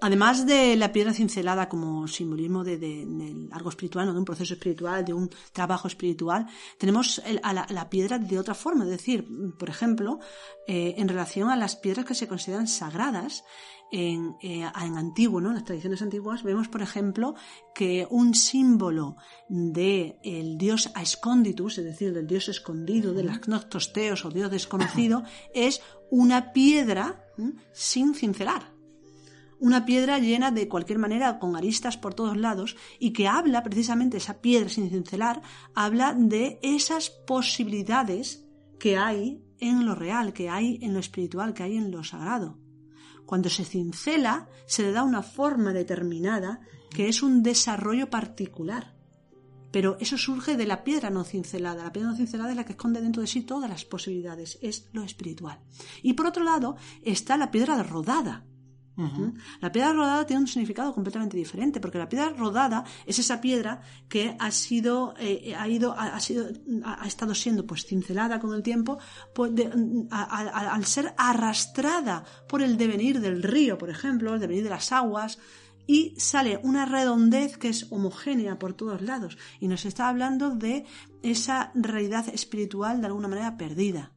Además 0.00 0.46
de 0.46 0.76
la 0.76 0.92
piedra 0.92 1.12
cincelada 1.12 1.68
como 1.68 2.06
simbolismo 2.06 2.62
de, 2.62 3.48
algo 3.50 3.68
espiritual, 3.68 4.06
de 4.06 4.18
un 4.18 4.24
proceso 4.24 4.54
espiritual, 4.54 5.04
de 5.04 5.12
un 5.12 5.28
trabajo 5.52 5.88
espiritual, 5.88 6.46
tenemos 6.78 7.20
a 7.42 7.52
la, 7.52 7.90
piedra 7.90 8.18
de 8.18 8.38
otra 8.38 8.54
forma. 8.54 8.84
Es 8.84 8.90
decir, 8.90 9.26
por 9.58 9.68
ejemplo, 9.68 10.20
eh, 10.68 10.94
en 10.98 11.08
relación 11.08 11.50
a 11.50 11.56
las 11.56 11.74
piedras 11.74 12.06
que 12.06 12.14
se 12.14 12.28
consideran 12.28 12.68
sagradas, 12.68 13.42
en, 13.90 14.36
eh, 14.42 14.68
en 14.80 14.96
antiguo, 14.96 15.40
¿no? 15.40 15.48
En 15.48 15.54
las 15.54 15.64
tradiciones 15.64 16.02
antiguas 16.02 16.42
vemos, 16.42 16.68
por 16.68 16.82
ejemplo, 16.82 17.34
que 17.74 18.06
un 18.10 18.34
símbolo 18.34 19.16
de 19.48 20.18
el 20.22 20.58
dios 20.58 20.90
Aesconditus, 20.94 21.78
es 21.78 21.84
decir, 21.84 22.12
del 22.12 22.26
dios 22.26 22.48
escondido, 22.48 23.14
del 23.14 23.30
agnostosteos 23.30 24.24
o 24.24 24.30
dios 24.30 24.50
desconocido, 24.50 25.22
es 25.54 25.80
una 26.10 26.52
piedra 26.52 27.24
sin 27.72 28.14
cincelar 28.14 28.78
una 29.60 29.84
piedra 29.84 30.18
llena 30.18 30.50
de 30.50 30.68
cualquier 30.68 30.98
manera 30.98 31.38
con 31.38 31.56
aristas 31.56 31.96
por 31.96 32.14
todos 32.14 32.36
lados 32.36 32.76
y 32.98 33.12
que 33.12 33.26
habla 33.26 33.62
precisamente 33.62 34.18
esa 34.18 34.40
piedra 34.40 34.68
sin 34.68 34.88
cincelar, 34.88 35.42
habla 35.74 36.14
de 36.14 36.58
esas 36.62 37.10
posibilidades 37.10 38.44
que 38.78 38.96
hay 38.96 39.42
en 39.58 39.84
lo 39.86 39.94
real, 39.94 40.32
que 40.32 40.48
hay 40.48 40.78
en 40.82 40.94
lo 40.94 41.00
espiritual, 41.00 41.54
que 41.54 41.64
hay 41.64 41.76
en 41.76 41.90
lo 41.90 42.04
sagrado. 42.04 42.58
Cuando 43.28 43.50
se 43.50 43.66
cincela, 43.66 44.48
se 44.64 44.82
le 44.82 44.90
da 44.90 45.02
una 45.02 45.22
forma 45.22 45.74
determinada 45.74 46.62
que 46.88 47.10
es 47.10 47.22
un 47.22 47.42
desarrollo 47.42 48.08
particular. 48.08 48.94
Pero 49.70 49.98
eso 50.00 50.16
surge 50.16 50.56
de 50.56 50.64
la 50.64 50.82
piedra 50.82 51.10
no 51.10 51.24
cincelada. 51.24 51.84
La 51.84 51.92
piedra 51.92 52.08
no 52.08 52.16
cincelada 52.16 52.52
es 52.52 52.56
la 52.56 52.64
que 52.64 52.72
esconde 52.72 53.02
dentro 53.02 53.20
de 53.20 53.28
sí 53.28 53.42
todas 53.42 53.68
las 53.68 53.84
posibilidades, 53.84 54.58
es 54.62 54.88
lo 54.94 55.02
espiritual. 55.02 55.60
Y 56.02 56.14
por 56.14 56.24
otro 56.24 56.42
lado 56.42 56.76
está 57.02 57.36
la 57.36 57.50
piedra 57.50 57.82
rodada, 57.82 58.46
la 59.60 59.70
piedra 59.70 59.92
rodada 59.92 60.26
tiene 60.26 60.42
un 60.42 60.48
significado 60.48 60.92
completamente 60.92 61.36
diferente, 61.36 61.80
porque 61.80 61.98
la 61.98 62.08
piedra 62.08 62.30
rodada 62.30 62.84
es 63.06 63.18
esa 63.18 63.40
piedra 63.40 63.80
que 64.08 64.36
ha 64.38 64.50
sido, 64.50 65.14
eh, 65.20 65.54
ha 65.56 65.68
ido, 65.68 65.92
ha, 65.96 66.18
sido, 66.18 66.48
ha, 66.84 67.06
estado 67.06 67.34
siendo 67.34 67.64
pues 67.64 67.86
cincelada 67.86 68.40
con 68.40 68.52
el 68.54 68.62
tiempo, 68.62 68.98
pues, 69.34 69.52
al 70.10 70.84
ser 70.84 71.14
arrastrada 71.16 72.24
por 72.48 72.60
el 72.60 72.76
devenir 72.76 73.20
del 73.20 73.42
río, 73.42 73.78
por 73.78 73.90
ejemplo, 73.90 74.34
el 74.34 74.40
devenir 74.40 74.64
de 74.64 74.70
las 74.70 74.90
aguas, 74.90 75.38
y 75.88 76.14
sale 76.18 76.60
una 76.62 76.84
redondez 76.84 77.56
que 77.56 77.70
es 77.70 77.90
homogénea 77.90 78.58
por 78.58 78.74
todos 78.74 79.00
lados. 79.00 79.38
Y 79.58 79.68
nos 79.68 79.86
está 79.86 80.08
hablando 80.08 80.50
de 80.50 80.84
esa 81.22 81.72
realidad 81.74 82.28
espiritual 82.28 83.00
de 83.00 83.06
alguna 83.06 83.26
manera 83.26 83.56
perdida. 83.56 84.12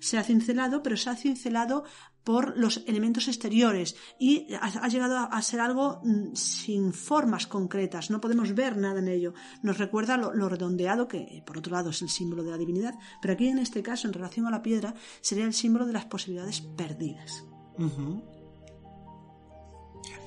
Se 0.00 0.18
ha 0.18 0.22
cincelado, 0.22 0.82
pero 0.82 0.96
se 0.96 1.10
ha 1.10 1.16
cincelado 1.16 1.84
por 2.24 2.56
los 2.56 2.82
elementos 2.86 3.28
exteriores 3.28 3.96
y 4.18 4.46
ha, 4.60 4.88
llegado 4.88 5.16
a, 5.16 5.42
ser 5.42 5.60
algo 5.60 6.00
mm, 6.04 6.34
sin 6.34 6.92
formas 6.92 7.46
concretas, 7.46 8.10
no 8.10 8.20
podemos 8.20 8.54
ver 8.54 8.76
nada 8.76 9.00
en 9.00 9.08
ello. 9.08 9.34
Nos 9.62 9.78
recuerda 9.78 10.16
lo, 10.16 10.48
redondeado, 10.48 11.08
que 11.08 11.42
por 11.46 11.58
otro 11.58 11.72
lado 11.72 11.90
es 11.90 12.02
el 12.02 12.08
símbolo 12.08 12.42
de 12.42 12.50
la 12.50 12.58
divinidad, 12.58 12.94
pero 13.20 13.34
aquí 13.34 13.48
en 13.48 13.58
este 13.58 13.82
caso, 13.82 14.06
en 14.06 14.14
relación 14.14 14.46
a 14.46 14.50
la 14.50 14.62
piedra, 14.62 14.94
sería 15.20 15.44
el 15.44 15.54
símbolo 15.54 15.86
de 15.86 15.92
las 15.92 16.06
posibilidades 16.06 16.60
perdidas. 16.60 17.44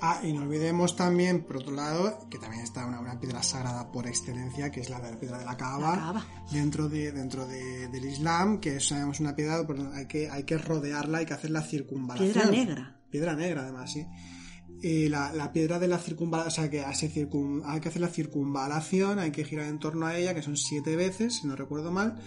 Ah, 0.01 0.21
y 0.23 0.33
no 0.33 0.43
olvidemos 0.43 0.95
también, 0.95 1.43
por 1.43 1.57
otro 1.57 1.71
lado, 1.71 2.27
que 2.29 2.37
también 2.37 2.63
está 2.63 2.85
una, 2.85 3.19
piedra 3.19 3.41
sagrada 3.41 3.91
por 3.91 4.07
excelencia, 4.07 4.71
que 4.71 4.81
es 4.81 4.89
la, 4.89 4.99
de 4.99 5.11
la 5.11 5.19
piedra 5.19 5.39
de 5.39 5.45
la 5.45 5.57
Kaaba, 5.57 6.25
dentro, 6.51 6.89
de, 6.89 7.11
dentro 7.11 7.47
del 7.47 8.05
Islam, 8.05 8.59
que 8.59 8.75
es, 8.75 8.91
una 8.91 9.35
piedra, 9.35 9.65
hay 9.93 10.05
que, 10.07 10.29
hay 10.29 10.43
que 10.43 10.57
rodearla, 10.57 11.19
hay 11.19 11.25
que 11.25 11.33
hacer 11.33 11.51
la 11.51 11.61
circunvalación. 11.61 12.33
Piedra 12.33 12.51
negra. 12.51 12.99
Piedra 13.09 13.35
negra, 13.35 13.61
además, 13.61 13.91
sí. 13.91 14.05
Y 14.81 15.07
la, 15.07 15.51
piedra 15.53 15.79
de 15.79 15.87
la 15.87 15.97
circunvalación, 15.97 16.47
o 16.47 16.55
sea, 16.55 16.69
que 16.69 16.81
hay 17.65 17.79
que 17.79 17.89
hacer 17.89 18.01
la 18.01 18.09
circunvalación, 18.09 19.19
hay 19.19 19.31
que 19.31 19.45
girar 19.45 19.67
en 19.67 19.79
torno 19.79 20.05
a 20.05 20.17
ella, 20.17 20.35
que 20.35 20.41
son 20.41 20.57
siete 20.57 20.95
veces, 20.95 21.37
si 21.37 21.47
no 21.47 21.55
recuerdo 21.55 21.91
mal, 21.91 22.21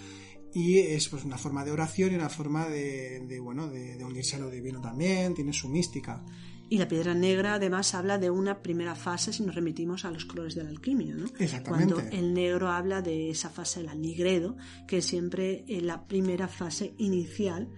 y 0.53 0.78
es 0.78 1.09
pues 1.11 1.24
una 1.24 1.36
forma 1.36 1.64
de 1.64 1.70
oración 1.70 2.11
y 2.12 2.14
una 2.14 2.30
forma 2.30 2.66
de, 2.66 3.20
de 3.20 3.38
bueno, 3.38 3.68
de, 3.68 3.96
de 3.96 4.05
unirse 4.05 4.36
a 4.36 4.38
lo 4.38 4.51
divino 4.51 4.80
también, 4.80 5.34
tiene 5.34 5.53
su 5.53 5.68
mística. 5.68 6.24
Y 6.71 6.79
la 6.79 6.87
piedra 6.87 7.14
negra 7.14 7.55
además 7.55 7.95
habla 7.95 8.19
de 8.19 8.31
una 8.31 8.62
primera 8.62 8.95
fase 8.95 9.33
si 9.33 9.43
nos 9.43 9.55
remitimos 9.55 10.05
a 10.05 10.11
los 10.11 10.27
colores 10.27 10.55
de 10.55 10.64
la 10.64 10.71
alquimia, 10.71 11.14
¿no? 11.14 11.27
Exactamente. 11.39 11.95
Cuando 11.95 12.16
el 12.16 12.35
negro 12.35 12.69
habla 12.69 13.01
de 13.01 13.31
esa 13.31 13.49
fase 13.49 13.83
del 13.83 14.01
nigredo, 14.01 14.57
que 14.87 14.99
es 14.99 15.07
siempre 15.07 15.64
la 15.69 16.07
primera 16.07 16.47
fase 16.47 16.95
inicial 16.99 17.71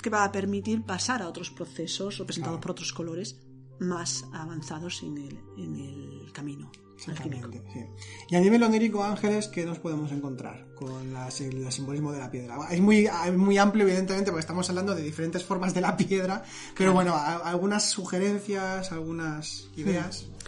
que 0.00 0.10
va 0.10 0.24
a 0.24 0.30
permitir 0.30 0.82
pasar 0.82 1.22
a 1.22 1.28
otros 1.28 1.50
procesos 1.50 2.18
representados 2.18 2.60
por 2.60 2.70
otros 2.70 2.92
colores 2.92 3.40
más 3.80 4.26
avanzados 4.32 5.02
en 5.02 5.18
el, 5.18 5.40
en 5.56 5.76
el 5.76 6.32
camino. 6.32 6.70
Exactamente, 6.98 7.62
sí. 7.72 7.84
Y 8.28 8.36
a 8.36 8.40
nivel 8.40 8.62
onírico, 8.62 9.04
Ángeles, 9.04 9.46
¿qué 9.48 9.64
nos 9.64 9.78
podemos 9.78 10.10
encontrar 10.10 10.66
con 10.74 11.14
el 11.16 11.72
simbolismo 11.72 12.12
de 12.12 12.18
la 12.18 12.30
piedra? 12.30 12.58
Es 12.70 12.80
muy, 12.80 13.08
muy 13.36 13.56
amplio, 13.56 13.84
evidentemente, 13.84 14.30
porque 14.30 14.40
estamos 14.40 14.68
hablando 14.68 14.94
de 14.94 15.02
diferentes 15.02 15.44
formas 15.44 15.74
de 15.74 15.80
la 15.80 15.96
piedra, 15.96 16.42
pero 16.76 16.92
bueno, 16.92 17.14
algunas 17.14 17.88
sugerencias, 17.88 18.90
algunas 18.90 19.68
ideas. 19.76 20.26
Hmm. 20.26 20.38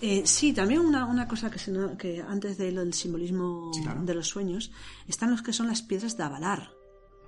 Eh, 0.00 0.22
sí, 0.24 0.52
también 0.52 0.80
una, 0.80 1.26
cosa 1.26 1.50
que, 1.50 1.58
que 1.98 2.22
antes 2.22 2.56
del 2.56 2.94
simbolismo 2.94 3.72
de 4.02 4.14
los 4.14 4.28
sueños, 4.28 4.70
están 5.08 5.30
los 5.32 5.42
que 5.42 5.52
son 5.52 5.66
las 5.66 5.82
piedras 5.82 6.16
de 6.16 6.22
avalar, 6.22 6.70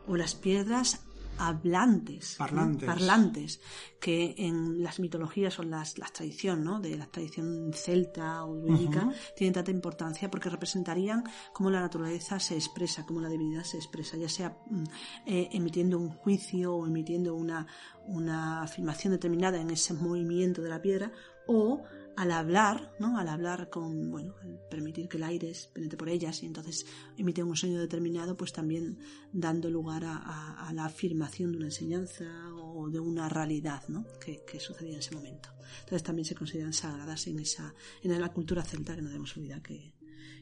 o 0.06 0.16
las 0.16 0.34
piedras 0.34 1.00
hablantes, 1.40 2.36
parlantes, 2.38 3.60
que 3.98 4.34
en 4.36 4.82
las 4.82 5.00
mitologías 5.00 5.58
o 5.58 5.62
las, 5.62 5.98
la 5.98 6.06
tradición, 6.06 6.62
¿no? 6.62 6.80
de 6.80 6.98
la 6.98 7.06
tradición 7.06 7.72
celta 7.72 8.44
o 8.44 8.60
bíblica, 8.60 9.10
tienen 9.34 9.54
tanta 9.54 9.70
importancia 9.70 10.30
porque 10.30 10.50
representarían 10.50 11.24
cómo 11.54 11.70
la 11.70 11.80
naturaleza 11.80 12.38
se 12.38 12.56
expresa, 12.56 13.06
cómo 13.06 13.20
la 13.20 13.30
divinidad 13.30 13.64
se 13.64 13.78
expresa, 13.78 14.18
ya 14.18 14.28
sea 14.28 14.58
mm, 14.68 14.84
eh, 15.26 15.48
emitiendo 15.52 15.98
un 15.98 16.10
juicio 16.10 16.74
o 16.74 16.86
emitiendo 16.86 17.34
una, 17.34 17.66
una 18.06 18.62
afirmación 18.62 19.12
determinada 19.14 19.58
en 19.60 19.70
ese 19.70 19.94
movimiento 19.94 20.60
de 20.60 20.68
la 20.68 20.82
piedra 20.82 21.10
o 21.46 21.82
al 22.16 22.30
hablar, 22.32 22.92
¿no? 22.98 23.18
Al 23.18 23.28
hablar 23.28 23.70
con, 23.70 24.10
bueno, 24.10 24.34
permitir 24.70 25.08
que 25.08 25.16
el 25.16 25.24
aire 25.24 25.52
penetre 25.72 25.96
por 25.96 26.08
ellas 26.08 26.42
y 26.42 26.46
entonces 26.46 26.86
emite 27.16 27.42
un 27.42 27.56
sonido 27.56 27.80
determinado, 27.80 28.36
pues 28.36 28.52
también 28.52 28.98
dando 29.32 29.70
lugar 29.70 30.04
a, 30.04 30.70
la 30.72 30.84
afirmación 30.84 31.52
de 31.52 31.58
una 31.58 31.66
enseñanza 31.66 32.24
o 32.54 32.88
de 32.90 33.00
una 33.00 33.28
realidad, 33.28 33.82
¿no? 33.88 34.06
Que, 34.18 34.60
sucedía 34.60 34.92
en 34.92 34.98
ese 34.98 35.14
momento. 35.14 35.48
Entonces 35.80 36.02
también 36.02 36.24
se 36.24 36.34
consideran 36.34 36.72
sagradas 36.72 37.26
en 37.26 37.38
esa, 37.38 37.74
en 38.02 38.20
la 38.20 38.32
cultura 38.32 38.62
celta 38.62 38.94
que 38.94 39.02
no 39.02 39.08
debemos 39.08 39.36
olvidar 39.36 39.62
que, 39.62 39.94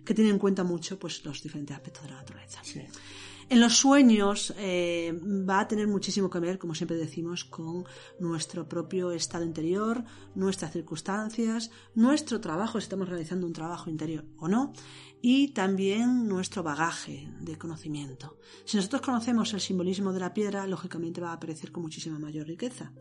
que 0.04 0.14
tiene 0.14 0.30
en 0.30 0.38
cuenta 0.38 0.64
mucho 0.64 0.98
pues 0.98 1.24
los 1.24 1.42
diferentes 1.42 1.76
aspectos 1.76 2.04
de 2.04 2.10
la 2.10 2.16
naturaleza. 2.16 2.60
En 3.50 3.60
los 3.60 3.78
sueños 3.78 4.52
eh, 4.58 5.18
va 5.48 5.60
a 5.60 5.68
tener 5.68 5.88
muchísimo 5.88 6.28
que 6.28 6.38
ver, 6.38 6.58
como 6.58 6.74
siempre 6.74 6.98
decimos, 6.98 7.44
con 7.44 7.86
nuestro 8.20 8.68
propio 8.68 9.10
estado 9.10 9.42
interior, 9.42 10.04
nuestras 10.34 10.72
circunstancias, 10.72 11.70
nuestro 11.94 12.42
trabajo, 12.42 12.78
si 12.78 12.84
estamos 12.84 13.08
realizando 13.08 13.46
un 13.46 13.54
trabajo 13.54 13.88
interior 13.88 14.26
o 14.36 14.48
no, 14.48 14.74
y 15.22 15.48
también 15.54 16.28
nuestro 16.28 16.62
bagaje 16.62 17.32
de 17.40 17.56
conocimiento. 17.56 18.36
Si 18.66 18.76
nosotros 18.76 19.00
conocemos 19.00 19.54
el 19.54 19.62
simbolismo 19.62 20.12
de 20.12 20.20
la 20.20 20.34
piedra, 20.34 20.66
lógicamente 20.66 21.22
va 21.22 21.30
a 21.30 21.34
aparecer 21.34 21.72
con 21.72 21.84
muchísima 21.84 22.18
mayor 22.18 22.46
riqueza. 22.46 22.92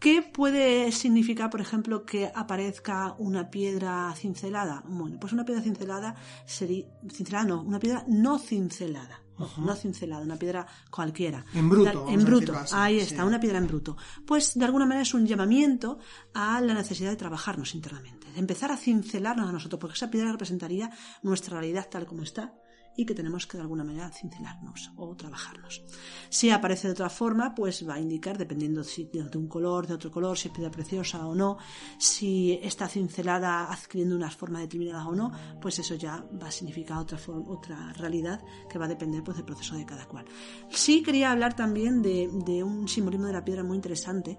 ¿Qué 0.00 0.22
puede 0.22 0.90
significar, 0.92 1.50
por 1.50 1.60
ejemplo, 1.60 2.06
que 2.06 2.32
aparezca 2.34 3.14
una 3.18 3.50
piedra 3.50 4.14
cincelada? 4.16 4.82
Bueno, 4.88 5.18
pues 5.20 5.34
una 5.34 5.44
piedra 5.44 5.60
cincelada 5.60 6.14
sería, 6.46 6.86
cincelada 7.10 7.44
no, 7.44 7.62
una 7.62 7.78
piedra 7.78 8.06
no 8.08 8.38
cincelada 8.38 9.27
no 9.58 9.74
cincelada, 9.74 10.22
una 10.22 10.36
piedra 10.36 10.66
cualquiera. 10.90 11.44
En 11.54 11.68
bruto. 11.68 12.06
en 12.08 12.24
bruto, 12.24 12.54
ahí 12.72 12.98
está, 12.98 13.24
una 13.24 13.40
piedra 13.40 13.58
en 13.58 13.66
bruto. 13.66 13.96
Pues 14.26 14.58
de 14.58 14.64
alguna 14.64 14.86
manera 14.86 15.02
es 15.02 15.14
un 15.14 15.26
llamamiento 15.26 15.98
a 16.34 16.60
la 16.60 16.74
necesidad 16.74 17.10
de 17.10 17.16
trabajarnos 17.16 17.74
internamente, 17.74 18.30
de 18.32 18.38
empezar 18.38 18.72
a 18.72 18.76
cincelarnos 18.76 19.48
a 19.48 19.52
nosotros, 19.52 19.80
porque 19.80 19.94
esa 19.94 20.10
piedra 20.10 20.32
representaría 20.32 20.90
nuestra 21.22 21.58
realidad 21.60 21.88
tal 21.90 22.06
como 22.06 22.22
está 22.22 22.54
y 22.98 23.06
que 23.06 23.14
tenemos 23.14 23.46
que 23.46 23.56
de 23.56 23.62
alguna 23.62 23.84
manera 23.84 24.10
cincelarnos 24.10 24.90
o 24.96 25.14
trabajarnos. 25.14 25.84
Si 26.28 26.50
aparece 26.50 26.88
de 26.88 26.94
otra 26.94 27.08
forma, 27.08 27.54
pues 27.54 27.88
va 27.88 27.94
a 27.94 28.00
indicar, 28.00 28.36
dependiendo 28.36 28.82
si 28.82 29.04
de 29.04 29.38
un 29.38 29.46
color, 29.46 29.86
de 29.86 29.94
otro 29.94 30.10
color, 30.10 30.36
si 30.36 30.48
es 30.48 30.54
piedra 30.54 30.72
preciosa 30.72 31.24
o 31.24 31.32
no, 31.32 31.58
si 31.96 32.58
está 32.60 32.88
cincelada 32.88 33.72
adquiriendo 33.72 34.16
una 34.16 34.32
forma 34.32 34.58
determinada 34.58 35.06
o 35.06 35.14
no, 35.14 35.30
pues 35.60 35.78
eso 35.78 35.94
ya 35.94 36.26
va 36.42 36.48
a 36.48 36.50
significar 36.50 36.98
otra, 36.98 37.18
otra 37.46 37.92
realidad 37.92 38.42
que 38.68 38.80
va 38.80 38.86
a 38.86 38.88
depender 38.88 39.22
pues, 39.22 39.36
del 39.36 39.46
proceso 39.46 39.76
de 39.76 39.86
cada 39.86 40.06
cual. 40.06 40.24
Sí 40.68 41.04
quería 41.04 41.30
hablar 41.30 41.54
también 41.54 42.02
de, 42.02 42.28
de 42.44 42.64
un 42.64 42.88
simbolismo 42.88 43.28
de 43.28 43.32
la 43.32 43.44
piedra 43.44 43.62
muy 43.62 43.76
interesante, 43.76 44.38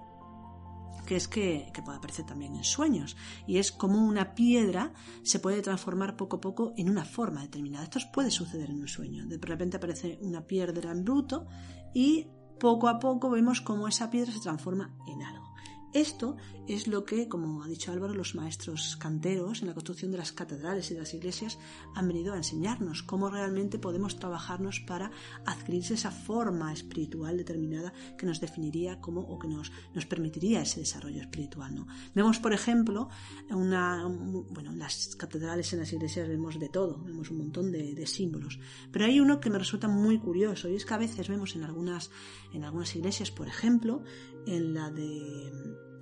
que 1.09 1.15
es 1.15 1.27
que, 1.27 1.71
puede 1.83 1.97
aparecer 1.97 2.27
también 2.27 2.55
en 2.55 2.63
sueños. 2.63 3.17
Y 3.47 3.57
es 3.57 3.71
como 3.71 4.05
una 4.05 4.35
piedra 4.35 4.93
se 5.23 5.39
puede 5.39 5.63
transformar 5.63 6.15
poco 6.15 6.37
a 6.37 6.39
poco 6.39 6.73
en 6.77 6.87
una 6.87 7.03
forma 7.03 7.41
determinada. 7.41 7.85
Esto 7.85 7.99
puede 8.13 8.29
suceder 8.29 8.69
en 8.69 8.81
un 8.81 8.87
sueño. 8.87 9.25
De 9.25 9.39
repente 9.39 9.77
aparece 9.77 10.19
una 10.21 10.45
piedra 10.45 10.91
en 10.91 11.03
bruto 11.03 11.47
y 11.95 12.27
poco 12.59 12.87
a 12.87 12.99
poco 12.99 13.31
vemos 13.31 13.59
cómo 13.59 13.87
esa 13.87 14.11
piedra 14.11 14.31
se 14.31 14.39
transforma 14.39 14.95
en 15.07 15.23
algo. 15.23 15.48
Esto 15.93 16.37
es 16.67 16.87
lo 16.87 17.03
que, 17.03 17.27
como 17.27 17.63
ha 17.63 17.67
dicho 17.67 17.91
Álvaro, 17.91 18.13
los 18.13 18.35
maestros 18.35 18.95
canteros 18.97 19.61
en 19.61 19.67
la 19.69 19.73
construcción 19.73 20.11
de 20.11 20.19
las 20.19 20.31
catedrales 20.31 20.91
y 20.91 20.93
de 20.93 20.99
las 20.99 21.13
iglesias 21.15 21.57
han 21.95 22.07
venido 22.07 22.33
a 22.33 22.37
enseñarnos, 22.37 23.01
cómo 23.01 23.29
realmente 23.29 23.79
podemos 23.79 24.19
trabajarnos 24.19 24.79
para 24.81 25.11
adquirir 25.45 25.79
esa 25.91 26.11
forma 26.11 26.71
espiritual 26.71 27.37
determinada 27.37 27.91
que 28.17 28.27
nos 28.27 28.39
definiría 28.39 29.01
como 29.01 29.21
o 29.21 29.39
que 29.39 29.47
nos, 29.47 29.71
nos 29.95 30.05
permitiría 30.05 30.61
ese 30.61 30.81
desarrollo 30.81 31.21
espiritual. 31.21 31.73
¿no? 31.73 31.87
Vemos, 32.13 32.37
por 32.37 32.53
ejemplo, 32.53 33.09
una, 33.49 34.05
bueno, 34.05 34.71
en 34.71 34.77
las 34.77 35.15
catedrales, 35.15 35.73
en 35.73 35.79
las 35.79 35.91
iglesias 35.91 36.27
vemos 36.27 36.59
de 36.59 36.69
todo, 36.69 37.01
vemos 37.03 37.31
un 37.31 37.39
montón 37.39 37.71
de, 37.71 37.95
de 37.95 38.05
símbolos, 38.05 38.59
pero 38.91 39.05
hay 39.05 39.19
uno 39.19 39.39
que 39.39 39.49
me 39.49 39.57
resulta 39.57 39.87
muy 39.87 40.19
curioso 40.19 40.69
y 40.69 40.75
es 40.75 40.85
que 40.85 40.93
a 40.93 40.97
veces 40.97 41.27
vemos 41.29 41.55
en 41.55 41.63
algunas, 41.63 42.11
en 42.53 42.63
algunas 42.63 42.95
iglesias, 42.95 43.31
por 43.31 43.47
ejemplo, 43.47 44.03
en 44.49 44.73
la 44.73 44.89
de 44.89 45.51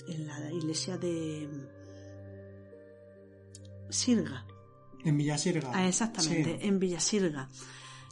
en 0.07 0.27
la 0.27 0.51
iglesia 0.51 0.97
de 0.97 1.49
Sirga. 3.89 4.45
En 5.03 5.17
Villasirga. 5.17 5.71
Ah, 5.73 5.87
exactamente, 5.87 6.65
en 6.65 6.79
Villasirga. 6.79 7.49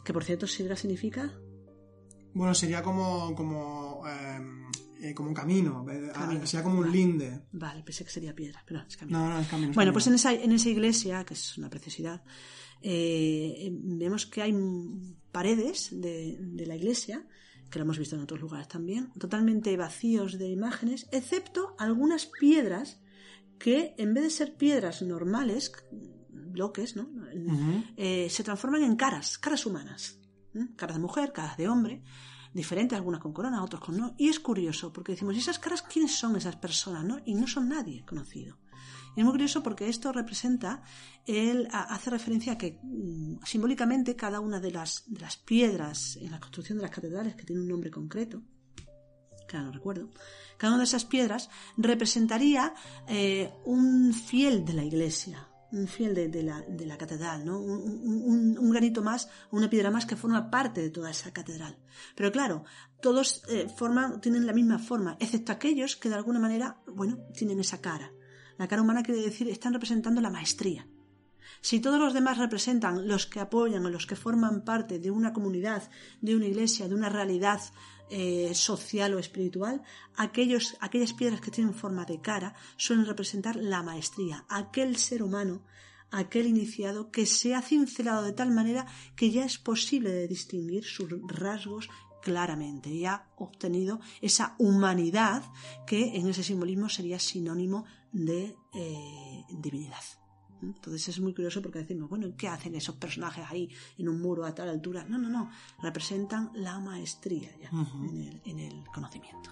Que 0.04 0.12
por 0.12 0.24
cierto, 0.24 0.46
Sirga 0.46 0.76
significa. 0.76 1.32
Bueno, 2.34 2.54
sería 2.54 2.82
como 2.82 3.34
como 3.34 4.02
eh, 4.06 5.14
como 5.14 5.30
un 5.30 5.34
camino, 5.34 5.84
sería 6.44 6.62
como 6.62 6.80
un 6.80 6.92
linde. 6.92 7.46
Vale, 7.52 7.82
pensé 7.82 8.04
que 8.04 8.10
sería 8.10 8.34
piedra, 8.34 8.62
pero 8.66 8.80
es 8.86 8.96
camino. 8.96 9.18
No, 9.18 9.30
no, 9.30 9.40
es 9.40 9.48
camino. 9.48 9.72
bueno, 9.74 9.92
pues 9.92 10.06
en 10.06 10.14
esa, 10.14 10.32
en 10.32 10.52
esa 10.52 10.68
iglesia, 10.68 11.24
que 11.24 11.34
es 11.34 11.56
una 11.56 11.70
preciosidad, 11.70 12.22
eh, 12.82 13.70
vemos 13.72 14.26
que 14.26 14.42
hay 14.42 14.54
paredes 15.32 15.88
de, 15.92 16.38
de 16.40 16.66
la 16.66 16.76
iglesia 16.76 17.26
que 17.70 17.78
lo 17.78 17.84
hemos 17.84 17.98
visto 17.98 18.16
en 18.16 18.22
otros 18.22 18.40
lugares 18.40 18.68
también, 18.68 19.12
totalmente 19.18 19.76
vacíos 19.76 20.38
de 20.38 20.48
imágenes, 20.48 21.08
excepto 21.10 21.74
algunas 21.78 22.26
piedras 22.26 23.00
que 23.58 23.94
en 23.98 24.14
vez 24.14 24.24
de 24.24 24.30
ser 24.30 24.56
piedras 24.56 25.02
normales, 25.02 25.72
bloques, 26.30 26.96
¿no? 26.96 27.08
Eh, 27.96 28.28
se 28.30 28.44
transforman 28.44 28.82
en 28.82 28.96
caras, 28.96 29.38
caras 29.38 29.66
humanas, 29.66 30.20
caras 30.76 30.96
de 30.96 31.02
mujer, 31.02 31.32
caras 31.32 31.56
de 31.56 31.68
hombre, 31.68 32.02
diferentes, 32.52 32.96
algunas 32.96 33.20
con 33.20 33.32
corona, 33.32 33.62
otros 33.62 33.82
con 33.82 33.96
no. 33.96 34.14
Y 34.18 34.28
es 34.28 34.40
curioso, 34.40 34.92
porque 34.92 35.12
decimos, 35.12 35.34
¿y 35.34 35.38
esas 35.38 35.58
caras 35.58 35.82
quiénes 35.82 36.14
son 36.14 36.36
esas 36.36 36.56
personas? 36.56 37.04
¿no? 37.04 37.20
Y 37.24 37.34
no 37.34 37.46
son 37.46 37.68
nadie 37.68 38.04
conocido. 38.04 38.58
Es 39.16 39.24
muy 39.24 39.32
curioso 39.32 39.62
porque 39.62 39.88
esto 39.88 40.12
representa, 40.12 40.82
él 41.24 41.68
hace 41.72 42.10
referencia 42.10 42.52
a 42.52 42.58
que 42.58 42.78
mm, 42.82 43.38
simbólicamente 43.44 44.14
cada 44.14 44.40
una 44.40 44.60
de 44.60 44.70
las, 44.70 45.06
piedras 45.46 46.16
en 46.20 46.30
la 46.30 46.38
construcción 46.38 46.76
de 46.76 46.82
las 46.82 46.90
catedrales, 46.90 47.34
que 47.34 47.44
tiene 47.44 47.62
un 47.62 47.68
nombre 47.68 47.90
concreto, 47.90 48.42
que 49.48 49.56
no 49.56 49.72
recuerdo, 49.72 50.10
cada 50.58 50.74
una 50.74 50.82
de 50.82 50.88
esas 50.88 51.06
piedras 51.06 51.48
representaría 51.78 52.74
eh, 53.08 53.54
un 53.64 54.12
fiel 54.12 54.66
de 54.66 54.74
la 54.74 54.84
iglesia, 54.84 55.48
un 55.72 55.88
fiel 55.88 56.14
de, 56.14 56.42
la, 56.42 56.60
de 56.60 56.84
la, 56.84 56.98
catedral, 56.98 57.44
¿no? 57.44 57.58
Un, 57.58 58.70
granito 58.70 59.02
más, 59.02 59.30
una 59.50 59.70
piedra 59.70 59.90
más 59.90 60.04
que 60.04 60.16
forma 60.16 60.50
parte 60.50 60.82
de 60.82 60.90
toda 60.90 61.10
esa 61.10 61.32
catedral. 61.32 61.78
Pero 62.14 62.30
claro, 62.30 62.64
todos 63.00 63.42
eh, 63.48 63.66
forman, 63.74 64.20
tienen 64.20 64.46
la 64.46 64.52
misma 64.52 64.78
forma, 64.78 65.16
excepto 65.20 65.52
aquellos 65.52 65.96
que 65.96 66.10
de 66.10 66.16
alguna 66.16 66.38
manera, 66.38 66.82
bueno, 66.86 67.18
tienen 67.32 67.60
esa 67.60 67.80
cara. 67.80 68.12
La 68.58 68.68
cara 68.68 68.82
humana 68.82 69.02
quiere 69.02 69.20
decir, 69.20 69.48
están 69.48 69.72
representando 69.72 70.20
la 70.20 70.30
maestría. 70.30 70.86
Si 71.60 71.80
todos 71.80 71.98
los 71.98 72.14
demás 72.14 72.38
representan 72.38 73.08
los 73.08 73.26
que 73.26 73.40
apoyan 73.40 73.84
o 73.86 73.90
los 73.90 74.06
que 74.06 74.16
forman 74.16 74.64
parte 74.64 74.98
de 74.98 75.10
una 75.10 75.32
comunidad, 75.32 75.90
de 76.20 76.36
una 76.36 76.46
iglesia, 76.46 76.88
de 76.88 76.94
una 76.94 77.08
realidad 77.08 77.60
eh, 78.10 78.52
social 78.54 79.14
o 79.14 79.18
espiritual, 79.18 79.82
aquellos, 80.16 80.76
aquellas 80.80 81.12
piedras 81.12 81.40
que 81.40 81.50
tienen 81.50 81.74
forma 81.74 82.04
de 82.04 82.20
cara 82.20 82.54
suelen 82.76 83.06
representar 83.06 83.56
la 83.56 83.82
maestría, 83.82 84.44
aquel 84.48 84.96
ser 84.96 85.22
humano, 85.22 85.64
aquel 86.10 86.46
iniciado 86.46 87.10
que 87.10 87.26
se 87.26 87.54
ha 87.54 87.62
cincelado 87.62 88.22
de 88.22 88.32
tal 88.32 88.52
manera 88.52 88.86
que 89.16 89.30
ya 89.30 89.44
es 89.44 89.58
posible 89.58 90.10
de 90.10 90.28
distinguir 90.28 90.84
sus 90.84 91.08
rasgos 91.26 91.88
claramente 92.22 92.90
y 92.90 93.04
ha 93.06 93.28
obtenido 93.36 94.00
esa 94.20 94.56
humanidad 94.58 95.44
que 95.86 96.16
en 96.16 96.28
ese 96.28 96.42
simbolismo 96.42 96.88
sería 96.88 97.18
sinónimo 97.18 97.84
de 98.16 98.56
eh, 98.72 99.44
divinidad. 99.50 100.02
Entonces 100.62 101.08
es 101.08 101.20
muy 101.20 101.34
curioso 101.34 101.60
porque 101.60 101.80
decimos, 101.80 102.08
bueno, 102.08 102.28
¿qué 102.36 102.48
hacen 102.48 102.74
esos 102.74 102.96
personajes 102.96 103.44
ahí 103.48 103.68
en 103.98 104.08
un 104.08 104.22
muro 104.22 104.46
a 104.46 104.54
tal 104.54 104.70
altura? 104.70 105.04
No, 105.04 105.18
no, 105.18 105.28
no, 105.28 105.50
representan 105.82 106.50
la 106.54 106.80
maestría 106.80 107.50
ya 107.60 107.68
en, 108.44 108.58
el, 108.58 108.84
conocimiento. 108.92 109.50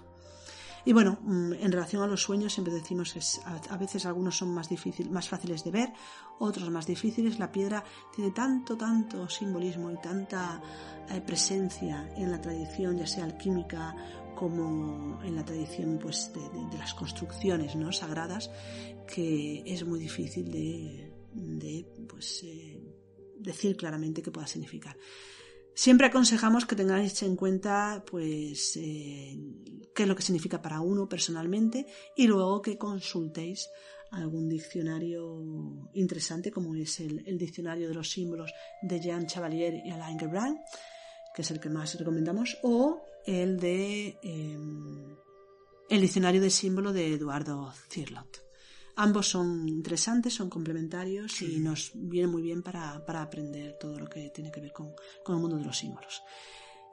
Y 0.83 0.93
bueno, 0.93 1.19
mm, 1.21 1.53
en 1.53 1.71
relación 1.71 2.01
a 2.01 2.07
los 2.07 2.23
sueños 2.23 2.53
siempre 2.53 2.73
decimos 2.73 3.13
que 3.13 3.21
a 3.69 3.77
veces 3.77 4.07
algunos 4.07 4.35
son 4.35 4.51
más, 4.51 4.67
difícil, 4.67 5.11
más 5.11 5.29
fáciles 5.29 5.63
de 5.63 5.71
ver, 5.71 5.93
otros 6.39 6.69
más 6.71 6.87
difíciles. 6.87 7.37
La 7.37 7.51
piedra 7.51 7.83
tiene 8.15 8.31
tanto, 8.31 8.75
tanto 8.75 9.29
simbolismo 9.29 9.91
y 9.91 9.97
tanta 9.97 10.59
eh, 11.09 11.21
presencia 11.21 12.11
en 12.15 12.31
la 12.31 12.41
tradición, 12.41 12.97
ya 12.97 13.05
sea 13.05 13.25
alquímica 13.25 13.95
como 14.35 15.21
en 15.23 15.35
la 15.35 15.45
tradición 15.45 15.97
pues, 16.01 16.31
de, 16.33 16.77
las 16.77 16.93
construcciones 16.93 17.75
¿no? 17.75 17.91
sagradas, 17.91 18.51
que 19.07 19.63
es 19.65 19.85
muy 19.85 19.99
difícil 19.99 20.51
de, 20.51 21.85
pues, 22.07 22.43
eh, 22.43 22.81
decir 23.39 23.75
claramente 23.75 24.21
qué 24.21 24.31
pueda 24.31 24.47
significar. 24.47 24.97
Siempre 25.73 26.07
aconsejamos 26.07 26.65
que 26.65 26.75
tengáis 26.75 27.21
en 27.23 27.35
cuenta 27.35 28.03
pues, 28.09 28.77
eh, 28.77 29.37
qué 29.93 30.03
es 30.03 30.07
lo 30.07 30.15
que 30.15 30.23
significa 30.23 30.61
para 30.61 30.79
uno 30.79 31.09
personalmente 31.09 31.85
y 32.15 32.27
luego 32.27 32.61
que 32.61 32.77
consultéis 32.77 33.69
algún 34.11 34.47
diccionario 34.47 35.89
interesante 35.93 36.51
como 36.51 36.75
es 36.75 36.99
el, 37.01 37.37
diccionario 37.37 37.89
de 37.89 37.93
los 37.93 38.09
símbolos 38.09 38.53
de 38.81 38.99
Jean 39.01 39.27
Chevalier 39.27 39.81
y 39.85 39.91
Alain 39.91 40.17
Gebrand, 40.17 40.59
que 41.35 41.41
es 41.41 41.51
el 41.51 41.59
que 41.59 41.69
más 41.69 41.99
recomendamos, 41.99 42.57
o 42.63 43.01
el 43.25 43.59
de 43.59 44.17
em, 44.23 45.15
el 45.89 46.01
diccionario 46.01 46.41
de 46.41 46.49
símbolo 46.49 46.93
de 46.93 47.13
Eduardo 47.13 47.71
Cirlot. 47.89 48.43
Ambos 48.95 49.27
son 49.27 49.67
interesantes, 49.67 50.33
son 50.33 50.49
complementarios 50.49 51.41
y 51.41 51.59
nos 51.59 51.91
vienen 51.93 52.31
muy 52.31 52.41
bien 52.41 52.63
para, 52.63 53.03
aprender 53.21 53.77
todo 53.77 53.99
lo 53.99 54.07
que 54.07 54.29
tiene 54.29 54.51
que 54.51 54.61
ver 54.61 54.71
con, 54.71 54.93
con 55.23 55.35
el 55.35 55.41
mundo 55.41 55.57
de 55.57 55.65
los 55.65 55.77
símbolos. 55.77 56.23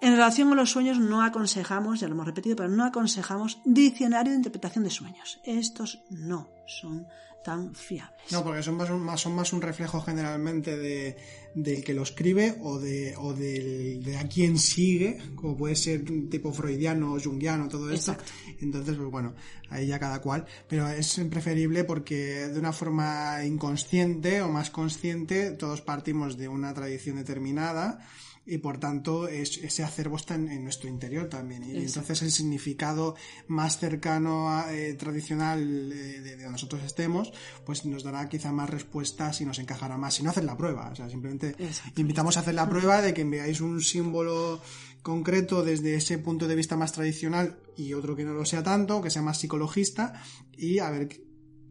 En 0.00 0.16
relación 0.16 0.48
con 0.48 0.56
los 0.56 0.70
sueños 0.70 0.98
no 0.98 1.22
aconsejamos, 1.22 2.00
ya 2.00 2.08
lo 2.08 2.14
hemos 2.14 2.26
repetido, 2.26 2.56
pero 2.56 2.68
no 2.68 2.84
aconsejamos 2.84 3.60
diccionario 3.64 4.32
de 4.32 4.38
interpretación 4.38 4.82
de 4.82 4.90
sueños. 4.90 5.38
Estos 5.44 6.02
no 6.10 6.50
son 6.66 7.06
tan 7.42 7.74
fiables. 7.74 8.30
No, 8.30 8.42
porque 8.44 8.62
son 8.62 8.76
más, 8.76 9.20
son 9.20 9.34
más 9.34 9.52
un 9.52 9.62
reflejo 9.62 10.00
generalmente 10.00 10.76
de, 10.76 11.16
del 11.54 11.84
que 11.84 11.94
lo 11.94 12.02
escribe 12.02 12.56
o 12.62 12.78
de, 12.78 13.14
o 13.16 13.34
de 13.34 14.16
a 14.18 14.28
quién 14.28 14.58
sigue, 14.58 15.18
como 15.34 15.56
puede 15.56 15.76
ser 15.76 16.04
tipo 16.30 16.52
freudiano 16.52 17.12
o 17.12 17.20
junguiano, 17.20 17.68
todo 17.68 17.90
esto. 17.90 18.16
Entonces, 18.60 18.96
pues 18.96 19.10
bueno, 19.10 19.34
ahí 19.70 19.86
ya 19.86 19.98
cada 19.98 20.20
cual. 20.20 20.46
Pero 20.68 20.88
es 20.88 21.20
preferible 21.30 21.84
porque 21.84 22.48
de 22.48 22.58
una 22.58 22.72
forma 22.72 23.44
inconsciente 23.44 24.42
o 24.42 24.48
más 24.48 24.70
consciente 24.70 25.50
todos 25.52 25.80
partimos 25.80 26.36
de 26.36 26.48
una 26.48 26.72
tradición 26.72 27.16
determinada 27.16 28.00
y 28.44 28.58
por 28.58 28.78
tanto 28.78 29.28
ese 29.28 29.84
acervo 29.84 30.16
está 30.16 30.34
en, 30.34 30.64
nuestro 30.64 30.88
interior 30.88 31.28
también. 31.28 31.62
Y 31.62 31.76
entonces 31.76 32.22
el 32.22 32.32
significado 32.32 33.14
más 33.46 33.78
cercano 33.78 34.50
a, 34.50 34.74
eh, 34.74 34.94
tradicional 34.94 35.60
eh, 35.92 36.20
de, 36.20 36.30
donde 36.32 36.50
nosotros 36.50 36.82
estemos, 36.82 37.32
pues 37.64 37.84
nos 37.84 38.02
dará 38.02 38.28
quizá 38.28 38.50
más 38.52 38.68
respuestas 38.68 39.40
y 39.40 39.44
nos 39.44 39.58
encajará 39.58 39.96
más. 39.96 40.14
Si 40.14 40.22
no 40.22 40.30
hacer 40.30 40.44
la 40.44 40.56
prueba, 40.56 40.90
o 40.90 40.96
sea, 40.96 41.08
simplemente 41.08 41.54
invitamos 41.96 42.36
a 42.36 42.40
hacer 42.40 42.54
la 42.54 42.68
prueba 42.68 43.00
de 43.00 43.14
que 43.14 43.24
veáis 43.24 43.60
un 43.60 43.80
símbolo 43.80 44.60
concreto 45.02 45.62
desde 45.62 45.94
ese 45.94 46.18
punto 46.18 46.48
de 46.48 46.56
vista 46.56 46.76
más 46.76 46.92
tradicional 46.92 47.58
y 47.76 47.94
otro 47.94 48.16
que 48.16 48.24
no 48.24 48.34
lo 48.34 48.44
sea 48.44 48.62
tanto, 48.62 49.02
que 49.02 49.10
sea 49.10 49.22
más 49.22 49.38
psicologista 49.38 50.22
y 50.56 50.78
a 50.78 50.90
ver 50.90 51.08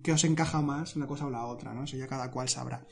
qué 0.01 0.11
os 0.11 0.24
encaja 0.24 0.61
más 0.61 0.95
una 0.95 1.07
cosa 1.07 1.26
o 1.26 1.30
la 1.30 1.45
otra, 1.45 1.74
¿no? 1.74 1.84
Eso 1.84 1.97
ya 1.97 2.07
cada 2.07 2.32
cual 2.32 2.49
sabrá. 2.49 2.86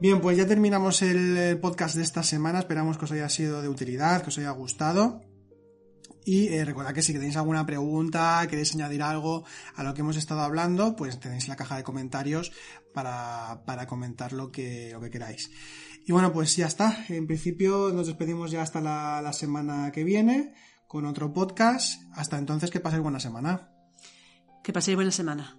Bien, 0.00 0.20
pues 0.20 0.36
ya 0.36 0.46
terminamos 0.46 1.02
el 1.02 1.58
podcast 1.58 1.96
de 1.96 2.02
esta 2.02 2.22
semana. 2.22 2.60
Esperamos 2.60 2.96
que 2.96 3.06
os 3.06 3.10
haya 3.10 3.28
sido 3.28 3.62
de 3.62 3.68
utilidad, 3.68 4.22
que 4.22 4.28
os 4.28 4.38
haya 4.38 4.52
gustado. 4.52 5.20
Y 6.24 6.48
eh, 6.48 6.64
recordad 6.64 6.94
que 6.94 7.02
si 7.02 7.12
tenéis 7.12 7.36
alguna 7.36 7.66
pregunta, 7.66 8.46
queréis 8.48 8.72
añadir 8.74 9.02
algo 9.02 9.44
a 9.74 9.82
lo 9.82 9.94
que 9.94 10.02
hemos 10.02 10.16
estado 10.16 10.42
hablando, 10.42 10.94
pues 10.94 11.18
tenéis 11.18 11.48
la 11.48 11.56
caja 11.56 11.76
de 11.76 11.82
comentarios 11.82 12.52
para, 12.94 13.86
comentar 13.88 14.32
lo 14.32 14.52
que, 14.52 14.90
lo 14.92 15.00
que 15.00 15.10
queráis. 15.10 15.50
Y 16.06 16.12
bueno, 16.12 16.32
pues 16.32 16.54
ya 16.54 16.66
está. 16.66 17.04
En 17.08 17.26
principio 17.26 17.90
nos 17.92 18.06
despedimos 18.06 18.52
ya 18.52 18.62
hasta 18.62 18.80
la, 18.80 19.20
la 19.20 19.32
semana 19.32 19.90
que 19.90 20.04
viene 20.04 20.54
con 20.86 21.06
otro 21.06 21.32
podcast. 21.32 22.00
Hasta 22.12 22.38
entonces, 22.38 22.70
que 22.70 22.78
paséis 22.78 23.02
buena 23.02 23.18
semana. 23.18 23.72
Que 24.62 24.72
paséis 24.72 24.94
buena 24.94 25.10
semana. 25.10 25.58